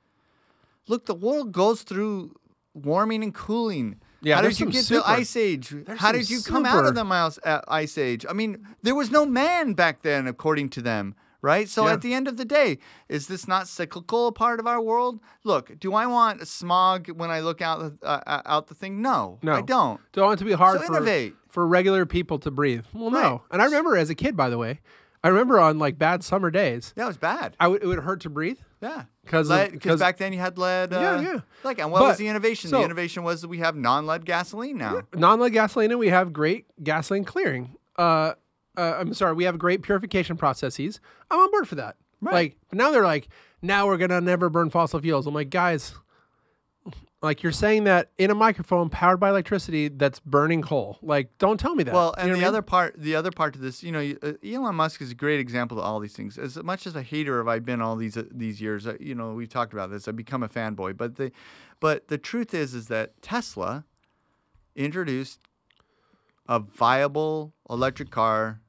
Look, 0.89 1.07
the 1.07 1.15
world 1.15 1.53
goes 1.53 1.83
through 1.83 2.35
warming 2.75 3.23
and 3.23 3.35
cooling. 3.35 4.01
Yeah, 4.23 4.37
How 4.37 4.43
did 4.43 4.59
you 4.59 4.67
get 4.71 4.85
super- 4.85 5.01
the 5.01 5.09
ice 5.09 5.37
age? 5.37 5.75
How 5.99 6.13
did 6.13 6.29
you 6.31 6.41
come 6.43 6.65
out 6.67 6.85
of 6.85 6.95
the 6.95 7.05
mouse, 7.05 7.39
uh, 7.45 7.61
ice 7.69 7.97
age? 7.99 8.25
I 8.29 8.33
mean, 8.33 8.67
there 8.83 8.95
was 8.95 9.11
no 9.11 9.25
man 9.27 9.75
back 9.75 10.03
then, 10.03 10.27
according 10.27 10.71
to 10.71 10.83
them, 10.83 11.15
right? 11.43 11.69
So 11.69 11.87
Yeah. 11.87 11.93
at 11.93 12.01
the 12.01 12.13
end 12.15 12.27
of 12.27 12.37
the 12.37 12.45
day, 12.45 12.79
is 13.09 13.29
this 13.29 13.47
not 13.47 13.69
cyclical 13.69 14.27
a 14.29 14.33
part 14.33 14.59
of 14.59 14.67
our 14.67 14.81
world? 14.81 15.21
Look, 15.45 15.79
do 15.79 15.95
I 15.95 16.07
want 16.07 16.47
smog 16.49 17.09
when 17.11 17.31
I 17.31 17.41
look 17.41 17.61
out 17.61 17.79
the- 18.01 18.07
uh, 18.07 18.21
uh, 18.27 18.43
out 18.47 18.67
the 18.69 18.75
thing? 18.75 19.01
No, 19.03 19.39
No. 19.43 19.53
I 19.55 19.61
don't. 19.61 20.01
Do 20.13 20.23
I 20.23 20.25
want 20.27 20.41
it 20.41 20.45
to 20.45 20.51
be 20.51 20.53
hard 20.55 20.81
So 20.81 20.87
for, 20.87 20.97
innovate. 20.97 21.35
for 21.49 21.67
regular 21.67 22.05
people 22.07 22.39
to 22.41 22.51
breathe? 22.51 22.85
Well, 22.95 23.11
no. 23.11 23.21
Right. 23.21 23.41
And 23.53 23.63
I 23.63 23.67
remember 23.67 23.97
as 23.97 24.11
a 24.11 24.15
kid, 24.15 24.37
by 24.37 24.49
the 24.49 24.59
way, 24.59 24.81
I 25.27 25.29
remember 25.31 25.59
on 25.59 25.81
like 25.81 25.99
bad 25.99 26.23
summer 26.23 26.53
days, 26.53 26.95
Yeah, 26.97 27.03
it 27.05 27.09
was 27.09 27.17
bad. 27.17 27.57
I 27.59 27.67
would 27.67 27.83
it 27.83 27.87
would 27.87 27.99
hurt 27.99 28.21
to 28.21 28.31
breathe. 28.31 28.59
Yeah, 28.81 29.05
because 29.25 29.49
because 29.49 29.81
'cause- 29.83 29.99
back 29.99 30.19
then 30.19 30.33
you 30.33 30.39
had 30.39 30.57
lead. 30.57 30.93
Uh, 30.93 31.01
Yeah, 31.01 31.21
yeah. 31.21 31.41
Like, 31.65 31.81
and 31.81 31.91
what 31.91 32.03
was 32.03 32.17
the 32.19 32.29
innovation? 32.29 32.71
so- 32.71 32.79
the 32.79 32.85
innovation 32.85 33.25
was 33.25 33.41
that 33.43 33.49
we 33.49 33.59
have 33.59 33.75
non-lead 33.75 34.25
gasoline 34.25 34.79
now. 34.79 35.03
non-lead 35.15 35.53
gasoline 35.53 35.91
and 35.91 35.99
we 35.99 36.11
have 36.11 36.33
great 36.33 36.67
gasoline 36.85 37.25
clearing. 37.25 37.75
Uh, 37.99 38.35
uh, 38.77 38.95
I'm 39.01 39.15
sorry, 39.15 39.35
we 39.35 39.43
have 39.45 39.59
great 39.59 39.83
purification 39.83 40.37
processes. 40.37 41.01
I'm 41.31 41.41
on 41.41 41.51
board 41.51 41.67
for 41.67 41.75
that. 41.75 41.97
Right. 42.21 42.33
Like, 42.35 42.57
but 42.71 42.79
now 42.79 42.93
they're 42.93 43.03
like, 43.03 43.27
now 43.63 43.87
we're 43.89 43.97
gonna 43.97 44.21
never 44.21 44.49
burn 44.49 44.71
fossil 44.71 45.01
fuels. 45.01 45.27
I'm 45.27 45.35
like, 45.35 45.51
guys, 45.51 45.95
like 47.23 47.43
you're 47.43 47.51
saying 47.53 47.85
that 47.85 48.11
in 48.19 48.31
a 48.31 48.35
microphone 48.35 48.91
powered 48.91 49.19
by 49.19 49.31
electricity 49.31 49.89
that's 49.89 50.21
burning 50.21 50.61
coal. 50.63 50.99
Like, 51.03 51.31
don't 51.39 51.59
tell 51.59 51.75
me 51.75 51.83
that. 51.85 51.95
Well, 51.95 52.15
You 52.19 52.23
and 52.25 52.29
know 52.31 52.35
the 52.35 52.39
I 52.39 52.41
mean? 52.41 52.49
other 52.49 52.63
part, 52.63 52.95
the 52.99 53.15
other 53.17 53.31
part 53.31 53.55
to 53.55 53.59
this, 53.59 53.83
you 53.83 53.91
know, 53.91 54.15
uh, 54.23 54.33
Elon 54.47 54.75
Musk 54.75 55.01
is 55.01 55.11
a 55.11 55.15
great 55.15 55.41
example 55.41 55.79
of 55.79 55.85
all 55.85 55.99
these 55.99 56.13
things. 56.13 56.37
As 56.39 56.57
much 56.63 56.87
as 56.87 56.95
a 56.95 57.03
hater 57.03 57.39
have 57.39 57.49
I 57.49 57.59
been 57.59 57.81
all 57.81 57.97
these 57.97 58.17
uh, 58.17 58.25
these 58.31 58.61
years, 58.61 58.87
uh, 58.87 58.97
you 59.01 59.15
know, 59.15 59.33
we've 59.33 59.49
talked 59.49 59.73
about 59.73 59.91
this. 59.91 60.07
I've 60.07 60.17
become 60.17 60.43
a 60.43 60.49
fanboy, 60.49 60.97
but 60.97 61.17
the, 61.17 61.33
but 61.81 62.09
the 62.09 62.19
truth 62.19 62.53
is, 62.55 62.75
is 62.75 62.89
that 62.89 63.21
Tesla 63.23 63.85
introduced 64.75 65.41
a 66.49 66.59
viable 66.61 67.55
electric 67.69 68.11
car 68.11 68.61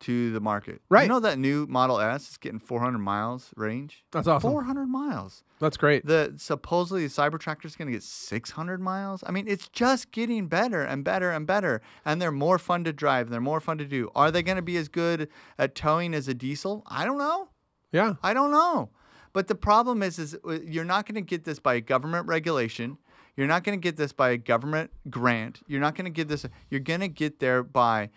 to 0.00 0.32
the 0.32 0.40
market. 0.40 0.80
Right. 0.88 1.02
You 1.02 1.08
know 1.08 1.20
that 1.20 1.38
new 1.38 1.66
Model 1.66 2.00
S 2.00 2.30
is 2.30 2.36
getting 2.36 2.58
400 2.58 2.98
miles 2.98 3.50
range. 3.56 4.04
That's 4.12 4.26
awesome. 4.26 4.50
400 4.50 4.86
miles. 4.86 5.44
That's 5.58 5.76
great. 5.76 6.06
The 6.06 6.34
supposedly 6.36 7.06
the 7.06 7.12
Cybertruck 7.12 7.64
is 7.64 7.76
going 7.76 7.88
to 7.88 7.92
get 7.92 8.02
600 8.02 8.80
miles. 8.80 9.22
I 9.26 9.30
mean, 9.30 9.46
it's 9.46 9.68
just 9.68 10.10
getting 10.10 10.48
better 10.48 10.82
and 10.82 11.04
better 11.04 11.30
and 11.30 11.46
better, 11.46 11.82
and 12.04 12.20
they're 12.20 12.32
more 12.32 12.58
fun 12.58 12.84
to 12.84 12.92
drive. 12.92 13.26
And 13.26 13.32
they're 13.32 13.40
more 13.40 13.60
fun 13.60 13.78
to 13.78 13.84
do. 13.84 14.10
Are 14.14 14.30
they 14.30 14.42
going 14.42 14.56
to 14.56 14.62
be 14.62 14.76
as 14.76 14.88
good 14.88 15.28
at 15.58 15.74
towing 15.74 16.14
as 16.14 16.28
a 16.28 16.34
diesel? 16.34 16.82
I 16.86 17.04
don't 17.04 17.18
know. 17.18 17.48
Yeah. 17.92 18.14
I 18.22 18.34
don't 18.34 18.50
know. 18.50 18.90
But 19.32 19.48
the 19.48 19.54
problem 19.54 20.02
is, 20.02 20.18
is 20.18 20.36
uh, 20.46 20.58
you're 20.64 20.84
not 20.84 21.06
going 21.06 21.14
to 21.14 21.20
get 21.20 21.44
this 21.44 21.58
by 21.58 21.78
government 21.80 22.26
regulation. 22.26 22.98
You're 23.36 23.46
not 23.46 23.64
going 23.64 23.78
to 23.78 23.82
get 23.82 23.96
this 23.96 24.12
by 24.12 24.30
a 24.30 24.36
government 24.36 24.90
grant. 25.08 25.60
You're 25.66 25.80
not 25.80 25.94
going 25.94 26.06
to 26.06 26.10
get 26.10 26.28
this. 26.28 26.44
You're 26.68 26.80
going 26.80 27.00
to 27.00 27.08
get 27.08 27.38
there 27.38 27.62
by 27.62 28.10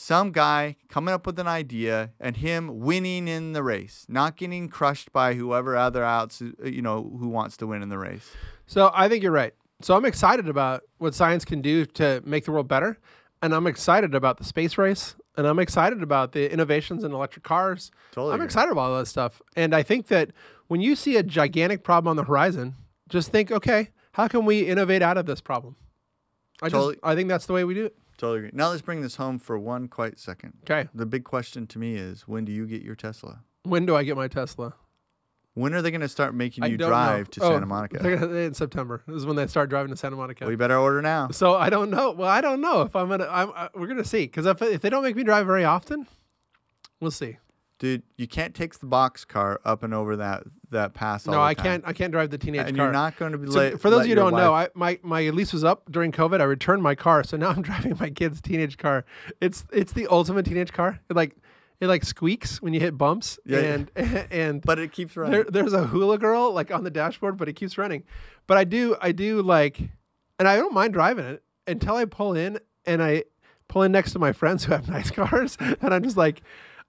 some 0.00 0.32
guy 0.32 0.76
coming 0.88 1.12
up 1.12 1.26
with 1.26 1.38
an 1.38 1.46
idea 1.46 2.10
and 2.18 2.38
him 2.38 2.80
winning 2.80 3.28
in 3.28 3.52
the 3.52 3.62
race, 3.62 4.06
not 4.08 4.34
getting 4.34 4.66
crushed 4.66 5.12
by 5.12 5.34
whoever 5.34 5.76
other 5.76 6.02
outs, 6.02 6.40
you 6.64 6.80
know, 6.80 7.02
who 7.20 7.28
wants 7.28 7.58
to 7.58 7.66
win 7.66 7.82
in 7.82 7.90
the 7.90 7.98
race. 7.98 8.30
So 8.64 8.90
I 8.94 9.10
think 9.10 9.22
you're 9.22 9.30
right. 9.30 9.52
So 9.82 9.94
I'm 9.94 10.06
excited 10.06 10.48
about 10.48 10.84
what 10.96 11.14
science 11.14 11.44
can 11.44 11.60
do 11.60 11.84
to 11.84 12.22
make 12.24 12.46
the 12.46 12.52
world 12.52 12.66
better, 12.66 12.98
and 13.42 13.54
I'm 13.54 13.66
excited 13.66 14.14
about 14.14 14.38
the 14.38 14.44
space 14.44 14.78
race, 14.78 15.16
and 15.36 15.46
I'm 15.46 15.58
excited 15.58 16.02
about 16.02 16.32
the 16.32 16.50
innovations 16.50 17.04
in 17.04 17.12
electric 17.12 17.44
cars. 17.44 17.90
Totally 18.12 18.32
I'm 18.32 18.40
excited 18.40 18.72
about 18.72 18.92
all 18.92 18.98
that 18.98 19.06
stuff, 19.06 19.42
and 19.54 19.74
I 19.74 19.82
think 19.82 20.06
that 20.06 20.30
when 20.68 20.80
you 20.80 20.96
see 20.96 21.18
a 21.18 21.22
gigantic 21.22 21.84
problem 21.84 22.08
on 22.08 22.16
the 22.16 22.24
horizon, 22.24 22.74
just 23.10 23.30
think, 23.30 23.52
okay, 23.52 23.90
how 24.12 24.28
can 24.28 24.46
we 24.46 24.60
innovate 24.60 25.02
out 25.02 25.18
of 25.18 25.26
this 25.26 25.42
problem? 25.42 25.76
I 26.62 26.70
Totally. 26.70 26.94
just 26.94 27.04
I 27.04 27.14
think 27.14 27.28
that's 27.28 27.44
the 27.44 27.52
way 27.52 27.64
we 27.64 27.74
do 27.74 27.84
it. 27.86 27.96
Totally 28.20 28.38
agree. 28.40 28.50
Now 28.52 28.68
let's 28.68 28.82
bring 28.82 29.00
this 29.00 29.16
home 29.16 29.38
for 29.38 29.58
one 29.58 29.88
quiet 29.88 30.18
second. 30.20 30.52
Okay, 30.64 30.88
The 30.94 31.06
big 31.06 31.24
question 31.24 31.66
to 31.68 31.78
me 31.78 31.96
is, 31.96 32.28
when 32.28 32.44
do 32.44 32.52
you 32.52 32.66
get 32.66 32.82
your 32.82 32.94
Tesla? 32.94 33.40
when 33.62 33.86
do 33.86 33.96
I 33.96 34.04
get 34.04 34.16
my 34.16 34.28
Tesla? 34.28 34.74
When 35.54 35.74
are 35.74 35.82
they 35.82 35.90
going 35.90 36.00
to 36.02 36.08
start 36.08 36.34
making 36.34 36.62
I 36.64 36.68
you 36.68 36.76
don't 36.76 36.88
drive 36.90 37.18
know. 37.26 37.30
to 37.32 37.40
Oh, 37.44 37.50
Santa 37.54 37.66
Monica? 37.66 37.98
they're 38.02 38.16
gonna- 38.16 38.34
in 38.34 38.54
September 38.54 39.02
This 39.06 39.16
is 39.16 39.26
when 39.26 39.36
they 39.36 39.46
start 39.46 39.68
driving 39.70 39.90
to 39.90 39.96
Santa 39.96 40.16
Monica. 40.16 40.44
Well, 40.44 40.50
you 40.52 40.56
better 40.58 40.76
order 40.76 41.00
now. 41.02 41.28
So 41.30 41.54
I 41.56 41.70
don't 41.70 41.90
know. 41.90 42.12
Well, 42.12 42.28
I 42.28 42.40
don't 42.40 42.60
know 42.60 42.82
if 42.82 42.94
I'm 42.94 43.08
gonna. 43.08 43.26
I'm, 43.28 43.50
uh, 43.56 43.68
we're 43.74 43.86
gonna 43.88 44.04
see 44.04 44.24
because 44.24 44.46
if 44.46 44.60
if 44.62 44.80
they 44.82 44.90
don't 44.90 45.02
make 45.02 45.16
me 45.16 45.24
drive 45.24 45.46
very 45.46 45.64
often, 45.64 46.06
we'll 47.00 47.10
see. 47.10 47.38
Dude, 47.78 48.02
you 48.16 48.28
can't 48.28 48.54
take 48.54 48.78
the 48.78 48.86
box 48.86 49.24
car 49.24 49.60
up 49.64 49.82
and 49.82 49.92
over 49.94 50.14
that 50.16 50.44
that 50.70 50.94
pass. 50.94 51.26
all 51.26 51.32
no, 51.34 51.38
the 51.40 51.44
I 51.44 51.54
time. 51.54 51.64
can't. 51.64 51.84
I 51.86 51.92
can't 51.92 52.12
drive 52.12 52.30
the 52.30 52.38
teenage 52.38 52.66
And 52.66 52.76
car. 52.76 52.86
you're 52.86 52.92
not 52.92 53.16
going 53.18 53.32
to 53.32 53.38
be 53.38 53.50
So 53.50 53.58
late. 53.58 53.80
for 53.80 53.90
those 53.90 54.00
of 54.02 54.06
you 54.06 54.14
who 54.14 54.20
don't 54.20 54.32
know, 54.34 54.52
I, 54.54 54.68
my 54.74 54.98
my 55.02 55.30
lease 55.30 55.52
was 55.52 55.64
up 55.64 55.90
during 55.90 56.12
COVID. 56.12 56.40
I 56.40 56.44
returned 56.44 56.82
my 56.82 56.94
car, 56.94 57.22
so 57.24 57.36
now 57.38 57.50
I'm 57.50 57.62
driving 57.62 57.96
my 57.98 58.10
kid's 58.10 58.40
teenage 58.40 58.78
car. 58.78 59.04
It's 59.40 59.64
it's 59.72 59.92
the 59.92 60.06
ultimate 60.08 60.44
teenage 60.46 60.72
car. 60.72 61.00
It 61.10 61.16
like 61.16 61.36
it 61.80 61.86
like 61.86 62.04
squeaks 62.04 62.60
when 62.60 62.74
you 62.74 62.80
hit 62.80 62.98
bumps, 62.98 63.38
Yeah, 63.46 63.58
yeah. 63.60 63.72
and 63.74 63.90
and 64.32 64.62
but 64.62 64.78
it 64.78 64.92
keeps 64.92 65.16
running. 65.16 65.32
there, 65.32 65.44
there's 65.44 65.72
a 65.72 65.86
hula 65.86 66.18
girl 66.18 66.52
like 66.52 66.70
on 66.70 66.84
the 66.84 66.90
dashboard, 66.90 67.36
but 67.36 67.48
it 67.48 67.54
keeps 67.54 67.78
running. 67.78 68.04
But 68.46 68.58
I 68.58 68.64
do, 68.64 68.96
I 69.00 69.12
do 69.12 69.40
like, 69.42 69.80
and 70.38 70.46
I 70.48 70.56
don't 70.56 70.74
mind 70.74 70.92
driving 70.92 71.24
it 71.24 71.42
until 71.66 71.94
I 71.96 72.04
pull 72.04 72.34
in 72.34 72.58
and 72.84 73.02
I 73.02 73.24
pull 73.68 73.82
in 73.82 73.92
next 73.92 74.12
to 74.12 74.18
my 74.18 74.32
friends 74.32 74.64
who 74.64 74.72
have 74.72 74.88
nice 74.90 75.10
cars, 75.10 75.56
and 75.60 75.94
I'm 75.94 76.02
just 76.02 76.16
like, 76.16 76.42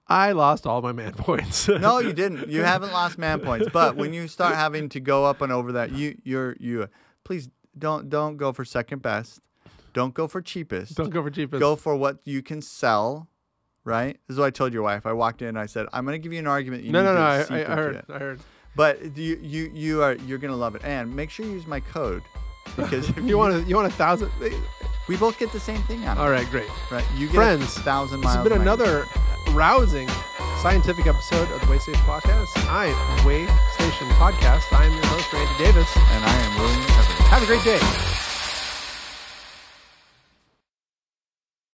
I 0.08 0.32
lost 0.32 0.66
all 0.66 0.82
my 0.82 0.92
man 0.92 1.12
points. 1.16 1.68
no, 1.68 1.98
you 2.00 2.12
didn't. 2.12 2.48
You 2.48 2.62
haven't 2.62 2.92
lost 2.92 3.18
man 3.18 3.40
points. 3.40 3.68
But 3.72 3.96
when 3.96 4.12
you 4.12 4.28
start 4.28 4.54
having 4.54 4.88
to 4.90 5.00
go 5.00 5.24
up 5.24 5.40
and 5.40 5.52
over 5.52 5.72
that, 5.72 5.92
you 5.92 6.18
you're 6.24 6.56
you 6.58 6.88
please 7.24 7.48
don't 7.78 8.08
don't 8.10 8.36
go 8.36 8.52
for 8.52 8.64
second 8.64 9.02
best. 9.02 9.40
Don't 9.94 10.14
go 10.14 10.26
for 10.26 10.40
cheapest. 10.40 10.94
don't 10.96 11.10
go 11.10 11.22
for 11.22 11.30
cheapest. 11.30 11.60
go 11.60 11.76
for 11.76 11.94
what 11.96 12.18
you 12.24 12.42
can 12.42 12.62
sell. 12.62 13.28
Right? 13.84 14.16
This 14.28 14.34
is 14.36 14.38
what 14.38 14.46
I 14.46 14.50
told 14.50 14.72
your 14.72 14.82
wife. 14.82 15.06
I 15.06 15.12
walked 15.12 15.42
in 15.42 15.48
and 15.48 15.58
I 15.58 15.66
said, 15.66 15.86
I'm 15.92 16.04
gonna 16.04 16.18
give 16.18 16.32
you 16.32 16.38
an 16.38 16.46
argument. 16.46 16.84
You 16.84 16.92
no, 16.92 17.00
need 17.00 17.06
no, 17.06 17.14
to 17.14 17.18
no. 17.20 17.56
I, 17.56 17.60
I, 17.60 17.72
I 17.72 17.76
heard. 17.76 17.96
it." 17.96 18.04
I 18.08 18.18
heard. 18.18 18.40
But 18.76 19.16
you 19.18 19.38
you 19.42 19.70
you 19.74 20.02
are 20.02 20.14
you're 20.14 20.38
gonna 20.38 20.56
love 20.56 20.74
it. 20.74 20.82
And 20.84 21.14
make 21.14 21.30
sure 21.30 21.44
you 21.46 21.52
use 21.52 21.66
my 21.66 21.80
code. 21.80 22.22
Because 22.76 23.08
if 23.16 23.18
You 23.24 23.36
want 23.38 23.54
a, 23.54 23.60
you 23.62 23.74
want 23.76 23.88
a 23.88 23.96
thousand? 23.96 24.30
we 25.08 25.16
both 25.16 25.38
get 25.38 25.52
the 25.52 25.60
same 25.60 25.82
thing 25.82 26.04
out 26.04 26.16
of 26.16 26.22
All 26.22 26.28
it. 26.28 26.32
right, 26.32 26.46
great. 26.50 26.68
Right. 26.90 27.04
You 27.16 27.26
get 27.26 27.34
Friends, 27.34 27.76
a 27.76 27.80
thousand 27.80 28.20
This 28.20 28.24
miles. 28.26 28.36
has 28.38 28.48
been 28.48 28.60
another 28.62 29.04
rousing 29.52 30.08
scientific 30.60 31.06
episode 31.06 31.50
of 31.50 31.60
the 31.60 31.70
Way 31.70 31.78
Station 31.78 32.00
Podcast. 32.02 32.56
I 32.68 32.86
am 32.86 33.24
Way 33.26 33.46
Station 33.74 34.08
Podcast. 34.10 34.72
I 34.72 34.86
am 34.86 34.92
your 34.92 35.06
host, 35.06 35.32
Randy 35.32 35.64
Davis. 35.64 35.96
and 35.96 36.24
I 36.24 36.34
am 36.34 36.60
William 36.60 36.80
Evans. 36.82 37.06
Have 37.28 37.42
a 37.42 37.46
great 37.46 37.64
day. 37.64 38.21